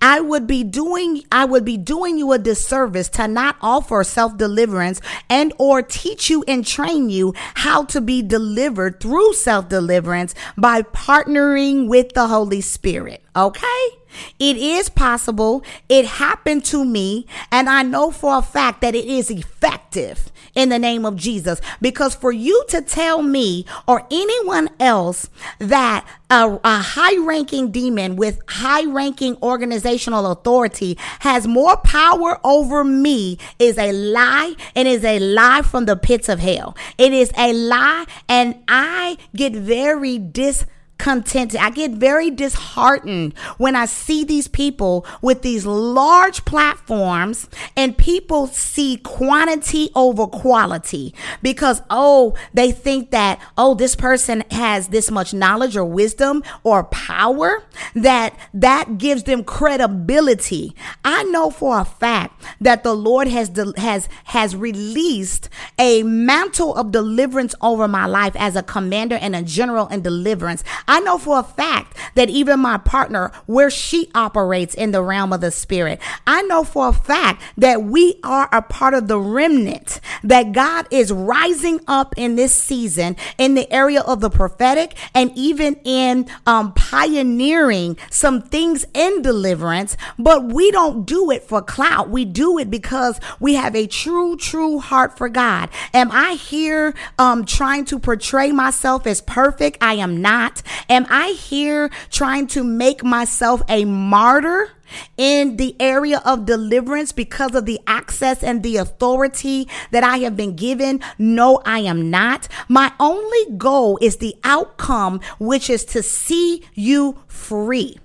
I 0.00 0.20
would 0.20 0.46
be 0.46 0.64
doing 0.64 1.22
I 1.30 1.44
would 1.44 1.64
be 1.64 1.76
doing 1.76 2.18
you 2.18 2.32
a 2.32 2.38
disservice 2.38 3.08
to 3.10 3.28
not 3.28 3.56
offer 3.60 4.02
self-deliverance 4.04 5.00
and 5.28 5.52
or 5.58 5.82
teach 5.82 6.30
you 6.30 6.44
and 6.48 6.66
train 6.66 7.10
you 7.10 7.34
how 7.54 7.84
to 7.86 8.00
be 8.00 8.22
delivered 8.22 9.00
through 9.00 9.34
self-deliverance 9.34 10.34
by 10.56 10.82
partnering 10.82 11.88
with 11.88 12.12
the 12.14 12.28
Holy 12.28 12.60
Spirit. 12.60 13.22
Okay? 13.36 13.97
It 14.38 14.56
is 14.56 14.88
possible. 14.88 15.64
It 15.88 16.06
happened 16.06 16.64
to 16.66 16.84
me. 16.84 17.26
And 17.50 17.68
I 17.68 17.82
know 17.82 18.10
for 18.10 18.38
a 18.38 18.42
fact 18.42 18.80
that 18.80 18.94
it 18.94 19.06
is 19.06 19.30
effective 19.30 20.30
in 20.54 20.68
the 20.68 20.78
name 20.78 21.04
of 21.04 21.16
Jesus. 21.16 21.60
Because 21.80 22.14
for 22.14 22.32
you 22.32 22.64
to 22.68 22.82
tell 22.82 23.22
me 23.22 23.64
or 23.86 24.06
anyone 24.10 24.68
else 24.80 25.30
that 25.58 26.06
a, 26.30 26.58
a 26.62 26.78
high 26.78 27.16
ranking 27.24 27.70
demon 27.70 28.16
with 28.16 28.40
high 28.48 28.84
ranking 28.84 29.36
organizational 29.42 30.30
authority 30.30 30.98
has 31.20 31.46
more 31.46 31.76
power 31.78 32.38
over 32.44 32.84
me 32.84 33.38
is 33.58 33.78
a 33.78 33.92
lie 33.92 34.54
and 34.74 34.86
is 34.88 35.04
a 35.04 35.18
lie 35.18 35.62
from 35.62 35.86
the 35.86 35.96
pits 35.96 36.28
of 36.28 36.38
hell. 36.38 36.76
It 36.98 37.12
is 37.12 37.32
a 37.36 37.52
lie. 37.52 38.04
And 38.28 38.62
I 38.68 39.16
get 39.34 39.52
very 39.52 40.18
dis 40.18 40.66
contented. 40.98 41.60
I 41.60 41.70
get 41.70 41.92
very 41.92 42.30
disheartened 42.30 43.36
when 43.56 43.76
I 43.76 43.86
see 43.86 44.24
these 44.24 44.48
people 44.48 45.06
with 45.22 45.42
these 45.42 45.64
large 45.64 46.44
platforms 46.44 47.48
and 47.76 47.96
people 47.96 48.48
see 48.48 48.98
quantity 48.98 49.90
over 49.94 50.26
quality 50.26 51.14
because, 51.42 51.82
oh, 51.88 52.34
they 52.52 52.72
think 52.72 53.10
that, 53.12 53.40
oh, 53.56 53.74
this 53.74 53.94
person 53.94 54.44
has 54.50 54.88
this 54.88 55.10
much 55.10 55.32
knowledge 55.32 55.76
or 55.76 55.84
wisdom 55.84 56.42
or 56.64 56.84
power 56.84 57.62
that 57.94 58.36
that 58.52 58.98
gives 58.98 59.22
them 59.22 59.44
credibility. 59.44 60.74
I 61.04 61.22
know 61.24 61.50
for 61.50 61.78
a 61.78 61.84
fact 61.84 62.44
that 62.60 62.82
the 62.82 62.94
Lord 62.94 63.28
has, 63.28 63.50
has, 63.76 64.08
has 64.24 64.56
released 64.56 65.48
a 65.78 66.02
mantle 66.02 66.74
of 66.74 66.90
deliverance 66.90 67.54
over 67.60 67.86
my 67.86 68.06
life 68.06 68.34
as 68.36 68.56
a 68.56 68.62
commander 68.62 69.16
and 69.16 69.36
a 69.36 69.42
general 69.42 69.86
in 69.88 70.02
deliverance. 70.02 70.64
I 70.88 71.00
know 71.00 71.18
for 71.18 71.38
a 71.38 71.42
fact 71.42 71.96
that 72.14 72.30
even 72.30 72.60
my 72.60 72.78
partner, 72.78 73.30
where 73.46 73.70
she 73.70 74.10
operates 74.14 74.74
in 74.74 74.90
the 74.90 75.02
realm 75.02 75.32
of 75.32 75.40
the 75.40 75.50
spirit, 75.50 76.00
I 76.26 76.42
know 76.42 76.64
for 76.64 76.88
a 76.88 76.92
fact 76.92 77.42
that 77.58 77.82
we 77.82 78.18
are 78.24 78.48
a 78.50 78.62
part 78.62 78.94
of 78.94 79.06
the 79.06 79.20
remnant, 79.20 80.00
that 80.24 80.52
God 80.52 80.86
is 80.90 81.12
rising 81.12 81.80
up 81.86 82.14
in 82.16 82.36
this 82.36 82.54
season 82.54 83.16
in 83.36 83.54
the 83.54 83.70
area 83.72 84.00
of 84.00 84.20
the 84.20 84.30
prophetic 84.30 84.96
and 85.14 85.30
even 85.34 85.76
in 85.84 86.26
um, 86.46 86.72
pioneering 86.72 87.96
some 88.10 88.40
things 88.40 88.86
in 88.94 89.22
deliverance, 89.22 89.96
but 90.18 90.44
we 90.44 90.70
don't 90.70 91.04
do 91.04 91.30
it 91.30 91.42
for 91.42 91.60
clout. 91.60 92.08
We 92.08 92.24
do 92.24 92.58
it 92.58 92.70
because 92.70 93.20
we 93.38 93.54
have 93.54 93.76
a 93.76 93.86
true, 93.86 94.36
true 94.36 94.78
heart 94.78 95.16
for 95.18 95.28
God. 95.28 95.68
Am 95.92 96.10
I 96.10 96.32
here 96.32 96.94
um, 97.18 97.44
trying 97.44 97.84
to 97.86 97.98
portray 97.98 98.52
myself 98.52 99.06
as 99.06 99.20
perfect? 99.20 99.78
I 99.80 99.94
am 99.94 100.20
not. 100.22 100.62
Am 100.88 101.06
I 101.08 101.28
here 101.28 101.90
trying 102.10 102.46
to 102.48 102.64
make 102.64 103.04
myself 103.04 103.62
a 103.68 103.84
martyr? 103.84 104.70
in 105.16 105.56
the 105.56 105.76
area 105.78 106.22
of 106.24 106.46
deliverance 106.46 107.12
because 107.12 107.54
of 107.54 107.66
the 107.66 107.80
access 107.86 108.42
and 108.42 108.62
the 108.62 108.76
authority 108.76 109.68
that 109.90 110.04
I 110.04 110.18
have 110.18 110.36
been 110.36 110.56
given? 110.56 111.00
No, 111.18 111.60
I 111.64 111.80
am 111.80 112.10
not. 112.10 112.48
My 112.68 112.92
only 112.98 113.56
goal 113.56 113.98
is 114.00 114.16
the 114.16 114.36
outcome, 114.44 115.20
which 115.38 115.68
is 115.68 115.84
to 115.86 116.02
see 116.02 116.64
you 116.74 117.18
free. 117.26 117.98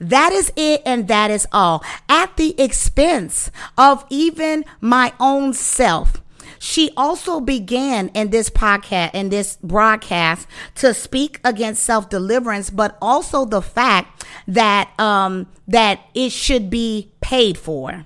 That 0.00 0.32
is 0.32 0.52
it, 0.54 0.82
and 0.86 1.08
that 1.08 1.30
is 1.30 1.46
all 1.50 1.82
at 2.08 2.36
the 2.36 2.60
expense 2.60 3.50
of 3.76 4.04
even 4.10 4.64
my 4.80 5.12
own 5.18 5.52
self. 5.52 6.22
She 6.58 6.90
also 6.96 7.40
began 7.40 8.08
in 8.08 8.30
this 8.30 8.50
podcast, 8.50 9.14
in 9.14 9.28
this 9.28 9.56
broadcast, 9.62 10.46
to 10.76 10.92
speak 10.94 11.40
against 11.44 11.82
self 11.82 12.08
deliverance, 12.08 12.70
but 12.70 12.96
also 13.00 13.44
the 13.44 13.62
fact 13.62 14.24
that 14.46 14.92
um, 14.98 15.46
that 15.66 16.00
it 16.14 16.30
should 16.32 16.70
be 16.70 17.12
paid 17.20 17.58
for. 17.58 18.04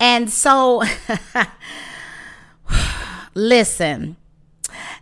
And 0.00 0.30
so, 0.30 0.82
listen, 3.34 4.16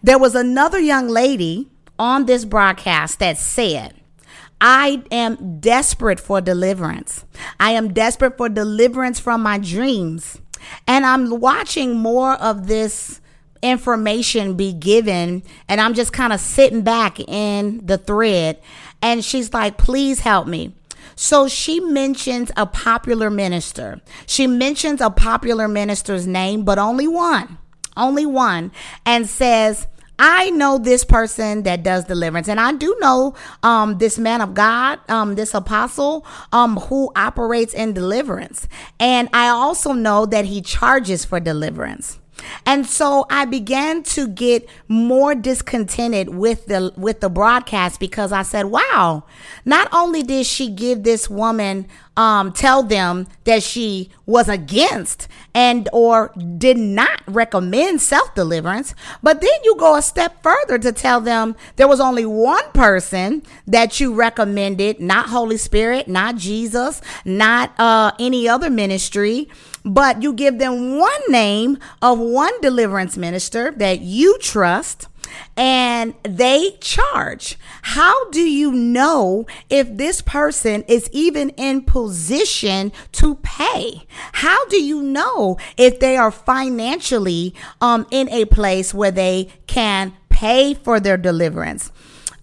there 0.02 0.18
was 0.18 0.34
another 0.34 0.78
young 0.80 1.08
lady 1.08 1.70
on 1.98 2.26
this 2.26 2.44
broadcast 2.44 3.18
that 3.20 3.38
said. 3.38 3.94
I 4.64 5.02
am 5.10 5.58
desperate 5.58 6.20
for 6.20 6.40
deliverance. 6.40 7.24
I 7.58 7.72
am 7.72 7.92
desperate 7.92 8.36
for 8.36 8.48
deliverance 8.48 9.18
from 9.18 9.42
my 9.42 9.58
dreams. 9.58 10.38
And 10.86 11.04
I'm 11.06 11.40
watching 11.40 11.96
more 11.96 12.34
of 12.34 12.66
this 12.66 13.20
information 13.62 14.54
be 14.54 14.72
given 14.72 15.42
and 15.68 15.80
I'm 15.80 15.94
just 15.94 16.12
kind 16.12 16.32
of 16.32 16.40
sitting 16.40 16.82
back 16.82 17.20
in 17.20 17.86
the 17.86 17.96
thread 17.96 18.60
and 19.00 19.24
she's 19.24 19.52
like, 19.52 19.78
"Please 19.78 20.20
help 20.20 20.46
me." 20.46 20.74
So 21.14 21.46
she 21.46 21.78
mentions 21.78 22.50
a 22.56 22.66
popular 22.66 23.30
minister. 23.30 24.00
She 24.26 24.46
mentions 24.46 25.00
a 25.00 25.10
popular 25.10 25.68
minister's 25.68 26.26
name, 26.26 26.64
but 26.64 26.78
only 26.78 27.06
one. 27.06 27.58
Only 27.96 28.26
one 28.26 28.72
and 29.04 29.28
says, 29.28 29.86
I 30.24 30.50
know 30.50 30.78
this 30.78 31.04
person 31.04 31.64
that 31.64 31.82
does 31.82 32.04
deliverance, 32.04 32.46
and 32.46 32.60
I 32.60 32.72
do 32.74 32.96
know 33.00 33.34
um, 33.64 33.98
this 33.98 34.20
man 34.20 34.40
of 34.40 34.54
God, 34.54 35.00
um, 35.10 35.34
this 35.34 35.52
apostle, 35.52 36.24
um, 36.52 36.76
who 36.76 37.10
operates 37.16 37.74
in 37.74 37.92
deliverance, 37.92 38.68
and 39.00 39.28
I 39.32 39.48
also 39.48 39.92
know 39.92 40.24
that 40.26 40.44
he 40.44 40.62
charges 40.62 41.24
for 41.24 41.40
deliverance. 41.40 42.20
And 42.64 42.86
so 42.86 43.26
I 43.30 43.46
began 43.46 44.04
to 44.04 44.28
get 44.28 44.68
more 44.86 45.34
discontented 45.34 46.28
with 46.28 46.66
the 46.66 46.92
with 46.96 47.20
the 47.20 47.28
broadcast 47.28 47.98
because 47.98 48.30
I 48.30 48.42
said, 48.42 48.66
"Wow, 48.66 49.24
not 49.64 49.88
only 49.92 50.22
did 50.22 50.46
she 50.46 50.68
give 50.68 51.02
this 51.02 51.28
woman 51.28 51.88
um, 52.16 52.52
tell 52.52 52.82
them 52.82 53.26
that 53.44 53.62
she 53.62 54.10
was 54.26 54.48
against 54.48 55.28
and 55.54 55.88
or 55.92 56.32
did 56.58 56.76
not 56.76 57.22
recommend 57.26 58.00
self-deliverance. 58.00 58.94
But 59.22 59.40
then 59.40 59.50
you 59.64 59.76
go 59.76 59.96
a 59.96 60.02
step 60.02 60.42
further 60.42 60.78
to 60.78 60.92
tell 60.92 61.20
them 61.20 61.56
there 61.76 61.88
was 61.88 62.00
only 62.00 62.26
one 62.26 62.70
person 62.72 63.42
that 63.66 64.00
you 64.00 64.14
recommended 64.14 65.00
not 65.00 65.28
holy 65.28 65.56
spirit 65.56 66.08
not 66.08 66.36
jesus 66.36 67.00
not 67.24 67.72
uh, 67.78 68.12
any 68.18 68.48
other 68.48 68.70
ministry 68.70 69.48
but 69.84 70.22
you 70.22 70.32
give 70.32 70.58
them 70.58 70.98
one 70.98 71.20
name 71.28 71.78
of 72.00 72.18
one 72.18 72.60
deliverance 72.60 73.16
minister 73.16 73.72
that 73.72 74.00
you 74.00 74.38
trust 74.38 75.08
and 75.56 76.14
they 76.22 76.76
charge. 76.80 77.58
How 77.82 78.30
do 78.30 78.40
you 78.40 78.72
know 78.72 79.46
if 79.68 79.96
this 79.96 80.22
person 80.22 80.82
is 80.88 81.08
even 81.12 81.50
in 81.50 81.82
position 81.82 82.92
to 83.12 83.36
pay? 83.36 84.06
How 84.32 84.66
do 84.66 84.82
you 84.82 85.02
know 85.02 85.58
if 85.76 86.00
they 86.00 86.16
are 86.16 86.30
financially 86.30 87.54
um, 87.80 88.06
in 88.10 88.28
a 88.30 88.44
place 88.46 88.94
where 88.94 89.10
they 89.10 89.48
can 89.66 90.14
pay 90.28 90.74
for 90.74 91.00
their 91.00 91.16
deliverance? 91.16 91.92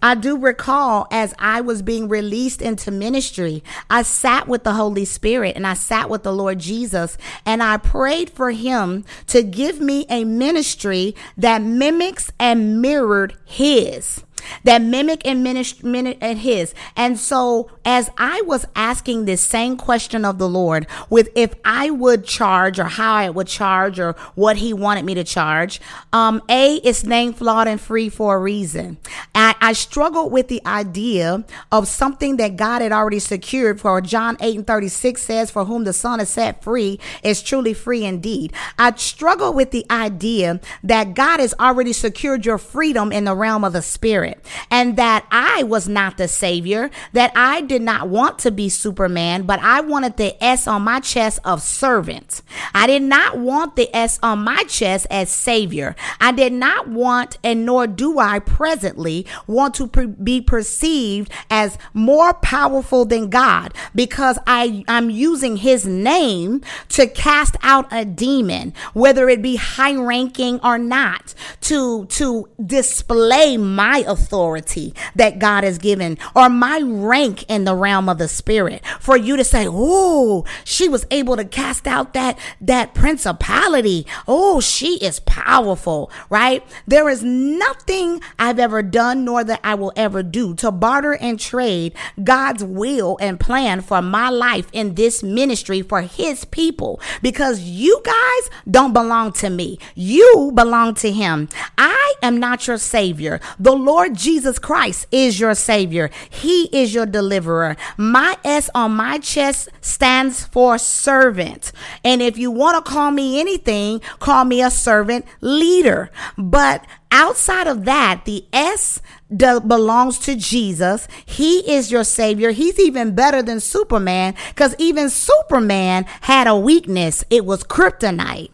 I 0.02 0.14
do 0.14 0.36
recall 0.36 1.06
as 1.10 1.34
I 1.38 1.60
was 1.60 1.82
being 1.82 2.08
released 2.08 2.62
into 2.62 2.90
ministry, 2.90 3.62
I 3.88 4.02
sat 4.02 4.48
with 4.48 4.64
the 4.64 4.72
Holy 4.72 5.04
Spirit 5.04 5.56
and 5.56 5.66
I 5.66 5.74
sat 5.74 6.08
with 6.08 6.22
the 6.22 6.32
Lord 6.32 6.58
Jesus 6.58 7.18
and 7.44 7.62
I 7.62 7.76
prayed 7.76 8.30
for 8.30 8.50
him 8.50 9.04
to 9.28 9.42
give 9.42 9.80
me 9.80 10.06
a 10.08 10.24
ministry 10.24 11.14
that 11.36 11.62
mimics 11.62 12.32
and 12.38 12.80
mirrored 12.80 13.36
his 13.44 14.24
that 14.64 14.82
mimic 14.82 15.26
and 15.26 15.42
minute 15.42 16.18
at 16.20 16.38
his. 16.38 16.74
And 16.96 17.18
so 17.18 17.70
as 17.84 18.10
I 18.18 18.42
was 18.42 18.66
asking 18.74 19.24
this 19.24 19.40
same 19.40 19.76
question 19.76 20.24
of 20.24 20.38
the 20.38 20.48
Lord 20.48 20.86
with 21.08 21.30
if 21.34 21.54
I 21.64 21.90
would 21.90 22.24
charge 22.24 22.78
or 22.78 22.84
how 22.84 23.14
I 23.14 23.30
would 23.30 23.46
charge 23.46 23.98
or 23.98 24.12
what 24.34 24.58
he 24.58 24.72
wanted 24.72 25.04
me 25.04 25.14
to 25.14 25.24
charge, 25.24 25.80
um, 26.12 26.42
A, 26.48 26.76
it's 26.76 27.04
named 27.04 27.38
flawed 27.38 27.68
and 27.68 27.80
free 27.80 28.08
for 28.08 28.36
a 28.36 28.38
reason. 28.38 28.98
I, 29.34 29.54
I 29.60 29.72
struggled 29.72 30.32
with 30.32 30.48
the 30.48 30.64
idea 30.66 31.44
of 31.72 31.88
something 31.88 32.36
that 32.36 32.56
God 32.56 32.82
had 32.82 32.92
already 32.92 33.18
secured 33.18 33.80
for 33.80 34.00
John 34.00 34.36
8 34.40 34.56
and 34.56 34.66
36 34.66 35.22
says, 35.22 35.50
for 35.50 35.64
whom 35.64 35.84
the 35.84 35.92
son 35.92 36.18
has 36.18 36.28
set 36.28 36.62
free 36.62 37.00
is 37.22 37.42
truly 37.42 37.74
free 37.74 38.04
indeed. 38.04 38.52
I 38.78 38.92
struggle 38.96 39.52
with 39.52 39.70
the 39.70 39.86
idea 39.90 40.60
that 40.82 41.14
God 41.14 41.40
has 41.40 41.54
already 41.58 41.92
secured 41.92 42.44
your 42.44 42.58
freedom 42.58 43.12
in 43.12 43.24
the 43.24 43.34
realm 43.34 43.64
of 43.64 43.72
the 43.72 43.82
spirit 43.82 44.44
and 44.70 44.96
that 44.96 45.26
I 45.30 45.62
was 45.62 45.88
not 45.88 46.16
the 46.16 46.28
savior, 46.28 46.90
that 47.12 47.32
I 47.34 47.60
did 47.60 47.79
not 47.80 48.08
want 48.08 48.38
to 48.40 48.50
be 48.50 48.68
Superman, 48.68 49.42
but 49.42 49.60
I 49.60 49.80
wanted 49.80 50.16
the 50.16 50.42
S 50.42 50.66
on 50.66 50.82
my 50.82 51.00
chest 51.00 51.40
of 51.44 51.62
servant. 51.62 52.42
I 52.74 52.86
did 52.86 53.02
not 53.02 53.38
want 53.38 53.76
the 53.76 53.94
S 53.94 54.18
on 54.22 54.40
my 54.40 54.62
chest 54.64 55.06
as 55.10 55.30
savior. 55.30 55.96
I 56.20 56.32
did 56.32 56.52
not 56.52 56.88
want, 56.88 57.38
and 57.42 57.64
nor 57.66 57.86
do 57.86 58.18
I 58.18 58.38
presently 58.38 59.26
want 59.46 59.74
to 59.76 59.86
pre- 59.86 60.06
be 60.06 60.40
perceived 60.40 61.30
as 61.50 61.78
more 61.94 62.34
powerful 62.34 63.04
than 63.04 63.30
God 63.30 63.74
because 63.94 64.38
I, 64.46 64.84
I'm 64.88 65.10
using 65.10 65.56
his 65.56 65.86
name 65.86 66.62
to 66.90 67.06
cast 67.06 67.56
out 67.62 67.86
a 67.90 68.04
demon, 68.04 68.74
whether 68.92 69.28
it 69.28 69.42
be 69.42 69.56
high 69.56 69.94
ranking 69.94 70.60
or 70.62 70.78
not, 70.78 71.34
to, 71.62 72.06
to 72.06 72.48
display 72.64 73.56
my 73.56 74.04
authority 74.06 74.94
that 75.14 75.38
God 75.38 75.64
has 75.64 75.78
given 75.78 76.18
or 76.34 76.48
my 76.48 76.80
rank 76.84 77.44
in 77.60 77.64
the 77.64 77.74
realm 77.74 78.08
of 78.08 78.18
the 78.18 78.28
spirit 78.28 78.84
for 78.98 79.16
you 79.16 79.36
to 79.36 79.44
say, 79.44 79.66
Oh, 79.68 80.44
she 80.64 80.88
was 80.88 81.06
able 81.10 81.36
to 81.36 81.44
cast 81.44 81.86
out 81.86 82.14
that, 82.14 82.38
that 82.60 82.94
principality. 82.94 84.06
Oh, 84.26 84.60
she 84.60 84.98
is 84.98 85.20
powerful, 85.20 86.10
right? 86.28 86.64
There 86.86 87.08
is 87.08 87.22
nothing 87.22 88.20
I've 88.38 88.58
ever 88.58 88.82
done 88.82 89.24
nor 89.24 89.44
that 89.44 89.60
I 89.62 89.74
will 89.74 89.92
ever 89.94 90.22
do 90.22 90.54
to 90.56 90.72
barter 90.72 91.14
and 91.14 91.38
trade 91.38 91.94
God's 92.22 92.64
will 92.64 93.16
and 93.20 93.38
plan 93.38 93.80
for 93.80 94.02
my 94.02 94.28
life 94.28 94.68
in 94.72 94.94
this 94.94 95.22
ministry 95.22 95.82
for 95.82 96.02
his 96.02 96.44
people 96.46 97.00
because 97.22 97.60
you 97.60 98.02
guys 98.04 98.50
don't 98.68 98.92
belong 98.92 99.32
to 99.34 99.50
me. 99.50 99.78
You 99.94 100.52
belong 100.54 100.94
to 100.94 101.12
him. 101.12 101.48
I 101.78 102.14
am 102.22 102.38
not 102.38 102.66
your 102.66 102.78
savior. 102.78 103.40
The 103.58 103.72
Lord 103.72 104.00
Lord 104.00 104.14
Jesus 104.14 104.58
Christ 104.58 105.06
is 105.12 105.38
your 105.38 105.54
Savior. 105.54 106.10
He 106.30 106.70
is 106.72 106.94
your 106.94 107.04
deliverer. 107.04 107.49
My 107.96 108.36
S 108.44 108.70
on 108.74 108.92
my 108.92 109.18
chest 109.18 109.68
stands 109.80 110.44
for 110.44 110.78
servant. 110.78 111.72
And 112.04 112.22
if 112.22 112.38
you 112.38 112.50
want 112.50 112.84
to 112.84 112.90
call 112.90 113.10
me 113.10 113.40
anything, 113.40 114.00
call 114.18 114.44
me 114.44 114.62
a 114.62 114.70
servant 114.70 115.24
leader. 115.40 116.10
But 116.36 116.84
outside 117.10 117.66
of 117.66 117.84
that, 117.84 118.22
the 118.24 118.44
S 118.52 119.00
belongs 119.36 120.18
to 120.20 120.34
Jesus. 120.34 121.06
He 121.24 121.58
is 121.70 121.92
your 121.92 122.04
savior. 122.04 122.50
He's 122.50 122.78
even 122.80 123.14
better 123.14 123.42
than 123.42 123.60
Superman 123.60 124.34
because 124.48 124.74
even 124.78 125.10
Superman 125.10 126.04
had 126.22 126.46
a 126.46 126.56
weakness. 126.56 127.24
It 127.30 127.44
was 127.44 127.62
kryptonite. 127.64 128.50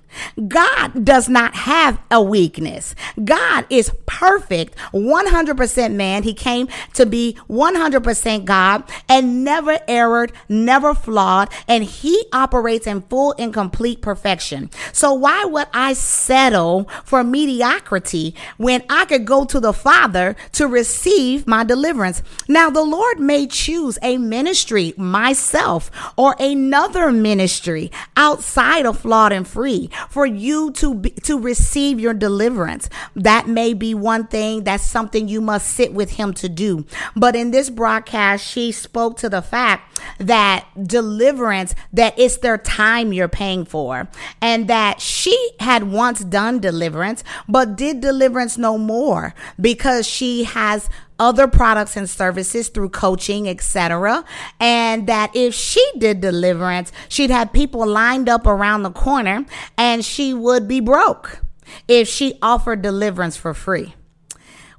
God 0.49 1.05
does 1.05 1.29
not 1.29 1.55
have 1.55 2.01
a 2.11 2.23
weakness. 2.23 2.95
God 3.25 3.67
is 3.71 3.91
perfect, 4.07 4.77
100% 4.93 5.95
man. 5.95 6.23
He 6.23 6.35
came 6.35 6.69
to 6.95 7.07
be 7.07 7.37
100% 7.49 8.45
God 8.45 8.85
and 9.09 9.45
never 9.45 9.79
erred, 9.89 10.33
never 10.49 10.95
flawed, 10.95 11.51
and 11.69 11.85
he 11.85 12.27
operates 12.33 12.87
in 12.87 13.03
full 13.03 13.35
and 13.39 13.53
complete 13.53 14.03
perfection. 14.03 14.71
So 14.93 15.13
why 15.13 15.45
would 15.45 15.69
I 15.73 15.93
settle 15.93 16.89
for 17.05 17.23
mediocrity 17.25 18.35
when 18.57 18.83
I 18.89 19.05
could 19.05 19.25
go 19.25 19.45
to 19.45 19.61
the 19.61 19.73
Father 19.73 20.37
to 20.53 20.67
receive 20.67 21.47
my 21.47 21.65
deliverance? 21.65 22.23
Now, 22.49 22.71
the 22.71 22.83
Lord 22.85 23.21
may 23.21 23.47
choose 23.47 23.99
a 24.03 24.19
ministry, 24.19 24.95
myself, 24.97 25.91
or 26.17 26.37
another 26.39 27.13
ministry 27.13 27.91
outside 28.17 28.87
of 28.87 28.99
flawed 29.01 29.33
and 29.33 29.47
free 29.47 29.91
for 30.09 30.27
you 30.27 30.71
to 30.73 30.95
be, 30.95 31.11
to 31.11 31.39
receive 31.39 32.01
your 32.01 32.15
deliverance. 32.15 32.89
That 33.15 33.49
may 33.49 33.75
be 33.75 33.95
one 33.95 34.27
thing. 34.27 34.65
That's 34.65 34.85
something 34.85 35.29
you 35.29 35.41
must 35.41 35.69
sit 35.69 35.93
with 35.93 36.13
him 36.13 36.33
to 36.35 36.49
do. 36.49 36.85
But 37.15 37.37
in 37.37 37.51
this 37.51 37.71
broadcast, 37.71 38.47
she 38.47 38.73
spoke 38.73 39.17
to 39.19 39.29
the 39.29 39.43
fact 39.43 40.01
that 40.19 40.67
deliverance, 40.83 41.75
that 41.93 42.19
it's 42.19 42.39
their 42.39 42.59
time 42.59 43.13
you're 43.13 43.29
paying 43.29 43.65
for, 43.65 44.09
and 44.41 44.69
that 44.69 45.01
she 45.01 45.51
had 45.61 45.85
once 45.85 46.25
done 46.25 46.61
deliverance, 46.61 47.25
but 47.49 47.77
did 47.77 48.01
deliverance 48.01 48.59
no 48.59 48.79
more 48.79 49.35
because 49.61 50.07
she 50.07 50.45
has 50.45 50.89
other 51.19 51.49
products 51.49 51.97
and 51.97 52.09
services 52.09 52.69
through 52.69 52.91
coaching, 52.91 53.49
etc. 53.49 54.25
And 54.61 55.07
that 55.07 55.35
if 55.35 55.55
she 55.55 55.85
did 55.99 56.21
deliverance, 56.21 56.93
she'd 57.09 57.31
have 57.31 57.53
people 57.53 57.87
lined 57.87 58.29
up 58.29 58.47
around 58.47 58.83
the 58.83 58.91
corner 58.91 59.47
and 59.77 60.05
she 60.05 60.35
would 60.35 60.69
be 60.69 60.81
broke 60.81 61.41
if 61.89 62.09
she 62.09 62.39
offered 62.43 62.83
deliverance 62.83 63.37
for 63.37 63.55
free. 63.55 63.95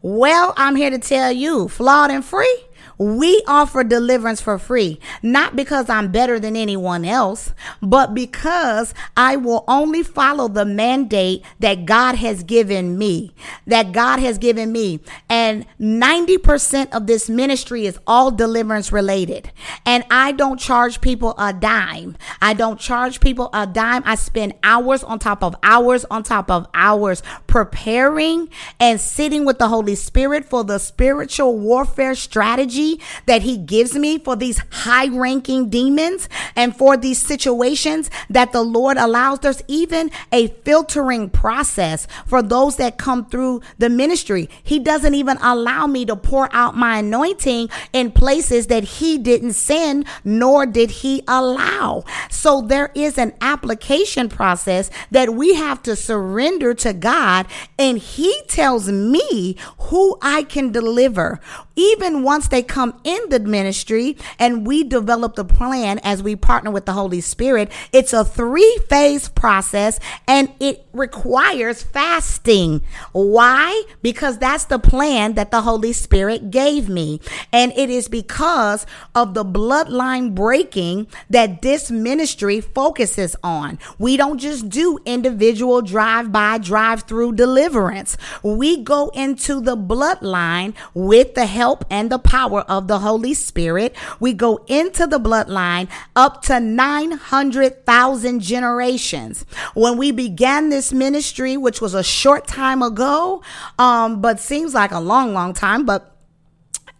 Well, 0.02 0.54
I'm 0.58 0.76
here 0.76 0.92
to 0.92 1.00
tell 1.00 1.32
you, 1.32 1.68
flawed 1.68 2.12
and 2.12 2.24
free 2.24 2.67
we 2.98 3.44
offer 3.48 3.84
deliverance 3.84 4.42
for 4.42 4.58
free, 4.58 5.00
not 5.22 5.56
because 5.56 5.90
I'm 5.90 6.12
better 6.12 6.40
than 6.40 6.56
anyone 6.56 7.06
else, 7.06 7.54
but 7.82 8.14
because 8.14 8.94
I 9.16 9.36
will 9.36 9.64
only 9.68 10.04
follow 10.04 10.48
the 10.48 10.66
mandate 10.66 11.44
that 11.60 11.86
God 11.86 12.16
has 12.16 12.44
given 12.44 12.98
me, 12.98 13.34
that 13.68 13.92
God 13.92 14.20
has 14.20 14.38
given 14.38 14.72
me. 14.72 15.00
And 15.30 15.66
90% 15.80 16.92
of 16.92 17.08
this 17.08 17.30
ministry 17.30 17.86
is 17.86 18.00
all 18.08 18.32
deliverance 18.32 18.92
related. 18.92 19.52
And 19.86 20.04
I 20.10 20.32
don't 20.32 20.60
charge 20.60 21.02
people 21.02 21.36
a 21.38 21.54
dime. 21.54 22.18
I 22.42 22.54
don't 22.54 22.80
charge 22.80 23.20
people 23.20 23.50
a 23.54 23.68
dime. 23.68 24.02
I 24.06 24.16
spend 24.16 24.54
hours 24.64 25.04
on 25.04 25.20
top 25.20 25.44
of 25.44 25.56
hours 25.62 26.06
on 26.10 26.24
top 26.24 26.50
of 26.50 26.68
hours 26.74 27.22
preparing 27.58 28.48
and 28.80 29.02
sitting 29.02 29.44
with 29.44 29.58
the 29.58 29.68
Holy 29.68 29.96
Spirit 29.96 30.46
for 30.46 30.64
the 30.64 30.78
spiritual 30.78 31.58
warfare 31.58 32.14
strategy 32.14 33.02
that 33.26 33.42
He 33.42 33.58
gives 33.58 33.96
me 33.96 34.20
for 34.20 34.36
these 34.36 34.62
high 34.72 35.08
ranking 35.08 35.68
demons 35.68 36.30
and 36.56 36.78
for 36.78 36.96
these 36.96 37.18
situations 37.18 38.12
that 38.30 38.52
the 38.52 38.62
Lord 38.62 38.98
allows. 38.98 39.40
There's 39.40 39.64
even 39.68 40.12
a 40.32 40.50
filtering 40.50 41.32
process 41.32 42.06
for 42.28 42.44
those 42.44 42.76
that 42.76 43.00
come 43.00 43.26
through 43.26 43.62
the 43.80 43.90
ministry. 43.90 44.52
He 44.62 44.78
doesn't 44.78 45.16
even 45.16 45.38
allow 45.38 45.88
me 45.88 46.06
to 46.06 46.16
pour 46.16 46.54
out 46.54 46.78
my 46.78 47.00
anointing 47.00 47.70
in 47.92 48.12
places 48.12 48.68
that 48.68 48.84
He 48.84 49.18
didn't 49.18 49.54
send, 49.54 50.06
nor 50.24 50.68
did 50.68 50.92
He 50.92 51.24
allow. 51.28 52.04
So 52.30 52.62
there 52.62 52.92
is 52.94 53.18
an 53.18 53.34
application 53.42 54.30
process 54.30 54.92
that 55.10 55.34
we 55.34 55.56
have 55.56 55.82
to 55.84 55.96
surrender 55.96 56.76
to 56.76 56.94
God, 56.94 57.47
and 57.78 57.98
He 57.98 58.42
tells 58.48 58.90
me 58.90 59.56
who 59.80 60.18
I 60.22 60.44
can 60.44 60.72
deliver. 60.72 61.40
Even 61.76 62.24
once 62.24 62.48
they 62.48 62.64
come 62.64 63.00
in 63.04 63.30
the 63.30 63.40
ministry 63.40 64.18
and 64.40 64.66
we 64.66 64.84
develop 64.84 65.36
the 65.36 65.46
plan 65.46 66.00
as 66.04 66.24
we 66.24 66.36
partner 66.36 66.72
with 66.72 66.86
the 66.86 66.94
Holy 66.94 67.22
Spirit, 67.22 67.72
it's 67.94 68.14
a 68.14 68.26
three 68.26 68.80
phase 68.90 69.30
process 69.30 70.00
and 70.28 70.52
it 70.60 70.88
requires 70.94 71.84
fasting. 71.84 72.82
Why? 73.12 73.84
Because 74.02 74.40
that's 74.40 74.66
the 74.66 74.80
plan 74.80 75.34
that 75.34 75.52
the 75.52 75.62
Holy 75.62 75.94
Spirit 75.94 76.50
gave 76.50 76.90
me. 76.90 77.22
And 77.54 77.72
it 77.74 77.90
is 77.90 78.08
because 78.08 78.86
of 79.14 79.34
the 79.36 79.46
bloodline 79.46 80.34
breaking 80.34 81.08
that 81.30 81.62
this 81.62 81.92
ministry 81.92 82.60
focuses 82.60 83.36
on. 83.44 83.78
We 84.00 84.18
don't 84.18 84.40
just 84.40 84.70
do 84.70 85.00
individual 85.06 85.82
drive 85.82 86.32
by, 86.32 86.58
drive 86.58 87.04
through 87.04 87.27
deliverance. 87.32 88.18
We 88.44 88.84
go 88.84 89.10
into 89.10 89.62
the 89.62 89.78
bloodline 89.78 90.74
with 90.94 91.36
the 91.36 91.46
help 91.46 91.86
and 91.90 92.10
the 92.10 92.20
power 92.20 92.62
of 92.62 92.88
the 92.88 93.00
Holy 93.00 93.34
Spirit. 93.34 93.96
We 94.20 94.34
go 94.34 94.64
into 94.68 95.08
the 95.08 95.20
bloodline 95.20 95.90
up 96.16 96.42
to 96.44 96.60
900,000 96.60 98.40
generations. 98.40 99.46
When 99.74 99.98
we 99.98 100.12
began 100.12 100.70
this 100.70 100.92
ministry, 100.92 101.58
which 101.58 101.82
was 101.82 101.94
a 101.94 102.04
short 102.04 102.48
time 102.48 102.82
ago, 102.82 103.42
um, 103.80 104.22
but 104.22 104.40
seems 104.40 104.74
like 104.74 104.92
a 104.92 105.00
long, 105.00 105.34
long 105.34 105.54
time, 105.54 105.86
but 105.86 106.17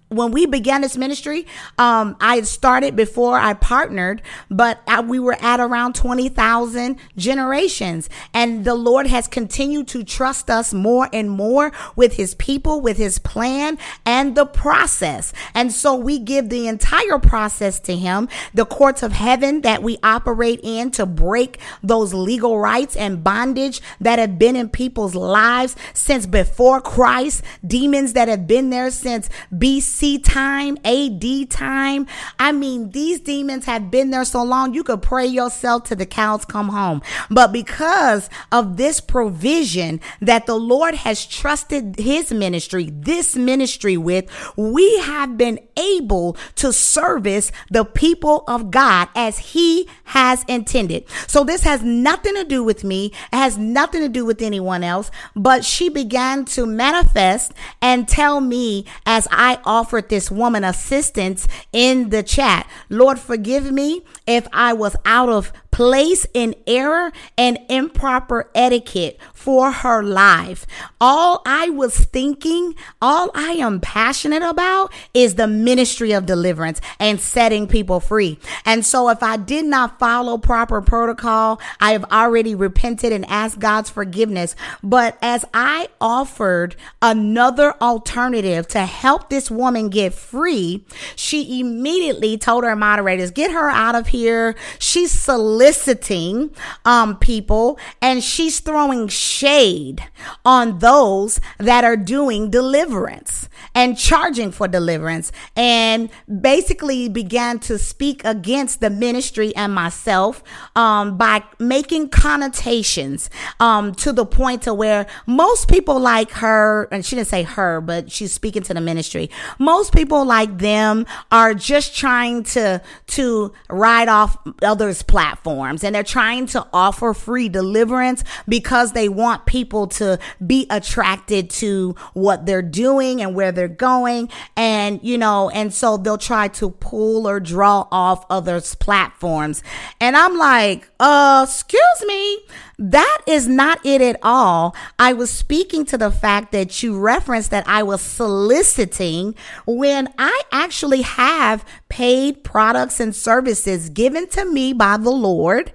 when 0.10 0.32
we 0.32 0.46
began 0.46 0.82
this 0.82 0.96
ministry, 0.96 1.46
um, 1.78 2.16
I 2.22 2.36
had 2.36 2.48
started 2.48 2.96
before 2.96 3.38
I 3.38 3.54
partnered, 3.54 4.22
but 4.50 4.82
I, 4.88 5.02
we 5.02 5.20
were 5.20 5.38
at 5.42 5.60
around 5.60 5.96
20,000 5.96 6.98
generations. 7.18 8.10
And 8.34 8.64
the 8.64 8.76
Lord 8.76 9.08
has 9.08 9.28
continued 9.28 9.88
to 9.90 10.04
trust 10.04 10.50
us 10.50 10.74
more 10.74 11.10
and 11.12 11.30
more 11.30 11.74
with 11.96 12.14
his 12.14 12.36
people, 12.36 12.80
with 12.80 12.98
his 12.98 13.20
plan 13.20 13.78
and 14.06 14.36
the 14.36 14.46
process. 14.46 15.34
And 15.54 15.74
so 15.74 15.96
we 15.96 16.20
give 16.20 16.50
the 16.50 16.68
entire 16.68 17.20
process 17.20 17.80
to 17.82 17.96
him, 17.96 18.30
the 18.54 18.66
courts 18.66 19.04
of 19.04 19.12
heaven 19.12 19.62
that 19.62 19.84
we 19.84 19.98
operate 20.04 20.62
in 20.64 20.90
to 20.92 21.06
break 21.06 21.60
those 21.84 22.14
legal 22.14 22.60
rights 22.60 22.96
and 22.96 23.24
bondage 23.24 23.82
that 24.00 24.20
have 24.20 24.40
been 24.40 24.56
in 24.56 24.70
people's 24.70 25.16
lives 25.16 25.76
since 25.94 26.26
before 26.26 26.80
Christ, 26.80 27.44
demons 27.66 28.14
that 28.14 28.30
have 28.30 28.48
been 28.48 28.70
there 28.70 28.90
since 28.90 29.30
BC 29.54 29.97
BC 29.98 30.24
time, 30.24 30.78
AD 30.84 31.50
time. 31.50 32.08
I 32.40 32.52
mean, 32.52 32.92
these 32.92 33.20
demons 33.20 33.66
have 33.66 33.90
been 33.90 34.12
there 34.12 34.26
so 34.26 34.44
long, 34.44 34.74
you 34.74 34.84
could 34.84 35.02
pray 35.02 35.26
yourself 35.26 35.86
to 35.86 35.96
the 35.96 36.06
cows 36.06 36.46
come 36.46 36.70
home. 36.70 37.02
But 37.30 37.52
because 37.52 38.30
of 38.52 38.78
this 38.78 39.00
provision 39.00 40.00
that 40.22 40.46
the 40.46 40.56
Lord 40.56 40.96
has 40.96 41.26
trusted 41.26 41.98
his 41.98 42.32
ministry, 42.32 42.90
this 42.92 43.36
ministry 43.36 43.98
with, 43.98 44.30
we 44.56 45.00
have 45.00 45.38
been 45.38 45.60
able 45.78 46.38
to 46.56 46.72
service 46.72 47.52
the 47.70 47.86
people 47.86 48.44
of 48.48 48.72
God 48.72 49.10
as 49.16 49.40
he 49.40 49.88
has 50.06 50.44
intended. 50.48 51.06
So 51.28 51.44
this 51.44 51.64
has 51.64 51.84
nothing 51.84 52.36
to 52.36 52.44
do 52.44 52.64
with 52.64 52.84
me. 52.84 53.08
It 53.34 53.38
has 53.38 53.58
nothing 53.58 54.02
to 54.02 54.10
do 54.10 54.26
with 54.26 54.42
anyone 54.42 54.84
else, 54.84 55.10
but 55.36 55.66
she 55.66 55.90
began 55.90 56.46
to 56.46 56.66
manifest 56.66 57.54
and 57.82 58.08
tell 58.08 58.42
me 58.42 58.86
as 59.06 59.28
I 59.32 59.60
offer 59.66 59.87
offered 59.88 60.10
this 60.10 60.30
woman 60.30 60.66
assistance 60.66 61.48
in 61.72 62.10
the 62.10 62.22
chat. 62.22 62.70
Lord, 62.90 63.18
forgive 63.18 63.72
me 63.72 64.04
if 64.26 64.46
I 64.52 64.74
was 64.74 64.98
out 65.06 65.30
of 65.30 65.54
place 65.78 66.26
in 66.34 66.56
error 66.66 67.12
and 67.38 67.60
improper 67.70 68.50
etiquette 68.56 69.20
for 69.32 69.72
her 69.72 70.02
life. 70.02 70.66
All 71.00 71.44
I 71.46 71.70
was 71.70 71.96
thinking, 71.96 72.74
all 73.00 73.30
I 73.36 73.52
am 73.52 73.80
passionate 73.80 74.42
about 74.42 74.92
is 75.14 75.36
the 75.36 75.46
ministry 75.46 76.14
of 76.14 76.26
deliverance 76.26 76.82
and 77.00 77.20
setting 77.20 77.68
people 77.68 78.00
free. 78.00 78.40
And 78.66 78.84
so 78.84 79.08
if 79.10 79.22
I 79.22 79.38
did 79.38 79.66
not 79.66 80.00
follow 80.00 80.40
proper 80.40 80.82
protocol, 80.82 81.62
I 81.80 81.92
have 81.92 82.06
already 82.06 82.56
repented 82.56 83.14
and 83.14 83.24
asked 83.28 83.60
God's 83.60 83.92
forgiveness. 83.92 84.56
But 84.82 85.16
as 85.22 85.46
I 85.54 85.90
offered 86.02 86.76
another 87.04 87.76
alternative 87.80 88.68
to 88.70 88.80
help 88.80 89.30
this 89.30 89.52
woman 89.52 89.77
get 89.84 90.14
free, 90.14 90.86
she 91.16 91.60
immediately 91.60 92.38
told 92.38 92.64
her 92.64 92.76
moderators, 92.76 93.32
get 93.32 93.52
her 93.52 93.70
out 93.70 93.96
of 93.96 94.08
here. 94.08 94.56
She's 94.80 95.12
soliciting 95.12 95.58
soliciting 95.58 96.52
um, 96.86 97.18
people 97.18 97.80
and 98.02 98.24
she's 98.24 98.60
throwing 98.60 99.08
shade 99.08 100.04
on 100.46 100.80
those 100.80 101.40
that 101.58 101.84
are 101.84 101.98
doing 101.98 102.50
deliverance 102.50 103.50
and 103.74 103.98
charging 103.98 104.52
for 104.52 104.68
deliverance 104.68 105.32
and 105.56 106.10
basically 106.42 107.10
began 107.10 107.60
to 107.60 107.78
speak 107.78 108.24
against 108.24 108.80
the 108.80 108.90
ministry 108.90 109.56
and 109.56 109.74
myself 109.74 110.44
um, 110.76 111.18
by 111.18 111.44
making 111.60 112.10
connotations 112.10 113.30
um, 113.60 113.94
to 113.94 114.12
the 114.12 114.26
point 114.26 114.64
to 114.64 114.74
where 114.74 115.06
most 115.26 115.70
people 115.70 116.00
like 116.00 116.32
her 116.32 116.88
and 116.92 117.06
she 117.06 117.16
didn't 117.16 117.28
say 117.28 117.44
her 117.44 117.82
but 117.82 118.12
she's 118.12 118.34
speaking 118.34 118.64
to 118.64 118.74
the 118.74 118.82
ministry 118.82 119.30
most 119.68 119.94
people 119.94 120.24
like 120.24 120.60
them 120.60 121.06
are 121.30 121.54
just 121.54 121.94
trying 121.94 122.42
to 122.42 122.82
to 123.06 123.52
ride 123.70 124.08
off 124.08 124.38
others 124.62 125.04
platforms 125.04 125.84
and 125.84 125.94
they're 125.94 126.04
trying 126.04 126.46
to 126.46 126.66
offer 126.72 127.14
free 127.14 127.50
deliverance 127.50 128.24
because 128.48 128.94
they 128.94 129.10
want 129.10 129.46
people 129.46 129.86
to 129.86 130.18
be 130.46 130.68
attracted 130.70 131.50
to 131.50 131.94
what 132.14 132.46
they're 132.46 132.62
doing 132.62 133.22
and 133.22 133.36
where 133.36 133.52
they're 133.52 133.68
going. 133.68 134.30
And, 134.56 135.02
you 135.04 135.18
know, 135.18 135.50
and 135.50 135.74
so 135.74 135.98
they'll 135.98 136.18
try 136.18 136.48
to 136.48 136.70
pull 136.70 137.28
or 137.28 137.42
draw 137.42 137.88
off 137.92 138.26
others' 138.30 138.74
platforms. 138.76 139.64
And 140.00 140.16
I'm 140.16 140.38
like, 140.38 140.90
uh, 141.00 141.46
excuse 141.48 142.04
me. 142.08 142.40
That 142.80 143.22
is 143.26 143.48
not 143.48 143.84
it 143.84 144.02
at 144.02 144.20
all. 144.22 144.76
I 145.00 145.14
was 145.14 145.32
speaking 145.32 145.84
to 145.86 145.98
the 145.98 146.12
fact 146.12 146.52
that 146.52 146.84
you 146.84 147.00
referenced 147.00 147.50
that 147.50 147.68
I 147.68 147.82
was 147.82 148.02
soliciting 148.02 149.34
when 149.66 150.14
I 150.20 150.42
actually 150.52 151.02
have 151.02 151.66
paid 151.90 152.44
products 152.44 153.00
and 153.00 153.16
services 153.16 153.90
given 153.90 154.28
to 154.30 154.46
me 154.46 154.74
by 154.74 154.98
the 154.98 155.10
Lord. 155.10 155.72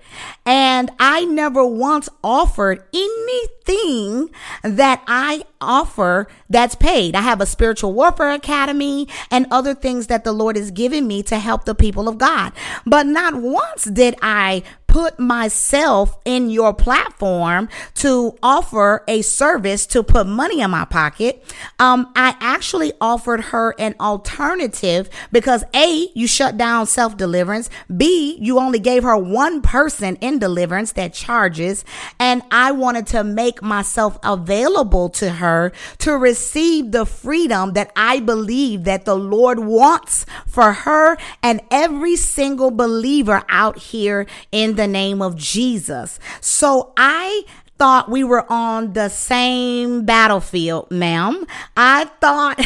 And 0.46 0.90
I 1.00 1.24
never 1.24 1.66
once 1.66 2.08
offered 2.22 2.84
anything 2.94 4.30
that 4.62 5.02
I 5.08 5.44
offer 5.60 6.28
that's 6.50 6.74
paid. 6.74 7.16
I 7.16 7.22
have 7.22 7.40
a 7.40 7.46
spiritual 7.46 7.92
warfare 7.92 8.30
academy 8.30 9.08
and 9.30 9.46
other 9.50 9.74
things 9.74 10.08
that 10.08 10.24
the 10.24 10.32
Lord 10.32 10.56
has 10.56 10.70
given 10.70 11.06
me 11.06 11.22
to 11.24 11.38
help 11.38 11.64
the 11.64 11.74
people 11.74 12.08
of 12.08 12.18
God. 12.18 12.52
But 12.86 13.06
not 13.06 13.34
once 13.34 13.84
did 13.84 14.16
I 14.22 14.62
put 14.92 15.18
myself 15.18 16.18
in 16.26 16.50
your 16.50 16.74
platform 16.74 17.66
to 17.94 18.36
offer 18.42 19.02
a 19.08 19.22
service 19.22 19.86
to 19.86 20.02
put 20.02 20.26
money 20.26 20.60
in 20.60 20.70
my 20.70 20.84
pocket. 20.84 21.42
Um, 21.78 22.12
I 22.14 22.36
actually 22.40 22.92
offered 23.00 23.40
her 23.40 23.74
an 23.78 23.94
alternative 23.98 25.08
because 25.32 25.64
A, 25.74 26.10
you 26.14 26.26
shut 26.26 26.58
down 26.58 26.84
self 26.84 27.16
deliverance. 27.16 27.70
B, 27.96 28.36
you 28.38 28.58
only 28.58 28.78
gave 28.78 29.02
her 29.02 29.16
one 29.16 29.62
person 29.62 30.16
in 30.16 30.38
deliverance 30.38 30.92
that 30.92 31.14
charges. 31.14 31.86
And 32.20 32.42
I 32.50 32.72
wanted 32.72 33.06
to 33.08 33.24
make 33.24 33.62
myself 33.62 34.18
available 34.22 35.08
to 35.08 35.30
her 35.30 35.72
to 36.00 36.12
receive 36.18 36.92
the 36.92 37.06
freedom 37.06 37.72
that 37.72 37.92
I 37.96 38.20
believe 38.20 38.84
that 38.84 39.06
the 39.06 39.16
Lord 39.16 39.58
wants 39.58 40.26
for 40.46 40.74
her 40.74 41.16
and 41.42 41.62
every 41.70 42.16
single 42.16 42.70
believer 42.70 43.42
out 43.48 43.78
here 43.78 44.26
in 44.50 44.76
the 44.76 44.81
the 44.82 44.88
name 44.88 45.22
of 45.22 45.36
Jesus. 45.36 46.18
So 46.40 46.92
I 46.96 47.44
thought 47.78 48.10
we 48.10 48.24
were 48.24 48.44
on 48.50 48.94
the 48.94 49.08
same 49.08 50.04
battlefield, 50.04 50.90
ma'am. 50.90 51.46
I 51.76 52.06
thought 52.20 52.58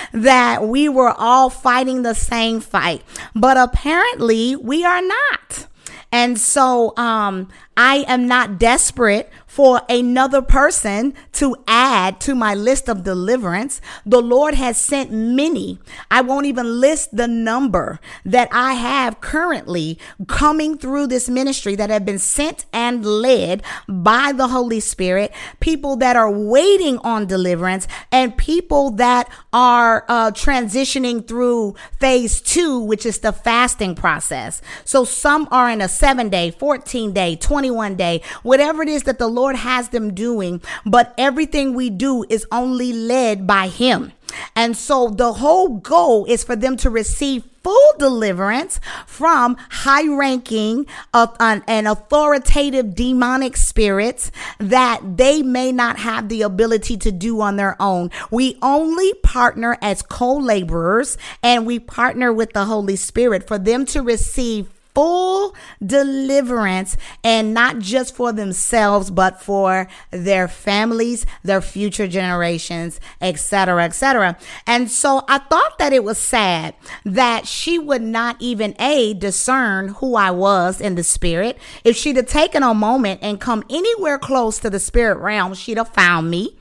that 0.12 0.68
we 0.68 0.88
were 0.88 1.12
all 1.18 1.50
fighting 1.50 2.02
the 2.02 2.14
same 2.14 2.60
fight, 2.60 3.02
but 3.34 3.56
apparently 3.56 4.54
we 4.54 4.84
are 4.84 5.02
not. 5.02 5.66
And 6.12 6.38
so 6.38 6.96
um, 6.96 7.48
I 7.76 8.04
am 8.06 8.28
not 8.28 8.56
desperate 8.60 9.28
for 9.54 9.82
another 9.88 10.42
person 10.42 11.14
to 11.30 11.54
add 11.68 12.18
to 12.18 12.34
my 12.34 12.52
list 12.52 12.88
of 12.88 13.04
deliverance. 13.04 13.80
The 14.04 14.20
Lord 14.20 14.54
has 14.54 14.76
sent 14.76 15.12
many. 15.12 15.78
I 16.10 16.22
won't 16.22 16.46
even 16.46 16.80
list 16.80 17.16
the 17.16 17.28
number 17.28 18.00
that 18.24 18.48
I 18.50 18.72
have 18.72 19.20
currently 19.20 19.96
coming 20.26 20.76
through 20.76 21.06
this 21.06 21.28
ministry 21.28 21.76
that 21.76 21.88
have 21.88 22.04
been 22.04 22.18
sent 22.18 22.66
and 22.72 23.06
led 23.06 23.62
by 23.88 24.32
the 24.32 24.48
Holy 24.48 24.80
Spirit, 24.80 25.32
people 25.60 25.94
that 25.98 26.16
are 26.16 26.32
waiting 26.32 26.98
on 26.98 27.26
deliverance, 27.26 27.86
and 28.10 28.36
people 28.36 28.90
that 28.90 29.30
are 29.52 30.04
uh, 30.08 30.32
transitioning 30.32 31.28
through 31.28 31.76
phase 32.00 32.40
two, 32.40 32.80
which 32.80 33.06
is 33.06 33.20
the 33.20 33.32
fasting 33.32 33.94
process. 33.94 34.60
So 34.84 35.04
some 35.04 35.46
are 35.52 35.70
in 35.70 35.80
a 35.80 35.86
seven 35.86 36.28
day, 36.28 36.50
14 36.50 37.12
day, 37.12 37.36
21 37.36 37.94
day, 37.94 38.20
whatever 38.42 38.82
it 38.82 38.88
is 38.88 39.04
that 39.04 39.20
the 39.20 39.28
Lord 39.28 39.43
Lord 39.44 39.56
has 39.56 39.90
them 39.90 40.14
doing, 40.14 40.62
but 40.86 41.12
everything 41.18 41.74
we 41.74 41.90
do 41.90 42.24
is 42.30 42.46
only 42.50 42.94
led 42.94 43.46
by 43.46 43.68
Him. 43.68 44.12
And 44.56 44.74
so 44.74 45.10
the 45.10 45.34
whole 45.34 45.68
goal 45.68 46.24
is 46.24 46.42
for 46.42 46.56
them 46.56 46.78
to 46.78 46.88
receive 46.88 47.44
full 47.62 47.92
deliverance 47.98 48.80
from 49.06 49.56
high 49.68 50.06
ranking 50.08 50.86
uh, 51.12 51.26
and 51.66 51.86
authoritative 51.86 52.94
demonic 52.94 53.58
spirits 53.58 54.32
that 54.58 55.00
they 55.18 55.42
may 55.42 55.72
not 55.72 55.98
have 55.98 56.30
the 56.30 56.40
ability 56.40 56.96
to 56.96 57.12
do 57.12 57.42
on 57.42 57.56
their 57.56 57.76
own. 57.80 58.10
We 58.30 58.56
only 58.62 59.12
partner 59.22 59.76
as 59.82 60.00
co 60.00 60.36
laborers 60.36 61.18
and 61.42 61.66
we 61.66 61.78
partner 61.78 62.32
with 62.32 62.54
the 62.54 62.64
Holy 62.64 62.96
Spirit 62.96 63.46
for 63.46 63.58
them 63.58 63.84
to 63.86 64.00
receive 64.00 64.73
full 64.94 65.54
deliverance 65.84 66.96
and 67.22 67.52
not 67.52 67.80
just 67.80 68.14
for 68.14 68.32
themselves, 68.32 69.10
but 69.10 69.42
for 69.42 69.88
their 70.10 70.46
families, 70.48 71.26
their 71.42 71.60
future 71.60 72.06
generations, 72.06 73.00
etc., 73.20 73.84
etc. 73.84 74.38
And 74.66 74.90
so 74.90 75.24
I 75.28 75.38
thought 75.38 75.78
that 75.78 75.92
it 75.92 76.04
was 76.04 76.18
sad 76.18 76.74
that 77.04 77.46
she 77.46 77.78
would 77.78 78.02
not 78.02 78.36
even 78.40 78.74
a 78.78 79.14
discern 79.14 79.88
who 79.88 80.14
I 80.14 80.30
was 80.30 80.80
in 80.80 80.94
the 80.94 81.02
spirit. 81.02 81.58
If 81.84 81.96
she'd 81.96 82.16
have 82.16 82.26
taken 82.26 82.62
a 82.62 82.74
moment 82.74 83.20
and 83.22 83.40
come 83.40 83.64
anywhere 83.68 84.18
close 84.18 84.58
to 84.60 84.70
the 84.70 84.80
spirit 84.80 85.18
realm, 85.18 85.54
she'd 85.54 85.78
have 85.78 85.88
found 85.88 86.30
me. 86.30 86.56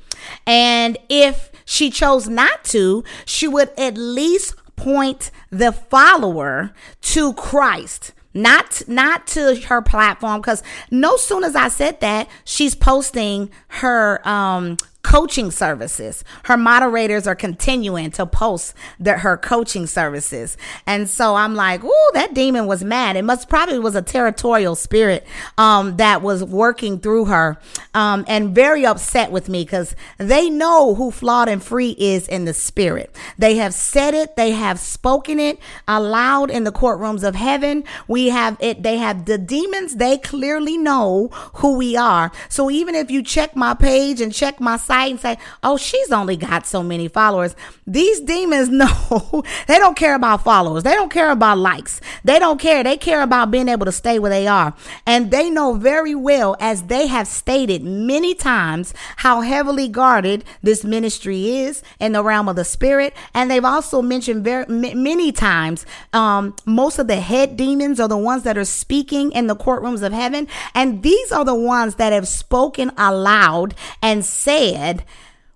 And 0.47 0.97
if 1.09 1.51
she 1.65 1.89
chose 1.89 2.27
not 2.27 2.63
to, 2.65 3.03
she 3.25 3.47
would 3.47 3.69
at 3.77 3.97
least 3.97 4.55
point 4.75 5.31
the 5.49 5.71
follower 5.71 6.73
to 7.01 7.33
Christ 7.33 8.13
not 8.33 8.81
not 8.87 9.27
to 9.27 9.55
her 9.67 9.81
platform 9.81 10.41
because 10.41 10.63
no 10.91 11.17
soon 11.17 11.43
as 11.43 11.55
I 11.55 11.67
said 11.67 11.99
that 12.01 12.27
she's 12.43 12.75
posting 12.75 13.49
her 13.67 14.27
um 14.27 14.77
coaching 15.03 15.51
services. 15.51 16.23
Her 16.45 16.57
moderators 16.57 17.27
are 17.27 17.35
continuing 17.35 18.09
to 18.11 18.25
post 18.25 18.73
the, 18.99 19.19
her 19.19 19.37
coaching 19.37 19.85
services. 19.85 20.57
And 20.87 21.09
so 21.09 21.35
I'm 21.35 21.55
like, 21.55 21.83
ooh, 21.83 22.09
that 22.13 22.33
demon 22.33 22.65
was 22.65 22.83
mad. 22.83 23.15
It 23.15 23.23
must 23.23 23.49
probably 23.49 23.79
was 23.79 23.95
a 23.95 24.01
territorial 24.01 24.75
spirit, 24.75 25.27
um, 25.57 25.97
that 25.97 26.21
was 26.21 26.43
working 26.43 26.99
through 26.99 27.25
her, 27.25 27.57
um, 27.93 28.23
and 28.27 28.55
very 28.55 28.85
upset 28.85 29.31
with 29.31 29.49
me 29.49 29.63
because 29.63 29.95
they 30.17 30.49
know 30.49 30.95
who 30.95 31.11
flawed 31.11 31.49
and 31.49 31.61
free 31.61 31.95
is 31.99 32.27
in 32.27 32.45
the 32.45 32.53
spirit. 32.53 33.13
They 33.37 33.57
have 33.57 33.73
said 33.73 34.13
it. 34.13 34.35
They 34.35 34.51
have 34.51 34.79
spoken 34.79 35.39
it 35.39 35.59
aloud 35.87 36.49
in 36.49 36.63
the 36.63 36.71
courtrooms 36.71 37.27
of 37.27 37.35
heaven. 37.35 37.83
We 38.07 38.29
have 38.29 38.57
it. 38.61 38.83
They 38.83 38.97
have 38.97 39.25
the 39.25 39.37
demons. 39.37 39.97
They 39.97 40.17
clearly 40.17 40.77
know 40.77 41.27
who 41.55 41.77
we 41.77 41.97
are. 41.97 42.31
So 42.47 42.71
even 42.71 42.95
if 42.95 43.11
you 43.11 43.21
check 43.21 43.55
my 43.55 43.73
page 43.73 44.21
and 44.21 44.33
check 44.33 44.61
my 44.61 44.77
site, 44.77 44.92
and 44.93 45.19
say, 45.19 45.37
oh, 45.63 45.77
she's 45.77 46.11
only 46.11 46.37
got 46.37 46.65
so 46.65 46.83
many 46.83 47.07
followers. 47.07 47.55
These 47.85 48.21
demons 48.21 48.69
know 48.83 49.43
they 49.67 49.77
don't 49.77 49.97
care 49.97 50.15
about 50.15 50.43
followers. 50.43 50.83
They 50.83 50.93
don't 50.93 51.11
care 51.11 51.31
about 51.31 51.57
likes. 51.57 52.01
They 52.23 52.39
don't 52.39 52.59
care. 52.59 52.83
They 52.83 52.97
care 52.97 53.21
about 53.21 53.51
being 53.51 53.69
able 53.69 53.85
to 53.85 53.91
stay 53.91 54.19
where 54.19 54.29
they 54.29 54.47
are. 54.47 54.73
And 55.05 55.31
they 55.31 55.49
know 55.49 55.73
very 55.73 56.15
well, 56.15 56.55
as 56.59 56.83
they 56.83 57.07
have 57.07 57.27
stated 57.27 57.83
many 57.83 58.35
times, 58.35 58.93
how 59.17 59.41
heavily 59.41 59.87
guarded 59.87 60.43
this 60.61 60.83
ministry 60.83 61.57
is 61.57 61.83
in 61.99 62.13
the 62.13 62.23
realm 62.23 62.47
of 62.47 62.55
the 62.55 62.65
spirit. 62.65 63.13
And 63.33 63.49
they've 63.49 63.65
also 63.65 64.01
mentioned 64.01 64.43
very 64.43 64.65
many 64.67 65.31
times, 65.31 65.85
um, 66.13 66.55
most 66.65 66.99
of 66.99 67.07
the 67.07 67.19
head 67.19 67.57
demons 67.57 67.99
are 67.99 68.07
the 68.07 68.17
ones 68.17 68.43
that 68.43 68.57
are 68.57 68.65
speaking 68.65 69.31
in 69.31 69.47
the 69.47 69.55
courtrooms 69.55 70.03
of 70.03 70.13
heaven. 70.13 70.47
And 70.75 71.03
these 71.03 71.31
are 71.31 71.45
the 71.45 71.55
ones 71.55 71.95
that 71.95 72.13
have 72.13 72.27
spoken 72.27 72.91
aloud 72.97 73.75
and 74.01 74.23
said, 74.23 74.82
said, 74.83 75.05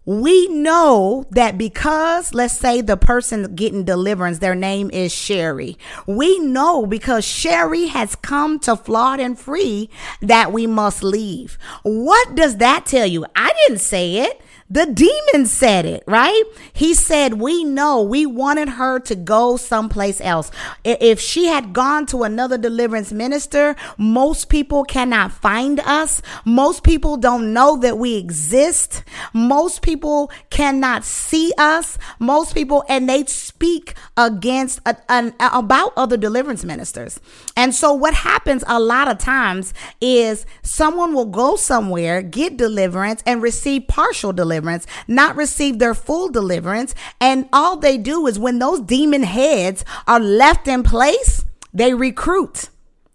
we 0.06 0.48
know 0.48 1.26
that 1.32 1.58
because 1.58 2.34
let's 2.34 2.56
say 2.56 2.80
the 2.80 2.96
person 2.96 3.56
getting 3.56 3.84
deliverance 3.84 4.40
their 4.40 4.56
name 4.56 4.90
is 4.92 5.14
sherry. 5.14 5.78
We 6.06 6.40
know 6.40 6.86
because 6.86 7.26
sherry 7.26 7.88
has 7.88 8.16
come 8.16 8.58
to 8.60 8.78
flawed 8.78 9.20
and 9.20 9.38
free 9.38 9.90
that 10.22 10.54
we 10.54 10.66
must 10.66 11.04
leave. 11.04 11.58
What 11.84 12.36
does 12.36 12.58
that 12.58 12.86
tell 12.86 13.06
you? 13.06 13.26
I 13.36 13.52
didn't 13.68 13.82
say 13.82 14.20
it 14.20 14.42
the 14.70 14.86
demon 14.86 15.46
said 15.46 15.86
it, 15.86 16.04
right? 16.08 16.44
He 16.74 16.94
said, 16.94 17.36
We 17.36 17.64
know 17.64 18.02
we 18.02 18.26
wanted 18.26 18.68
her 18.70 19.00
to 19.00 19.16
go 19.16 19.56
someplace 19.56 20.20
else. 20.20 20.52
If 20.84 21.22
she 21.22 21.46
had 21.46 21.72
gone 21.72 22.06
to 22.08 22.24
another 22.24 22.58
deliverance 22.58 23.14
minister, 23.14 23.78
most 23.98 24.50
people 24.50 24.84
cannot 24.84 25.32
find 25.32 25.80
us. 25.80 26.22
Most 26.44 26.84
people 26.84 27.16
don't 27.16 27.54
know 27.54 27.78
that 27.78 27.98
we 27.98 28.16
exist. 28.16 29.04
Most 29.34 29.82
people 29.82 30.30
cannot 30.50 31.06
see 31.06 31.54
us. 31.58 31.98
Most 32.20 32.54
people, 32.54 32.84
and 32.90 33.08
they 33.08 33.24
speak 33.26 33.96
against, 34.18 34.82
uh, 34.86 35.32
about 35.40 35.94
other 35.96 36.18
deliverance 36.18 36.66
ministers. 36.66 37.22
And 37.56 37.74
so 37.74 37.94
what 37.94 38.14
happens 38.14 38.66
a 38.68 38.82
lot 38.82 39.08
of 39.08 39.18
times 39.18 39.74
is 40.02 40.46
someone 40.62 41.14
will 41.14 41.26
go 41.26 41.56
somewhere, 41.56 42.22
get 42.22 42.58
deliverance, 42.58 43.24
and 43.26 43.42
receive 43.42 43.88
partial 43.88 44.34
deliverance 44.34 44.57
deliverance, 44.58 44.88
not 45.08 45.36
receive 45.36 45.80
their 45.80 45.94
full 45.94 46.30
deliverance. 46.30 46.96
And 47.22 47.48
all 47.54 47.78
they 47.78 47.98
do 47.98 48.26
is 48.28 48.40
when 48.40 48.60
those 48.60 48.82
demon 48.82 49.24
heads 49.24 49.86
are 50.08 50.20
left 50.20 50.68
in 50.68 50.84
place, 50.84 51.46
they 51.74 51.94
recruit, 51.94 52.70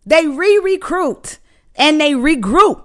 they 0.07 0.27
re 0.27 0.59
recruit, 0.59 1.39
and 1.75 2.01
they 2.01 2.13
regroup. 2.13 2.85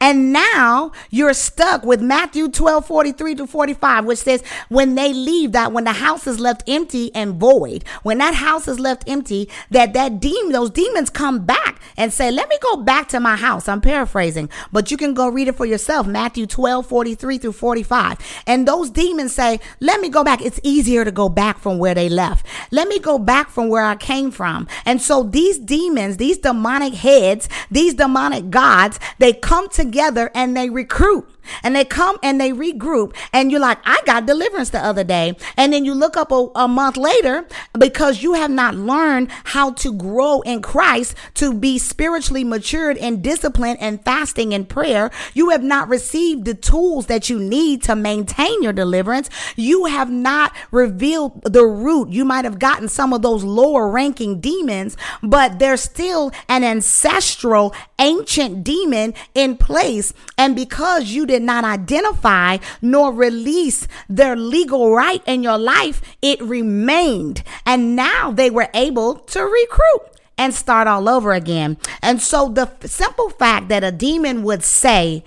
And 0.00 0.32
now 0.32 0.92
you're 1.10 1.34
stuck 1.34 1.84
with 1.84 2.00
Matthew 2.00 2.48
12, 2.48 2.86
43 2.86 3.34
to 3.36 3.46
45, 3.46 4.04
which 4.04 4.18
says, 4.18 4.42
when 4.68 4.94
they 4.94 5.12
leave 5.12 5.52
that, 5.52 5.72
when 5.72 5.84
the 5.84 5.92
house 5.92 6.26
is 6.26 6.40
left 6.40 6.62
empty 6.68 7.14
and 7.14 7.34
void, 7.34 7.84
when 8.02 8.18
that 8.18 8.34
house 8.34 8.68
is 8.68 8.78
left 8.78 9.08
empty, 9.08 9.48
that 9.70 9.92
that 9.94 10.20
demon, 10.20 10.52
those 10.52 10.70
demons 10.70 11.10
come 11.10 11.44
back 11.44 11.80
and 11.96 12.12
say, 12.12 12.30
let 12.30 12.48
me 12.48 12.58
go 12.62 12.76
back 12.76 13.08
to 13.08 13.20
my 13.20 13.36
house. 13.36 13.68
I'm 13.68 13.80
paraphrasing, 13.80 14.48
but 14.72 14.90
you 14.90 14.96
can 14.96 15.14
go 15.14 15.28
read 15.28 15.48
it 15.48 15.56
for 15.56 15.66
yourself. 15.66 16.06
Matthew 16.06 16.46
12, 16.46 16.86
43 16.86 17.38
through 17.38 17.52
45. 17.52 18.18
And 18.46 18.66
those 18.66 18.90
demons 18.90 19.32
say, 19.32 19.60
let 19.80 20.00
me 20.00 20.08
go 20.08 20.24
back. 20.24 20.42
It's 20.42 20.60
easier 20.62 21.04
to 21.04 21.12
go 21.12 21.28
back 21.28 21.58
from 21.58 21.78
where 21.78 21.94
they 21.94 22.08
left. 22.08 22.46
Let 22.70 22.88
me 22.88 22.98
go 22.98 23.18
back 23.18 23.50
from 23.50 23.68
where 23.68 23.84
I 23.84 23.96
came 23.96 24.30
from. 24.30 24.66
And 24.84 25.00
so 25.00 25.22
these 25.22 25.58
demons, 25.58 26.16
these 26.16 26.38
demonic 26.38 26.94
heads, 26.94 27.48
these 27.70 27.94
demonic 27.94 28.50
gods, 28.50 28.98
they 29.18 29.32
come 29.32 29.68
together 29.72 30.30
and 30.34 30.56
they 30.56 30.70
recruit 30.70 31.28
and 31.62 31.74
they 31.74 31.84
come 31.84 32.18
and 32.22 32.40
they 32.40 32.50
regroup 32.52 33.14
and 33.32 33.50
you're 33.50 33.60
like 33.60 33.78
i 33.84 34.00
got 34.06 34.26
deliverance 34.26 34.70
the 34.70 34.84
other 34.84 35.04
day. 35.04 35.34
And 35.56 35.72
then 35.72 35.84
you 35.84 35.94
look 35.94 36.16
up 36.16 36.32
a, 36.32 36.48
a, 36.54 36.68
month 36.68 36.96
later 36.96 37.46
because 37.78 38.22
you 38.22 38.34
have 38.34 38.50
not 38.50 38.74
learned 38.74 39.30
how 39.44 39.72
to 39.74 39.92
grow 39.92 40.40
in 40.42 40.62
christ 40.62 41.14
to 41.34 41.52
be 41.52 41.78
spiritually 41.78 42.44
matured 42.44 42.96
and 42.98 43.22
disciplined 43.22 43.78
and 43.80 44.02
fasting 44.04 44.54
and 44.54 44.68
prayer. 44.68 45.10
You 45.34 45.50
have 45.50 45.62
not 45.62 45.88
received 45.88 46.44
the 46.44 46.54
tools 46.54 47.06
that 47.06 47.28
you 47.28 47.38
need 47.38 47.82
to 47.84 47.94
maintain 47.94 48.62
your 48.62 48.72
deliverance. 48.72 49.28
You 49.56 49.86
have 49.86 50.10
not 50.10 50.54
revealed 50.70 51.42
the 51.44 51.64
root. 51.64 52.10
You 52.10 52.24
might 52.24 52.44
have 52.44 52.58
gotten 52.58 52.88
some 52.88 53.12
of 53.12 53.22
those 53.22 53.44
lower 53.44 53.88
ranking 53.88 54.40
demons 54.40 54.96
but 55.22 55.58
there's 55.58 55.80
still 55.80 56.32
an 56.48 56.64
ancestral 56.64 57.74
ancient 57.98 58.64
demon 58.64 59.14
in 59.34 59.56
place. 59.56 60.12
And 60.36 60.56
because 60.56 61.10
you 61.10 61.26
did 61.32 61.42
not 61.42 61.64
identify 61.64 62.58
nor 62.82 63.10
release 63.10 63.88
their 64.06 64.36
legal 64.36 64.94
right 64.94 65.22
in 65.26 65.42
your 65.42 65.56
life, 65.56 66.02
it 66.20 66.38
remained. 66.42 67.42
And 67.64 67.96
now 67.96 68.30
they 68.30 68.50
were 68.50 68.68
able 68.74 69.14
to 69.14 69.40
recruit 69.42 70.02
and 70.36 70.52
start 70.52 70.86
all 70.86 71.08
over 71.08 71.32
again. 71.32 71.78
And 72.02 72.20
so 72.20 72.50
the 72.50 72.70
simple 72.86 73.30
fact 73.30 73.68
that 73.70 73.82
a 73.82 73.90
demon 73.90 74.42
would 74.42 74.62
say, 74.62 75.24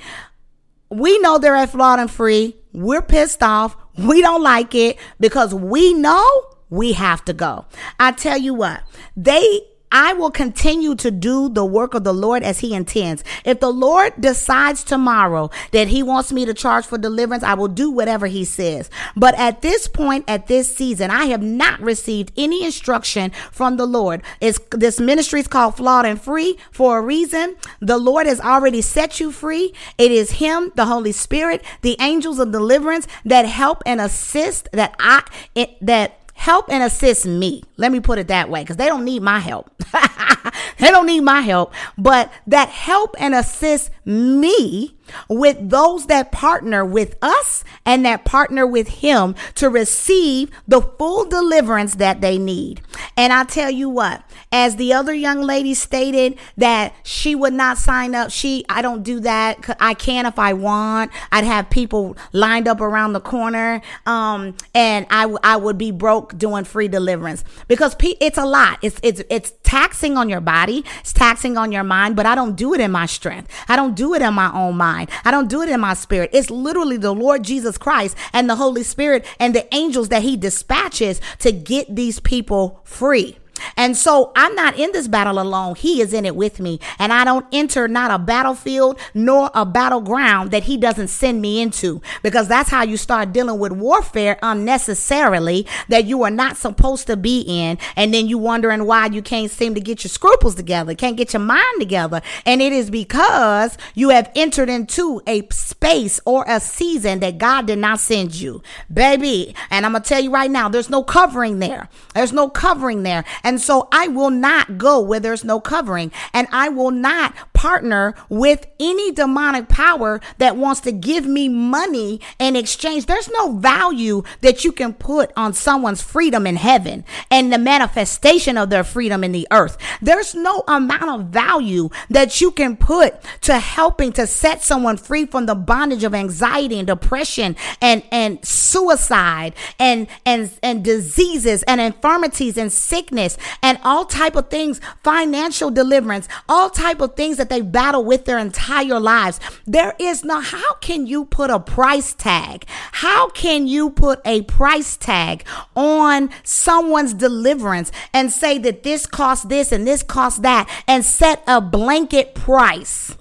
we 0.89 1.17
know 1.19 1.39
they're 1.39 1.55
at 1.55 1.71
flawed 1.71 1.99
and 1.99 2.11
free. 2.11 2.55
We're 2.71 3.01
pissed 3.01 3.41
off. 3.41 3.75
We 3.97 4.21
don't 4.21 4.43
like 4.43 4.75
it 4.75 4.99
because 5.19 5.55
we 5.55 5.95
know 5.95 6.27
we 6.69 6.93
have 6.93 7.25
to 7.25 7.33
go. 7.33 7.65
I 7.99 8.11
tell 8.11 8.37
you 8.37 8.53
what, 8.53 8.83
they 9.17 9.61
I 9.97 10.11
will 10.11 10.29
continue 10.29 10.93
to 10.95 11.09
do 11.09 11.47
the 11.47 11.63
work 11.63 11.93
of 11.93 12.03
the 12.03 12.13
Lord 12.13 12.43
as 12.43 12.59
He 12.59 12.73
intends. 12.73 13.23
If 13.45 13.61
the 13.61 13.71
Lord 13.71 14.11
decides 14.19 14.83
tomorrow 14.83 15.51
that 15.71 15.87
He 15.87 16.03
wants 16.03 16.33
me 16.33 16.43
to 16.43 16.53
charge 16.53 16.85
for 16.85 16.97
deliverance, 16.97 17.43
I 17.43 17.53
will 17.53 17.69
do 17.69 17.89
whatever 17.89 18.27
He 18.27 18.43
says. 18.43 18.89
But 19.15 19.35
at 19.35 19.61
this 19.61 19.87
point, 19.87 20.25
at 20.27 20.47
this 20.47 20.75
season, 20.75 21.11
I 21.11 21.27
have 21.27 21.41
not 21.41 21.79
received 21.79 22.33
any 22.35 22.65
instruction 22.65 23.31
from 23.53 23.77
the 23.77 23.85
Lord. 23.85 24.21
It's, 24.41 24.59
this 24.71 24.99
ministry 24.99 25.39
is 25.39 25.47
called 25.47 25.77
Flawed 25.77 26.05
and 26.05 26.21
Free 26.21 26.57
for 26.71 26.97
a 26.97 27.01
reason. 27.01 27.55
The 27.79 27.97
Lord 27.97 28.27
has 28.27 28.41
already 28.41 28.81
set 28.81 29.21
you 29.21 29.31
free. 29.31 29.73
It 29.97 30.11
is 30.11 30.31
Him, 30.31 30.73
the 30.75 30.87
Holy 30.87 31.13
Spirit, 31.13 31.63
the 31.83 31.95
angels 32.01 32.37
of 32.39 32.51
deliverance 32.51 33.07
that 33.23 33.45
help 33.45 33.81
and 33.85 34.01
assist 34.01 34.67
that 34.73 34.93
I, 34.99 35.23
it, 35.55 35.77
that 35.79 36.24
help 36.35 36.69
and 36.69 36.83
assist 36.83 37.25
me. 37.25 37.63
Let 37.77 37.91
me 37.91 37.99
put 37.99 38.19
it 38.19 38.27
that 38.27 38.49
way 38.49 38.61
because 38.61 38.77
they 38.77 38.85
don't 38.85 39.03
need 39.03 39.23
my 39.23 39.39
help. 39.39 39.71
they 40.79 40.91
don't 40.91 41.07
need 41.07 41.21
my 41.21 41.41
help, 41.41 41.73
but 41.97 42.31
that 42.45 42.69
help 42.69 43.15
and 43.17 43.33
assist 43.33 43.89
me 44.05 44.95
with 45.29 45.69
those 45.69 46.07
that 46.07 46.31
partner 46.31 46.85
with 46.85 47.15
us 47.21 47.63
and 47.85 48.05
that 48.05 48.25
partner 48.25 48.65
with 48.65 48.87
him 48.87 49.35
to 49.55 49.69
receive 49.69 50.49
the 50.67 50.81
full 50.81 51.25
deliverance 51.25 51.95
that 51.95 52.21
they 52.21 52.37
need. 52.37 52.81
And 53.17 53.31
I 53.33 53.43
tell 53.43 53.69
you 53.69 53.89
what, 53.89 54.23
as 54.51 54.75
the 54.75 54.93
other 54.93 55.13
young 55.13 55.41
lady 55.41 55.73
stated 55.73 56.37
that 56.57 56.93
she 57.03 57.35
would 57.35 57.53
not 57.53 57.77
sign 57.77 58.15
up, 58.15 58.31
she 58.31 58.65
I 58.69 58.81
don't 58.81 59.03
do 59.03 59.19
that. 59.21 59.77
I 59.79 59.93
can 59.93 60.25
if 60.25 60.39
I 60.39 60.53
want. 60.53 61.11
I'd 61.31 61.43
have 61.43 61.69
people 61.69 62.17
lined 62.31 62.67
up 62.67 62.81
around 62.81 63.13
the 63.13 63.21
corner 63.21 63.81
um 64.05 64.55
and 64.73 65.05
I 65.09 65.33
I 65.43 65.57
would 65.57 65.77
be 65.77 65.91
broke 65.91 66.37
doing 66.37 66.63
free 66.63 66.87
deliverance 66.87 67.43
because 67.67 67.95
it's 68.01 68.37
a 68.37 68.45
lot. 68.45 68.79
It's 68.81 68.99
it's 69.03 69.21
it's 69.29 69.53
taxing 69.63 70.17
on 70.17 70.29
your 70.29 70.41
body, 70.41 70.83
it's 70.99 71.13
taxing 71.13 71.57
on 71.57 71.71
your 71.71 71.83
mind, 71.83 72.15
but 72.15 72.25
I 72.25 72.35
don't 72.35 72.55
do 72.55 72.73
it 72.73 72.79
in 72.79 72.91
my 72.91 73.05
strength. 73.05 73.51
I 73.67 73.75
don't 73.75 73.95
do 73.95 74.13
it 74.13 74.21
in 74.21 74.33
my 74.33 74.51
own 74.53 74.77
mind 74.77 74.94
mind. 74.95 75.09
I 75.23 75.31
don't 75.31 75.49
do 75.49 75.61
it 75.61 75.69
in 75.69 75.79
my 75.79 75.93
spirit. 75.93 76.29
It's 76.33 76.49
literally 76.49 76.97
the 76.97 77.13
Lord 77.13 77.43
Jesus 77.43 77.77
Christ 77.77 78.15
and 78.33 78.49
the 78.49 78.55
Holy 78.55 78.83
Spirit 78.83 79.25
and 79.39 79.53
the 79.53 79.73
angels 79.73 80.09
that 80.09 80.23
he 80.23 80.37
dispatches 80.37 81.21
to 81.39 81.51
get 81.51 81.95
these 81.95 82.19
people 82.19 82.81
free. 82.83 83.37
And 83.77 83.95
so 83.95 84.31
I'm 84.35 84.55
not 84.55 84.77
in 84.77 84.91
this 84.91 85.07
battle 85.07 85.39
alone. 85.39 85.75
He 85.75 86.01
is 86.01 86.13
in 86.13 86.25
it 86.25 86.35
with 86.35 86.59
me. 86.59 86.79
And 86.99 87.11
I 87.11 87.23
don't 87.23 87.45
enter 87.51 87.87
not 87.87 88.11
a 88.11 88.19
battlefield 88.19 88.99
nor 89.13 89.49
a 89.53 89.65
battleground 89.65 90.51
that 90.51 90.63
he 90.63 90.77
doesn't 90.77 91.09
send 91.09 91.41
me 91.41 91.61
into 91.61 92.01
because 92.23 92.47
that's 92.47 92.69
how 92.69 92.83
you 92.83 92.97
start 92.97 93.33
dealing 93.33 93.59
with 93.59 93.71
warfare 93.71 94.37
unnecessarily 94.41 95.67
that 95.89 96.05
you 96.05 96.23
are 96.23 96.31
not 96.31 96.57
supposed 96.57 97.07
to 97.07 97.17
be 97.17 97.41
in. 97.41 97.77
And 97.95 98.13
then 98.13 98.27
you 98.27 98.37
wondering 98.37 98.85
why 98.85 99.07
you 99.07 99.21
can't 99.21 99.51
seem 99.51 99.75
to 99.75 99.81
get 99.81 100.03
your 100.03 100.09
scruples 100.09 100.55
together, 100.55 100.95
can't 100.95 101.17
get 101.17 101.33
your 101.33 101.41
mind 101.41 101.79
together. 101.79 102.21
And 102.45 102.61
it 102.61 102.73
is 102.73 102.89
because 102.89 103.77
you 103.93 104.09
have 104.09 104.31
entered 104.35 104.69
into 104.69 105.21
a 105.27 105.47
space 105.51 106.19
or 106.25 106.45
a 106.47 106.59
season 106.59 107.19
that 107.19 107.37
God 107.37 107.67
did 107.67 107.79
not 107.79 107.99
send 107.99 108.35
you, 108.35 108.61
baby. 108.91 109.55
And 109.69 109.85
I'm 109.85 109.93
going 109.93 110.03
to 110.03 110.09
tell 110.09 110.21
you 110.21 110.31
right 110.31 110.51
now, 110.51 110.69
there's 110.69 110.89
no 110.89 111.03
covering 111.03 111.59
there. 111.59 111.89
There's 112.13 112.33
no 112.33 112.49
covering 112.49 113.03
there. 113.03 113.23
And 113.45 113.61
so 113.61 113.87
I 113.91 114.07
will 114.07 114.31
not 114.31 114.79
go 114.79 114.99
where 114.99 115.19
there's 115.19 115.43
no 115.43 115.59
covering 115.59 116.11
and 116.33 116.47
I 116.51 116.67
will 116.67 116.89
not 116.89 117.35
partner 117.65 118.13
with 118.29 118.67
any 118.79 119.11
demonic 119.11 119.67
power 119.67 120.21
that 120.37 120.55
wants 120.55 120.81
to 120.81 120.91
give 120.91 121.25
me 121.25 121.49
money 121.49 122.21
in 122.37 122.55
exchange. 122.55 123.07
There's 123.07 123.27
no 123.31 123.53
value 123.53 124.21
that 124.41 124.63
you 124.63 124.71
can 124.71 124.93
put 124.93 125.31
on 125.35 125.51
someone's 125.53 125.99
freedom 125.99 126.45
in 126.45 126.57
heaven 126.57 127.03
and 127.31 127.51
the 127.51 127.57
manifestation 127.57 128.55
of 128.55 128.69
their 128.69 128.83
freedom 128.83 129.23
in 129.23 129.31
the 129.31 129.47
earth. 129.49 129.79
There's 129.99 130.35
no 130.35 130.63
amount 130.67 131.09
of 131.09 131.27
value 131.29 131.89
that 132.07 132.39
you 132.39 132.51
can 132.51 132.77
put 132.77 133.15
to 133.41 133.57
helping 133.57 134.13
to 134.13 134.27
set 134.27 134.61
someone 134.61 134.97
free 134.97 135.25
from 135.25 135.47
the 135.47 135.55
bondage 135.55 136.03
of 136.03 136.13
anxiety 136.13 136.77
and 136.77 136.85
depression 136.85 137.55
and, 137.81 138.03
and 138.11 138.45
suicide 138.45 139.55
and, 139.79 140.05
and, 140.23 140.51
and 140.61 140.83
diseases 140.83 141.63
and 141.63 141.81
infirmities 141.81 142.59
and 142.59 142.71
sickness 142.71 143.39
and 143.63 143.79
all 143.83 144.05
type 144.05 144.35
of 144.35 144.51
things, 144.51 144.79
financial 145.03 145.71
deliverance, 145.71 146.27
all 146.47 146.69
type 146.69 147.01
of 147.01 147.15
things 147.15 147.37
that 147.37 147.54
they 147.55 147.61
battle 147.61 148.03
with 148.03 148.25
their 148.25 148.37
entire 148.37 148.99
lives. 148.99 149.39
There 149.65 149.95
is 149.97 150.25
no, 150.25 150.41
how 150.41 150.73
can 150.75 151.07
you 151.07 151.23
put 151.23 151.49
a 151.49 151.59
price 151.59 152.13
tag? 152.13 152.65
How 152.91 153.29
can 153.29 153.65
you 153.65 153.91
put 153.91 154.19
a 154.25 154.41
price 154.41 154.97
tag 154.97 155.45
on 155.73 156.31
someone's 156.43 157.13
deliverance 157.13 157.93
and 158.13 158.29
say 158.29 158.57
that 158.57 158.83
this 158.83 159.05
costs 159.05 159.45
this 159.45 159.71
and 159.71 159.87
this 159.87 160.03
costs 160.03 160.39
that 160.39 160.69
and 160.85 161.05
set 161.05 161.43
a 161.47 161.61
blanket 161.61 162.35
price? 162.35 163.15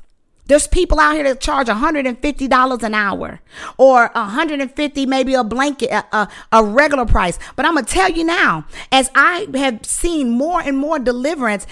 There's 0.46 0.66
people 0.66 1.00
out 1.00 1.14
here 1.14 1.24
that 1.24 1.40
charge 1.40 1.68
$150 1.68 2.82
an 2.82 2.94
hour 2.94 3.40
or 3.78 4.10
150 4.14 5.06
maybe 5.06 5.34
a 5.34 5.44
blanket 5.44 5.90
a, 5.90 6.04
a, 6.16 6.28
a 6.52 6.64
regular 6.64 7.06
price. 7.06 7.38
But 7.56 7.64
I'm 7.64 7.74
going 7.74 7.84
to 7.86 7.90
tell 7.90 8.10
you 8.10 8.24
now, 8.24 8.66
as 8.92 9.10
I 9.14 9.46
have 9.54 9.86
seen 9.86 10.30
more 10.30 10.60
and 10.60 10.76
more 10.76 10.98
deliverance, 10.98 11.66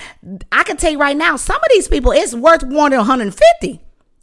I 0.50 0.62
can 0.64 0.76
tell 0.76 0.92
you 0.92 0.98
right 0.98 1.16
now, 1.16 1.36
some 1.36 1.56
of 1.56 1.68
these 1.70 1.88
people 1.88 2.12
it's 2.12 2.34
worth 2.34 2.64
more 2.64 2.88
than 2.88 2.98
150. 2.98 3.80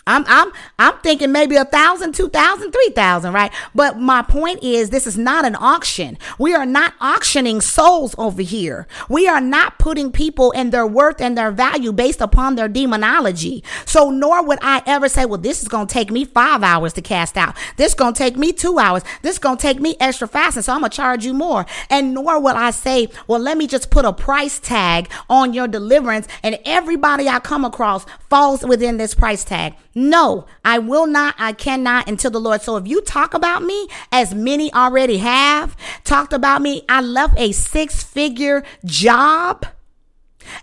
I'm 0.10 0.26
I'm 0.28 0.51
I'm 0.80 0.97
thinking 0.99 1.32
maybe 1.32 1.55
a 1.55 1.66
thousand, 1.66 2.16
two 2.16 2.30
thousand, 2.30 2.72
three 2.72 2.89
thousand, 2.95 3.32
right? 3.34 3.51
But 3.76 3.99
my 3.99 4.24
point 4.24 4.64
is 4.64 4.89
this 4.89 5.05
is 5.05 5.18
not 5.18 5.45
an 5.45 5.55
auction. 5.55 6.18
We 6.39 6.55
are 6.55 6.66
not 6.66 6.93
auctioning 6.99 7.62
souls 7.62 8.16
over 8.18 8.41
here. 8.41 8.88
We 9.07 9.28
are 9.28 9.39
not 9.39 9.78
putting 9.78 10.12
people 10.12 10.51
and 10.55 10.72
their 10.72 10.88
worth 10.88 11.22
and 11.22 11.38
their 11.38 11.51
value 11.51 11.91
based 11.91 12.22
upon 12.22 12.55
their 12.55 12.68
demonology. 12.68 13.64
So 13.86 14.10
nor 14.10 14.43
would 14.43 14.60
I 14.64 14.82
ever 14.88 15.07
say, 15.10 15.26
well, 15.26 15.38
this 15.38 15.62
is 15.62 15.68
gonna 15.68 15.86
take 15.86 16.10
me 16.10 16.26
five 16.26 16.64
hours 16.64 16.93
to 16.93 17.01
cast 17.03 17.38
out. 17.38 17.55
This 17.78 17.89
is 17.89 17.95
gonna 17.95 18.16
take 18.16 18.36
me 18.36 18.51
two 18.51 18.80
hours. 18.80 19.03
This 19.22 19.34
is 19.34 19.39
gonna 19.39 19.57
take 19.57 19.80
me 19.80 19.95
extra 19.99 20.28
fasting, 20.28 20.64
so 20.64 20.74
I'm 20.74 20.80
gonna 20.80 20.89
charge 20.89 21.24
you 21.24 21.36
more. 21.36 21.68
And 21.91 22.16
nor 22.16 22.39
would 22.39 22.55
I 22.55 22.72
say, 22.72 23.10
well, 23.28 23.39
let 23.39 23.57
me 23.57 23.68
just 23.68 23.91
put 23.91 24.05
a 24.05 24.14
price 24.14 24.60
tag 24.60 25.12
on 25.30 25.53
your 25.53 25.68
deliverance, 25.68 26.28
and 26.41 26.57
everybody 26.66 27.30
I 27.30 27.39
come 27.39 27.64
across 27.64 28.05
falls 28.30 28.63
within 28.63 28.97
this 28.97 29.13
price 29.13 29.43
tag. 29.43 29.75
No, 29.95 30.45
I 30.63 30.80
will 30.80 31.07
not, 31.07 31.36
I 31.38 31.53
cannot 31.53 32.07
until 32.07 32.32
the 32.32 32.39
Lord. 32.39 32.61
So 32.61 32.77
if 32.77 32.88
you 32.88 33.01
talk 33.01 33.34
about 33.34 33.63
me, 33.63 33.88
as 34.11 34.34
many 34.34 34.71
already 34.73 35.17
have 35.17 35.75
talked 36.03 36.34
about 36.34 36.61
me, 36.61 36.84
I 36.88 37.01
left 37.01 37.39
a 37.39 37.51
six 37.51 38.03
figure 38.03 38.63
job 38.86 39.65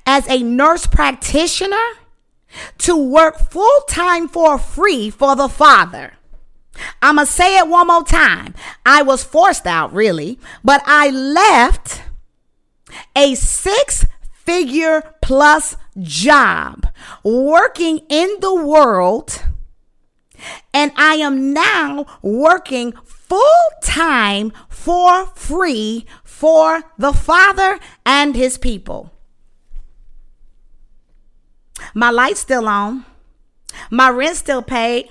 as 0.05 0.29
a 0.29 0.43
nurse 0.43 0.87
practitioner 0.87 1.77
to 2.79 2.97
work 2.97 3.39
full 3.39 3.81
time 3.89 4.29
for 4.29 4.59
free 4.59 5.11
for 5.11 5.37
the 5.37 5.49
Father. 5.49 6.15
I'm 7.01 7.17
going 7.17 7.27
to 7.27 7.33
say 7.33 7.59
it 7.59 7.69
one 7.69 7.87
more 7.87 8.05
time. 8.05 8.55
I 8.85 9.03
was 9.03 9.25
forced 9.25 9.67
out, 9.67 9.93
really, 9.93 10.39
but 10.63 10.83
I 10.87 11.09
left 11.11 12.03
a 13.15 13.35
six 13.35 14.07
figure 14.47 15.03
plus 15.21 15.77
job 16.01 16.87
working 17.23 18.01
in 18.09 18.37
the 18.41 18.55
world. 18.55 19.43
And 20.73 20.93
I 20.97 21.15
am 21.17 21.53
now 21.53 22.07
working 22.23 22.93
full 23.05 23.69
time 23.83 24.53
for 24.69 25.27
free 25.35 26.07
for 26.23 26.83
the 26.97 27.13
Father 27.13 27.79
and 28.05 28.37
his 28.37 28.57
people. 28.59 29.11
My 31.95 32.11
light's 32.11 32.41
still 32.41 32.69
on. 32.69 33.05
My 33.91 34.11
rent 34.11 34.37
still 34.37 34.63
paid. 34.63 35.11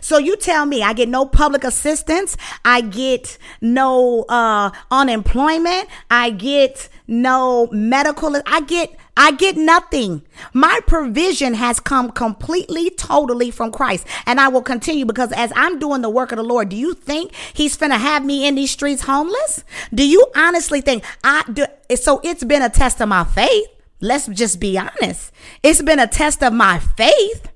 So 0.00 0.18
you 0.18 0.36
tell 0.36 0.66
me 0.66 0.82
I 0.82 0.92
get 0.92 1.08
no 1.08 1.26
public 1.26 1.64
assistance, 1.64 2.36
I 2.64 2.80
get 2.80 3.38
no 3.60 4.24
uh 4.28 4.70
unemployment, 4.90 5.88
I 6.10 6.30
get 6.30 6.88
no 7.06 7.68
medical 7.72 8.40
I 8.46 8.60
get 8.62 8.96
I 9.16 9.32
get 9.32 9.58
nothing. 9.58 10.22
My 10.54 10.80
provision 10.86 11.52
has 11.54 11.78
come 11.80 12.10
completely, 12.12 12.88
totally 12.88 13.50
from 13.50 13.70
Christ. 13.70 14.06
And 14.24 14.40
I 14.40 14.48
will 14.48 14.62
continue 14.62 15.04
because 15.04 15.32
as 15.32 15.52
I'm 15.54 15.78
doing 15.78 16.00
the 16.00 16.08
work 16.08 16.32
of 16.32 16.36
the 16.36 16.42
Lord, 16.42 16.70
do 16.70 16.76
you 16.76 16.94
think 16.94 17.34
He's 17.52 17.76
finna 17.76 17.98
have 17.98 18.24
me 18.24 18.46
in 18.46 18.54
these 18.54 18.70
streets 18.70 19.02
homeless? 19.02 19.64
Do 19.92 20.08
you 20.08 20.26
honestly 20.34 20.80
think 20.80 21.04
I 21.22 21.44
do? 21.52 21.66
So 21.96 22.20
it's 22.24 22.44
been 22.44 22.62
a 22.62 22.70
test 22.70 23.02
of 23.02 23.08
my 23.08 23.24
faith. 23.24 23.66
Let's 24.00 24.26
just 24.28 24.58
be 24.58 24.78
honest. 24.78 25.30
It's 25.62 25.82
been 25.82 25.98
a 25.98 26.06
test 26.06 26.42
of 26.42 26.52
my 26.54 26.78
faith 26.78 27.51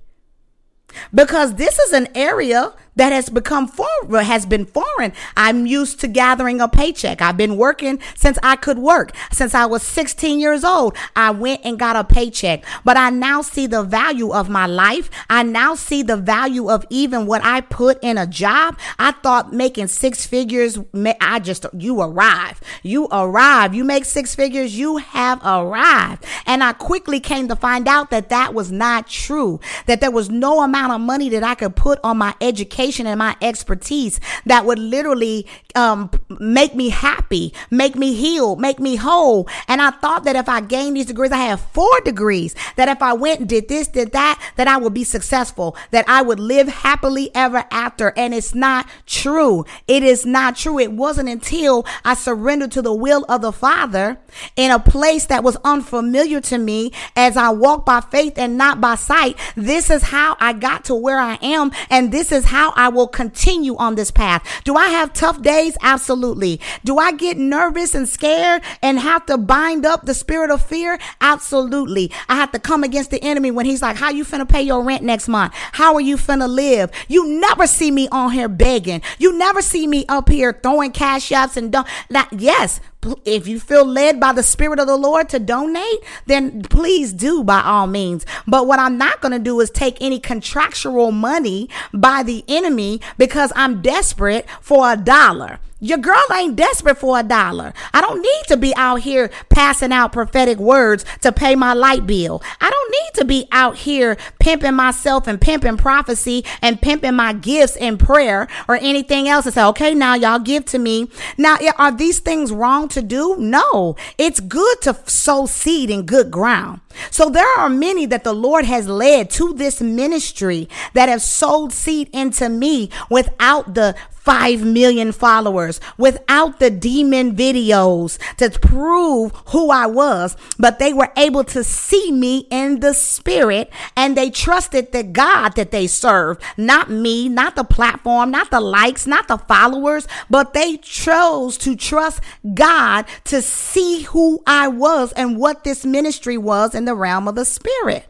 because 1.14 1.55
this 1.55 1.78
is 1.78 1.92
an 1.92 2.09
area 2.14 2.72
that 2.97 3.12
has 3.12 3.28
become 3.28 3.68
foreign, 3.68 4.24
has 4.24 4.44
been 4.47 4.66
foreign. 4.66 5.12
I'm 5.36 5.66
used 5.66 6.01
to 6.01 6.09
gathering 6.09 6.61
a 6.61 6.68
paycheck. 6.68 7.22
I've 7.22 7.36
been 7.36 7.57
working 7.57 8.01
since 8.14 8.38
I 8.42 8.57
could 8.57 8.78
work. 8.78 9.12
Since 9.30 9.55
I 9.55 9.66
was 9.66 9.82
16 9.82 10.40
years 10.40 10.64
old, 10.64 10.97
I 11.14 11.30
went 11.30 11.61
and 11.64 11.78
got 11.78 11.97
a 11.97 12.05
paycheck. 12.05 12.64
But 12.84 12.97
I 12.97 13.11
now 13.11 13.42
see 13.42 13.66
the 13.66 13.82
value 13.82 14.32
of 14.32 14.49
my 14.49 14.66
life. 14.66 15.11
I 15.30 15.42
now 15.42 15.74
see 15.74 16.03
the 16.03 16.16
value 16.16 16.70
of 16.70 16.84
even 16.90 17.26
what 17.26 17.44
I 17.44 17.61
put 17.61 18.03
in 18.03 18.18
a 18.18 18.26
job. 18.26 18.78
I 18.99 19.12
thought 19.12 19.53
making 19.53 19.88
six 19.88 20.26
figures, 20.26 20.78
I 21.20 21.38
just, 21.40 21.66
you 21.78 22.01
arrive. 22.01 22.61
You 22.82 23.09
arrive. 23.12 23.74
You 23.74 23.84
make 23.84 24.07
six 24.07 24.34
figures, 24.34 24.78
you 24.78 24.97
have 24.97 25.40
arrived. 25.44 26.24
And 26.47 26.64
I 26.64 26.72
quickly 26.72 27.20
came 27.20 27.49
to 27.49 27.57
find 27.57 27.86
out 27.86 28.11
that 28.11 28.30
that 28.30 28.55
was 28.55 28.72
not 28.72 29.07
true, 29.09 29.61
that 29.86 30.01
there 30.01 30.11
was 30.11 30.30
no 30.30 30.62
amount 30.62 30.92
of 30.92 31.01
money 31.01 31.28
that 31.28 31.44
I 31.44 31.55
could 31.55 31.76
put 31.76 31.99
on 32.03 32.18
my 32.18 32.34
education 32.40 32.86
education 32.87 33.07
and 33.07 33.18
my 33.18 33.37
expertise 33.43 34.20
that 34.47 34.64
would 34.64 34.78
literally 34.78 35.47
um, 35.74 36.11
make 36.39 36.74
me 36.74 36.89
happy, 36.91 37.53
make 37.70 37.97
me 37.97 38.14
heal, 38.14 38.57
make 38.57 38.78
me 38.78 38.97
whole. 38.97 39.49
And 39.68 39.82
I 39.82 39.91
thought 39.91 40.24
that 40.24 40.37
if 40.37 40.49
I 40.49 40.61
gained 40.61 40.97
these 40.97 41.07
degrees, 41.07 41.32
I 41.32 41.39
have 41.39 41.61
four 41.61 42.01
degrees, 42.05 42.55
that 42.76 42.89
if 42.89 43.03
I 43.03 43.12
went 43.12 43.41
and 43.41 43.49
did 43.49 43.68
this, 43.68 43.89
did 43.89 44.12
that, 44.12 44.41
that 44.57 44.68
I 44.68 44.76
would 44.76 44.95
be 44.95 45.05
successful, 45.05 45.76
that 45.91 46.09
I 46.09 46.22
would 46.22 46.41
live 46.41 46.68
happily 46.68 47.30
ever 47.34 47.64
after. 47.70 48.12
And 48.16 48.32
it's 48.32 48.55
not 48.55 48.89
true. 49.05 49.64
It 49.89 50.03
is 50.03 50.24
not 50.24 50.57
true. 50.57 50.78
It 50.78 50.93
wasn't 50.93 51.28
until 51.28 51.84
I 52.05 52.14
surrendered 52.14 52.72
to 52.72 52.82
the 52.82 52.95
will 52.95 53.24
of 53.28 53.43
the 53.43 53.53
Father 53.53 54.18
in 54.55 54.70
a 54.70 54.78
place 54.78 55.26
that 55.26 55.43
was 55.45 55.57
unfamiliar 55.64 56.41
to 56.43 56.59
me 56.59 56.93
as 57.16 57.37
I 57.37 57.51
walked 57.51 57.87
by 57.87 58.01
faith 58.01 58.39
and 58.39 58.57
not 58.57 58.80
by 58.80 58.95
sight. 58.95 59.37
This 59.57 59.91
is 59.91 60.05
how 60.05 60.37
I 60.41 60.53
got 60.53 60.84
to 60.87 60.95
where 60.95 61.18
I 61.18 61.39
am. 61.43 61.72
And 61.91 62.12
this 62.12 62.32
is 62.32 62.47
how 62.47 62.72
I 62.77 62.89
will 62.89 63.09
continue 63.09 63.77
on 63.77 63.97
this 63.97 64.11
path. 64.11 64.47
Do 64.64 64.77
I 64.77 64.89
have 64.89 65.12
tough 65.12 65.43
days? 65.43 65.77
Absolutely. 65.83 66.61
Do 66.85 66.99
I 66.99 67.12
get 67.12 67.39
nervous 67.39 67.94
and 67.94 68.09
scared 68.09 68.62
and 68.82 68.98
have 68.98 69.27
to 69.27 69.39
bind 69.39 69.85
up 69.85 70.05
the 70.05 70.15
spirit 70.15 70.51
of 70.51 70.65
fear? 70.65 70.98
Absolutely. 71.20 72.12
I 72.28 72.36
have 72.36 72.53
to 72.53 72.59
come 72.59 72.85
against 72.85 73.11
the 73.11 73.23
enemy 73.23 73.51
when 73.51 73.66
he's 73.66 73.82
like, 73.82 73.97
how 73.97 74.11
you 74.11 74.24
finna 74.24 74.48
pay 74.48 74.62
your 74.62 74.82
rent 74.82 75.03
next 75.03 75.27
month? 75.27 75.53
How 75.55 75.94
are 75.94 76.01
you 76.01 76.16
finna 76.16 76.48
live? 76.48 76.90
You 77.09 77.40
never 77.40 77.66
see 77.66 77.90
me 77.90 78.09
on 78.11 78.31
here 78.32 78.48
begging. 78.48 79.03
You 79.19 79.36
never 79.36 79.62
see 79.62 79.86
me 79.86 80.05
up 80.09 80.28
here 80.28 80.59
throwing 80.62 80.93
cash 80.93 81.32
ups 81.32 81.57
and 81.57 81.73
don't. 81.73 81.86
Yes, 82.31 82.81
if 83.24 83.47
you 83.47 83.61
feel 83.61 83.85
led 83.85 84.20
by 84.20 84.33
the 84.33 84.43
Spirit 84.43 84.78
of 84.78 84.87
the 84.87 84.97
Lord 84.97 85.28
to 85.31 85.39
donate, 85.39 86.01
then 86.27 86.62
please 86.62 87.12
do 87.12 87.45
by 87.45 87.62
all 87.62 87.87
means. 87.87 88.27
But 88.47 88.66
what 88.66 88.78
I'm 88.78 88.99
not 88.99 89.20
going 89.20 89.33
to 89.33 89.39
do 89.39 89.61
is 89.61 89.70
take 89.70 89.97
any 90.01 90.19
contractual 90.19 91.12
money 91.12 91.69
by 91.93 92.23
the 92.23 92.45
enemy 92.49 93.01
because 93.19 93.53
I'm 93.57 93.83
desperate 93.83 94.49
for 94.61 94.93
a 94.93 94.97
dollar. 94.97 95.59
Your 95.78 95.98
girl 95.98 96.24
ain't 96.35 96.57
desperate 96.57 96.97
for 96.97 97.19
a 97.19 97.23
dollar. 97.23 97.74
I 97.93 98.01
don't 98.01 98.23
need 98.23 98.43
to 98.48 98.57
be 98.57 98.74
out 98.77 99.01
here 99.01 99.31
passing 99.51 99.93
out 99.93 100.11
prophetic 100.11 100.59
words 100.59 101.05
to 101.20 101.32
pay 101.32 101.55
my 101.55 101.74
light 101.74 102.07
bill. 102.07 102.43
I 102.62 102.70
don't 102.70 102.90
need 102.90 103.11
to 103.16 103.24
be 103.27 103.47
out 103.53 103.77
here 103.77 104.16
pimping 104.40 104.74
myself 104.74 105.27
and 105.27 105.39
pimping 105.39 105.77
prophecy 105.77 106.47
and 106.62 106.81
pimping 106.81 107.15
my 107.15 107.35
gifts 107.35 107.77
in 107.77 107.98
prayer 107.98 108.48
or 108.69 108.77
anything 108.77 109.28
else 109.28 109.44
and 109.44 109.55
say, 109.55 109.65
okay, 109.65 109.93
now 109.93 110.15
y'all 110.15 110.39
give 110.39 110.65
to 110.66 110.78
me. 110.78 111.11
Now, 111.36 111.59
are 111.77 111.93
these 111.93 112.20
things 112.20 112.53
wrong 112.53 112.89
to 112.89 113.03
do? 113.03 113.36
No, 113.39 113.97
it's 114.16 114.40
good 114.40 114.81
to 114.82 114.97
sow 115.05 115.44
seed 115.44 115.90
in 115.90 116.07
good 116.07 116.31
ground. 116.31 116.81
So 117.10 117.31
there 117.31 117.59
are 117.59 117.68
many 117.68 118.06
that 118.06 118.24
the 118.24 118.32
Lord 118.32 118.64
has 118.64 118.89
led 118.89 119.31
to 119.31 119.52
this 119.55 119.81
ministry 119.81 120.68
that 120.94 121.09
have 121.09 121.23
sowed 121.23 121.73
seed 121.73 122.09
into 122.12 122.48
me 122.48 122.90
without 123.10 123.74
the 123.74 123.94
5 124.27 124.64
million 124.64 125.12
followers 125.12 125.81
without 125.97 126.59
the 126.59 126.68
demon 126.68 127.36
videos 127.36 128.18
to 128.39 128.51
prove 128.59 129.31
who 129.51 129.70
I 129.70 129.86
was, 129.86 130.36
but 130.59 130.81
they 130.81 130.93
were 130.93 131.12
able 131.16 131.44
to 131.44 131.62
see 131.62 132.10
me 132.10 132.48
in 132.51 132.81
the 132.81 132.93
spirit 132.93 133.70
and 133.97 134.16
they 134.16 134.31
trusted 134.31 134.90
the 134.90 135.05
God 135.05 135.51
that 135.51 135.70
they 135.70 135.86
served, 135.86 136.43
not 136.56 136.90
me, 136.90 137.28
not 137.28 137.55
the 137.55 137.62
platform, 137.62 138.32
not 138.32 138.51
the 138.51 138.60
likes, 138.60 139.06
not 139.06 139.28
the 139.28 139.39
followers, 139.39 140.09
but 140.28 140.55
they 140.55 140.78
chose 140.78 141.56
to 141.59 141.77
trust 141.77 142.20
God 142.52 143.05
to 143.27 143.40
see 143.40 144.02
who 144.02 144.43
I 144.44 144.66
was 144.66 145.12
and 145.12 145.39
what 145.39 145.62
this 145.62 145.86
ministry 145.86 146.36
was 146.36 146.74
in 146.74 146.86
the 146.87 146.95
realm 146.95 147.29
of 147.29 147.35
the 147.35 147.45
spirit. 147.45 148.07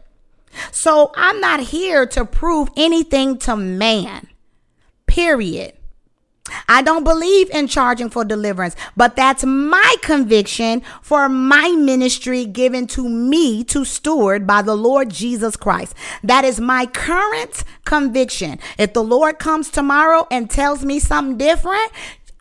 So 0.71 1.11
I'm 1.15 1.39
not 1.39 1.59
here 1.59 2.05
to 2.07 2.25
prove 2.25 2.69
anything 2.75 3.37
to 3.39 3.55
man. 3.55 4.27
Period. 5.05 5.73
I 6.69 6.81
don't 6.81 7.03
believe 7.03 7.49
in 7.49 7.67
charging 7.67 8.09
for 8.09 8.23
deliverance, 8.23 8.75
but 8.95 9.15
that's 9.15 9.43
my 9.43 9.95
conviction 10.01 10.81
for 11.01 11.27
my 11.27 11.69
ministry 11.71 12.45
given 12.45 12.87
to 12.87 13.07
me 13.07 13.63
to 13.65 13.83
steward 13.83 14.47
by 14.47 14.61
the 14.61 14.75
Lord 14.75 15.09
Jesus 15.09 15.55
Christ. 15.55 15.93
That 16.23 16.45
is 16.45 16.59
my 16.59 16.85
current 16.85 17.63
conviction. 17.85 18.59
If 18.77 18.93
the 18.93 19.03
Lord 19.03 19.39
comes 19.39 19.69
tomorrow 19.69 20.27
and 20.31 20.49
tells 20.49 20.85
me 20.85 20.99
something 20.99 21.37
different, 21.37 21.91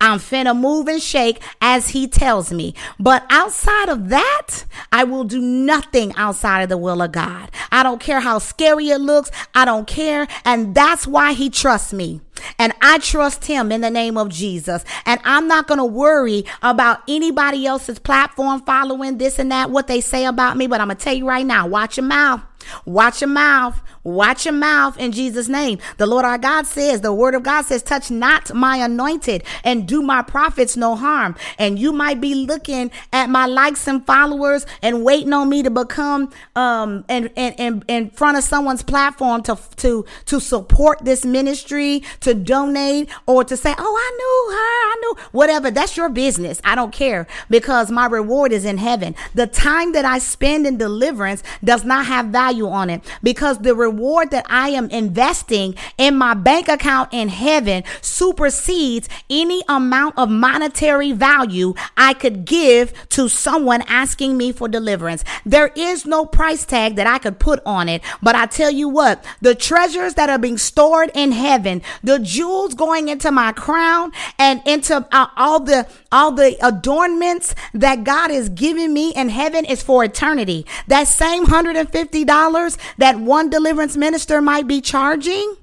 I'm 0.01 0.19
finna 0.19 0.59
move 0.59 0.89
and 0.89 1.03
shake 1.03 1.43
as 1.61 1.91
he 1.91 2.07
tells 2.07 2.53
me. 2.53 2.75
But 2.99 3.25
outside 3.31 3.89
of 3.89 4.09
that, 4.11 4.65
I 4.93 5.05
will 5.05 5.25
do 5.25 5.41
nothing 5.41 6.15
outside 6.17 6.63
of 6.63 6.69
the 6.69 6.77
will 6.77 7.03
of 7.03 7.13
God. 7.13 7.51
I 7.71 7.83
don't 7.83 8.01
care 8.01 8.21
how 8.21 8.39
scary 8.39 8.89
it 8.89 9.01
looks. 9.01 9.31
I 9.55 9.65
don't 9.65 9.87
care. 9.87 10.27
And 10.45 10.75
that's 10.75 11.07
why 11.07 11.33
he 11.33 11.51
trusts 11.51 11.93
me. 11.93 12.21
And 12.59 12.75
I 12.83 12.99
trust 12.99 13.47
him 13.47 13.73
in 13.73 13.81
the 13.81 13.91
name 13.91 14.17
of 14.17 14.29
Jesus. 14.29 14.85
And 15.05 15.21
I'm 15.25 15.49
not 15.49 15.67
going 15.67 15.79
to 15.79 15.85
worry 15.85 16.45
about 16.63 17.03
anybody 17.09 17.67
else's 17.67 17.99
platform 17.99 18.63
following 18.63 19.19
this 19.19 19.39
and 19.39 19.51
that, 19.51 19.71
what 19.71 19.87
they 19.87 20.01
say 20.01 20.27
about 20.27 20.57
me. 20.57 20.67
But 20.67 20.81
I'm 20.81 20.89
going 20.89 20.99
to 20.99 21.05
tell 21.05 21.15
you 21.15 21.27
right 21.27 21.47
now, 21.47 21.67
watch 21.67 21.97
your 21.97 22.07
mouth. 22.07 22.43
Watch 22.85 23.21
your 23.21 23.29
mouth. 23.29 23.81
Watch 24.07 24.45
your 24.45 24.55
mouth 24.55 24.97
in 24.99 25.11
Jesus' 25.11 25.49
name. 25.49 25.81
The 25.97 26.07
Lord 26.07 26.25
our 26.25 26.39
God 26.39 26.65
says, 26.65 27.01
the 27.01 27.13
word 27.13 27.35
of 27.35 27.43
God 27.43 27.63
says, 27.63 27.83
touch 27.83 28.09
not 28.09 28.55
my 28.55 28.77
anointed 28.77 29.43
and 29.65 29.87
do 29.89 30.01
my 30.01 30.23
prophets 30.23 30.77
no 30.77 30.95
harm. 30.95 31.35
And 31.59 31.77
you 31.77 31.93
might 31.93 32.21
be 32.21 32.33
looking 32.33 32.93
at 33.13 33.29
my 33.29 33.47
likes 33.47 33.89
and 33.89 34.07
followers 34.07 34.65
and 34.81 35.05
waiting 35.05 35.33
on 35.33 35.49
me 35.49 35.65
to 35.65 35.71
become 35.71 36.31
um 36.55 37.05
in, 37.09 37.27
in, 37.35 37.53
in, 37.55 37.85
in 37.89 38.11
front 38.11 38.39
of 38.39 38.45
someone's 38.45 38.85
platform 38.85 39.43
to 39.43 39.59
to 39.79 40.05
to 40.27 40.39
support 40.39 41.05
this 41.05 41.25
ministry, 41.25 42.05
to 42.21 42.33
donate, 42.33 43.09
or 43.27 43.43
to 43.43 43.57
say, 43.57 43.75
Oh, 43.77 43.97
I 43.99 44.11
knew 44.17 44.57
her, 44.57 44.57
I 44.57 44.97
knew 45.01 45.29
whatever. 45.33 45.73
That's 45.73 45.97
your 45.97 46.11
business. 46.11 46.61
I 46.63 46.77
don't 46.77 46.93
care 46.93 47.27
because 47.51 47.91
my 47.91 48.07
reward 48.07 48.53
is 48.53 48.65
in 48.65 48.79
heaven. 48.79 49.17
The 49.35 49.49
time 49.49 49.91
that 49.95 50.05
I 50.05 50.21
spend 50.21 50.65
in 50.65 50.79
deliverance 50.79 51.43
does 51.65 51.85
not 51.85 52.07
have 52.07 52.27
value 52.27 52.69
on 52.69 52.89
it 52.89 53.03
because 53.25 53.59
the 53.59 53.75
reward 53.75 53.96
reward 53.97 54.31
that 54.31 54.47
I 54.49 54.69
am 54.71 54.91
investing 54.91 55.75
in 55.97 56.17
my 56.17 56.35
bank 56.35 56.69
account 56.69 57.09
in 57.13 57.29
heaven 57.29 57.83
supersedes 58.03 59.09
any 59.31 59.63
amount 59.69 60.19
of 60.19 60.29
monetary 60.29 61.13
value 61.13 61.75
I 61.97 62.15
could 62.15 62.45
give 62.45 62.93
to 63.11 63.29
someone 63.29 63.83
asking 63.89 64.37
me 64.37 64.53
for 64.53 64.69
deliverance. 64.69 65.25
There 65.45 65.69
is 65.75 66.05
no 66.05 66.27
price 66.27 66.65
tag 66.65 66.97
that 66.97 67.07
I 67.07 67.19
could 67.19 67.39
put 67.39 67.61
on 67.65 67.89
it. 67.89 68.03
But 68.23 68.37
I 68.37 68.47
tell 68.47 68.71
you 68.71 68.89
what, 68.89 69.25
the 69.41 69.55
treasures 69.55 70.15
that 70.15 70.29
are 70.29 70.39
being 70.39 70.59
stored 70.59 71.11
in 71.15 71.33
heaven, 71.33 71.83
the 72.03 72.19
jewels 72.19 72.75
going 72.75 73.09
into 73.09 73.31
my 73.33 73.53
crown 73.53 74.13
and 74.39 74.61
into 74.67 75.07
uh, 75.11 75.27
all 75.37 75.61
the 75.61 75.87
all 76.17 76.33
the 76.33 76.57
adornments 76.67 77.55
that 77.75 78.03
God 78.03 78.31
is 78.31 78.49
giving 78.49 78.95
me 78.95 79.13
in 79.15 79.29
heaven 79.29 79.67
is 79.67 79.83
for 79.83 80.03
eternity. 80.03 80.65
That 80.87 81.09
same 81.09 81.45
$150 81.45 82.79
that 82.97 83.21
one 83.21 83.51
deliverance 83.51 83.99
minister 83.99 84.41
might 84.41 84.67
be 84.67 84.81
charging, 84.81 85.57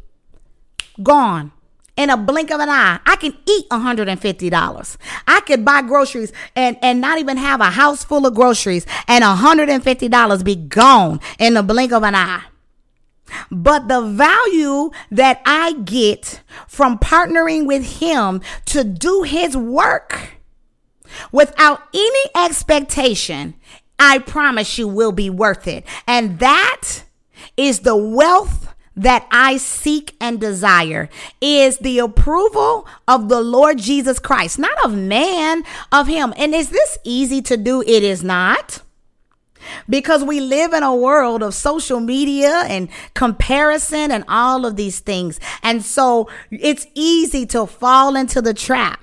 gone 1.02 1.52
in 1.98 2.12
a 2.12 2.18
blink 2.18 2.52
of 2.52 2.60
an 2.60 2.70
eye. 2.70 3.00
I 3.04 3.16
can 3.16 3.36
eat 3.48 3.68
$150. 3.70 4.98
I 5.28 5.40
could 5.42 5.66
buy 5.66 5.82
groceries 5.82 6.32
and, 6.56 6.78
and 6.84 7.02
not 7.02 7.18
even 7.18 7.38
have 7.38 7.60
a 7.60 7.72
house 7.72 8.04
full 8.04 8.28
of 8.28 8.36
groceries 8.36 8.86
and 9.08 9.24
$150 9.24 10.44
be 10.44 10.56
gone 10.56 11.20
in 11.40 11.56
the 11.56 11.64
blink 11.64 11.92
of 11.92 12.04
an 12.04 12.14
eye. 12.14 12.44
But 13.50 13.88
the 13.88 14.02
value 14.02 14.92
that 15.10 15.42
I 15.48 15.74
get 15.74 16.44
from 16.68 17.00
partnering 17.00 17.66
with 17.66 18.00
him 18.00 18.42
to 18.66 18.84
do 18.84 19.24
his 19.24 19.58
work 19.58 20.34
without 21.32 21.82
any 21.94 22.30
expectation, 22.36 23.56
I 24.00 24.20
promise 24.20 24.78
you 24.78 24.88
will 24.88 25.12
be 25.12 25.30
worth 25.30 25.68
it. 25.68 25.86
And 26.08 26.40
that 26.40 27.04
is 27.58 27.80
the 27.80 27.96
wealth 27.96 28.74
that 28.96 29.28
I 29.32 29.58
seek 29.58 30.16
and 30.20 30.40
desire 30.40 31.10
is 31.42 31.80
the 31.80 32.00
approval 32.00 32.88
of 33.08 33.30
the 33.30 33.42
Lord 33.42 33.80
Jesus 33.80 34.20
Christ, 34.20 34.60
not 34.60 34.78
of 34.86 34.96
man, 34.96 35.64
of 35.92 36.08
him. 36.08 36.34
And 36.38 36.54
is 36.54 36.70
this 36.70 36.98
easy 37.04 37.42
to 37.44 37.58
do? 37.58 37.82
It 37.82 38.04
is 38.04 38.24
not. 38.24 38.82
Because 39.90 40.24
we 40.24 40.42
live 40.42 40.74
in 40.74 40.84
a 40.84 40.96
world 40.96 41.42
of 41.42 41.54
social 41.54 42.00
media 42.00 42.66
and 42.68 42.90
comparison 43.14 44.12
and 44.12 44.26
all 44.28 44.66
of 44.66 44.76
these 44.76 45.00
things. 45.00 45.40
And 45.64 45.84
so 45.84 46.30
it's 46.52 46.86
easy 46.94 47.46
to 47.48 47.66
fall 47.66 48.16
into 48.16 48.42
the 48.42 48.54
trap. 48.54 49.00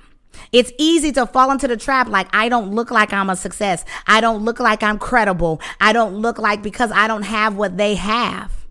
It's 0.51 0.71
easy 0.77 1.11
to 1.13 1.25
fall 1.25 1.51
into 1.51 1.67
the 1.67 1.77
trap 1.77 2.07
like 2.07 2.27
I 2.33 2.49
don't 2.49 2.71
look 2.71 2.91
like 2.91 3.13
I'm 3.13 3.29
a 3.29 3.35
success. 3.35 3.85
I 4.05 4.19
don't 4.19 4.43
look 4.43 4.59
like 4.59 4.83
I'm 4.83 4.99
credible. 4.99 5.61
I 5.79 5.93
don't 5.93 6.15
look 6.15 6.37
like 6.37 6.61
because 6.61 6.91
I 6.91 7.07
don't 7.07 7.23
have 7.23 7.55
what 7.55 7.77
they 7.77 7.95
have. 7.95 8.65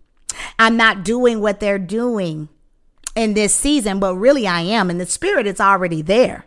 I'm 0.59 0.77
not 0.77 1.05
doing 1.05 1.41
what 1.41 1.61
they're 1.61 1.79
doing 1.79 2.49
in 3.17 3.35
this 3.35 3.55
season, 3.55 3.99
but 3.99 4.15
really 4.15 4.47
I 4.47 4.61
am. 4.61 4.91
In 4.91 4.99
the 4.99 5.07
spirit, 5.07 5.47
it's 5.47 5.61
already 5.61 6.03
there. 6.03 6.47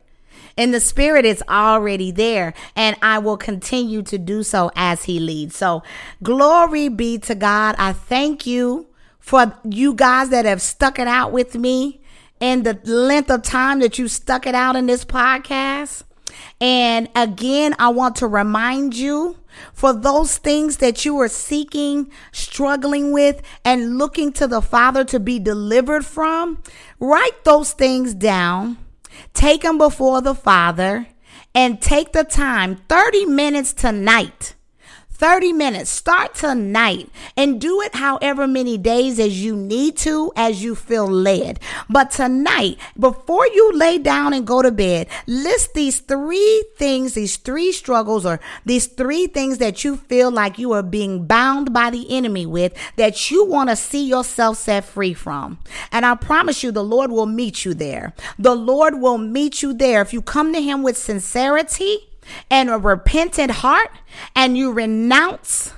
In 0.55 0.72
the 0.72 0.80
spirit, 0.80 1.26
it's 1.26 1.41
already 1.49 2.11
there, 2.11 2.53
and 2.76 2.95
I 3.01 3.18
will 3.18 3.38
continue 3.38 4.03
to 4.03 4.19
do 4.19 4.43
so 4.43 4.72
as 4.76 5.05
He 5.05 5.19
leads. 5.19 5.55
So, 5.55 5.81
glory 6.22 6.89
be 6.89 7.18
to 7.19 7.34
God. 7.34 7.76
I 7.80 7.91
thank 7.91 8.45
you 8.45 8.88
for 9.19 9.57
you 9.68 9.95
guys 9.95 10.30
that 10.30 10.45
have 10.45 10.61
stuck 10.61 10.99
it 10.99 11.07
out 11.07 11.31
with 11.31 11.55
me 11.55 12.03
in 12.44 12.64
the 12.64 12.78
length 12.84 13.32
of 13.32 13.41
time 13.41 13.80
that 13.80 13.98
you 13.98 14.10
stuck 14.10 14.45
it 14.45 14.53
out 14.53 14.76
in 14.76 14.86
this 14.86 15.06
podcast. 15.06 16.03
And 16.60 17.07
again, 17.15 17.74
I 17.80 17.88
want 17.88 18.18
to 18.18 18.28
remind 18.28 18.98
you 18.98 19.38
for 19.72 19.94
those 19.94 20.38
things 20.40 20.78
that 20.78 21.06
you 21.06 21.18
are 21.22 21.30
seeking, 21.30 22.11
struggling 22.34 23.14
with, 23.14 23.41
and 23.64 23.98
looking 23.98 24.34
to 24.34 24.48
the 24.48 24.61
Father 24.61 25.06
to 25.06 25.22
be 25.22 25.40
delivered 25.40 26.06
from, 26.06 26.61
write 26.99 27.45
those 27.45 27.72
things 27.72 28.14
down, 28.14 28.78
take 29.34 29.61
them 29.61 29.78
before 29.78 30.20
the 30.20 30.36
Father, 30.36 31.07
and 31.56 31.82
take 31.82 32.11
the 32.11 32.26
time 32.26 32.76
30 32.90 33.26
minutes 33.26 33.72
tonight 33.72 34.56
30 35.14 35.53
minutes. 35.53 35.90
Start 35.90 36.35
tonight 36.35 37.10
and 37.38 37.61
do 37.61 37.81
it 37.81 37.95
however 37.95 38.48
many 38.48 38.77
days 38.77 39.19
as 39.19 39.44
you 39.44 39.56
need 39.56 39.95
to, 39.98 40.31
as 40.35 40.64
you 40.64 40.76
feel 40.76 41.07
led. 41.07 41.60
But 41.90 42.11
tonight, 42.11 42.77
before 42.99 43.48
you 43.48 43.72
lay 43.73 43.99
down 43.99 44.34
and 44.34 44.45
go 44.45 44.61
to 44.61 44.72
bed, 44.72 45.07
list 45.27 45.73
these 45.73 45.99
three 45.99 46.65
things, 46.76 47.14
these 47.14 47.38
three 47.38 47.72
struggles, 47.72 48.26
or 48.26 48.40
these 48.65 48.88
three 48.88 49.27
things 49.27 49.60
that 49.60 49.84
you 49.84 49.98
feel 49.98 50.31
like 50.31 50.57
you 50.57 50.72
are 50.73 50.84
being 50.84 51.26
bound 51.26 51.73
by 51.73 51.90
the 51.90 52.06
enemy 52.15 52.45
with 52.45 52.73
that 52.95 53.31
you 53.31 53.45
want 53.45 53.69
to 53.69 53.76
see 53.76 54.06
yourself 54.06 54.57
set 54.57 54.84
free 54.84 55.14
from. 55.14 55.60
And 55.91 56.06
I 56.06 56.15
promise 56.15 56.64
you, 56.64 56.72
the 56.72 56.84
Lord 56.84 57.11
will 57.11 57.27
meet 57.27 57.65
you 57.65 57.73
there. 57.73 58.14
The 58.38 58.56
Lord 58.56 58.99
will 58.99 59.18
meet 59.18 59.61
you 59.61 59.73
there. 59.73 60.02
If 60.02 60.11
you 60.11 60.22
come 60.22 60.53
to 60.53 60.61
Him 60.61 60.84
with 60.84 60.98
sincerity, 60.98 62.10
and 62.50 62.70
a 62.70 62.78
repentant 62.78 63.52
heart 63.52 63.90
and 64.36 64.58
you 64.58 64.72
renounce 64.72 65.74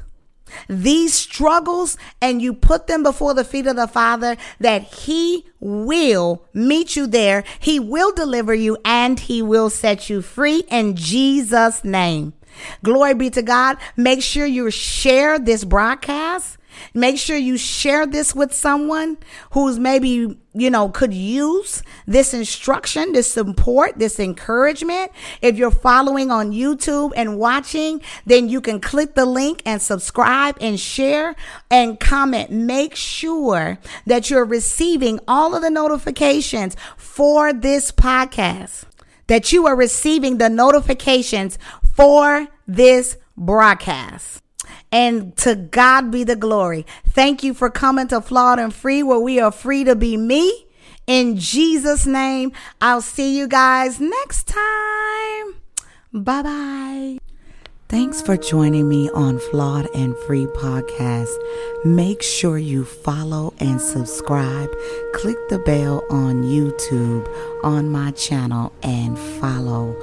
these 0.67 1.13
struggles 1.13 1.97
and 2.21 2.41
you 2.41 2.53
put 2.53 2.87
them 2.87 3.03
before 3.03 3.33
the 3.33 3.43
feet 3.43 3.67
of 3.67 3.75
the 3.75 3.87
Father, 3.87 4.37
that 4.59 4.83
He 4.83 5.45
will 5.59 6.45
meet 6.53 6.95
you 6.95 7.07
there. 7.07 7.43
He 7.59 7.79
will 7.79 8.13
deliver 8.13 8.53
you 8.53 8.77
and 8.85 9.19
He 9.19 9.41
will 9.41 9.69
set 9.69 10.09
you 10.09 10.21
free 10.21 10.63
in 10.69 10.95
Jesus' 10.95 11.83
name. 11.83 12.33
Glory 12.83 13.13
be 13.13 13.29
to 13.31 13.41
God. 13.41 13.77
Make 13.97 14.21
sure 14.21 14.45
you 14.45 14.71
share 14.71 15.37
this 15.37 15.63
broadcast. 15.63 16.57
Make 16.93 17.17
sure 17.17 17.37
you 17.37 17.57
share 17.57 18.05
this 18.05 18.33
with 18.35 18.53
someone 18.53 19.17
who's 19.51 19.79
maybe, 19.79 20.37
you 20.53 20.69
know, 20.69 20.89
could 20.89 21.13
use 21.13 21.83
this 22.05 22.33
instruction, 22.33 23.13
this 23.13 23.31
support, 23.31 23.97
this 23.97 24.19
encouragement. 24.19 25.11
If 25.41 25.57
you're 25.57 25.71
following 25.71 26.31
on 26.31 26.51
YouTube 26.51 27.11
and 27.15 27.37
watching, 27.37 28.01
then 28.25 28.49
you 28.49 28.61
can 28.61 28.79
click 28.79 29.15
the 29.15 29.25
link 29.25 29.61
and 29.65 29.81
subscribe 29.81 30.57
and 30.61 30.79
share 30.79 31.35
and 31.69 31.99
comment. 31.99 32.51
Make 32.51 32.95
sure 32.95 33.79
that 34.05 34.29
you're 34.29 34.45
receiving 34.45 35.19
all 35.27 35.55
of 35.55 35.61
the 35.61 35.69
notifications 35.69 36.75
for 36.97 37.53
this 37.53 37.91
podcast, 37.91 38.85
that 39.27 39.51
you 39.51 39.65
are 39.67 39.75
receiving 39.75 40.37
the 40.37 40.49
notifications 40.49 41.57
for 41.93 42.47
this 42.67 43.17
broadcast. 43.37 44.44
And 44.91 45.35
to 45.37 45.55
God 45.55 46.11
be 46.11 46.23
the 46.23 46.35
glory. 46.35 46.85
Thank 47.07 47.43
you 47.43 47.53
for 47.53 47.69
coming 47.69 48.07
to 48.07 48.21
Flawed 48.21 48.59
and 48.59 48.73
Free, 48.73 49.03
where 49.03 49.19
we 49.19 49.39
are 49.39 49.51
free 49.51 49.83
to 49.83 49.95
be 49.95 50.17
me. 50.17 50.65
In 51.07 51.37
Jesus' 51.37 52.07
name, 52.07 52.51
I'll 52.81 53.01
see 53.01 53.37
you 53.37 53.47
guys 53.47 53.99
next 53.99 54.47
time. 54.47 55.55
Bye 56.13 56.41
bye. 56.41 57.17
Thanks 57.87 58.19
for 58.19 58.35
joining 58.35 58.89
me 58.89 59.11
on 59.11 59.37
Flawed 59.37 59.87
and 59.93 60.17
Free 60.25 60.47
podcast. 60.47 61.29
Make 61.85 62.23
sure 62.23 62.57
you 62.57 62.83
follow 62.83 63.53
and 63.59 63.79
subscribe. 63.79 64.69
Click 65.13 65.37
the 65.49 65.59
bell 65.59 66.03
on 66.09 66.41
YouTube 66.41 67.27
on 67.63 67.91
my 67.91 68.09
channel 68.11 68.73
and 68.81 69.19
follow. 69.19 69.95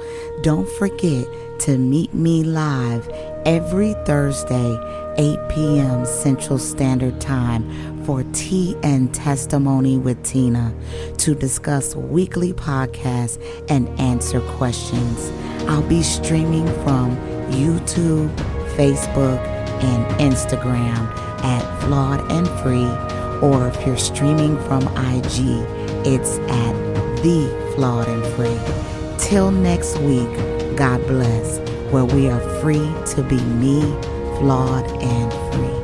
Don't 0.43 0.69
forget 0.77 1.27
to 1.59 1.77
meet 1.77 2.13
me 2.13 2.43
live 2.43 3.05
every 3.45 3.93
Thursday, 4.05 4.77
8 5.17 5.39
p.m. 5.49 6.05
Central 6.05 6.57
Standard 6.57 7.19
Time 7.21 8.03
for 8.03 8.23
Tea 8.33 8.75
and 8.83 9.13
Testimony 9.13 9.97
with 9.97 10.21
Tina 10.23 10.73
to 11.17 11.35
discuss 11.35 11.95
weekly 11.95 12.53
podcasts 12.53 13.41
and 13.69 13.87
answer 13.99 14.41
questions. 14.41 15.31
I'll 15.69 15.87
be 15.87 16.03
streaming 16.03 16.67
from 16.83 17.15
YouTube, 17.51 18.33
Facebook, 18.75 19.39
and 19.83 20.05
Instagram 20.19 21.15
at 21.43 21.81
Flawed 21.81 22.31
and 22.31 22.47
Free, 22.61 22.89
or 23.41 23.67
if 23.67 23.85
you're 23.85 23.97
streaming 23.97 24.57
from 24.63 24.83
IG, 24.97 25.65
it's 26.05 26.37
at 26.39 26.73
The 27.23 27.73
Flawed 27.75 28.07
and 28.07 28.25
Free. 28.35 29.17
Till 29.17 29.51
next 29.51 29.97
week, 29.99 30.29
God 30.77 31.05
bless 31.07 31.72
where 31.93 32.05
we 32.05 32.27
are 32.27 32.39
free 32.59 32.91
to 33.05 33.21
be 33.29 33.39
me, 33.39 33.81
flawed, 34.39 34.89
and 35.03 35.31
free. 35.53 35.82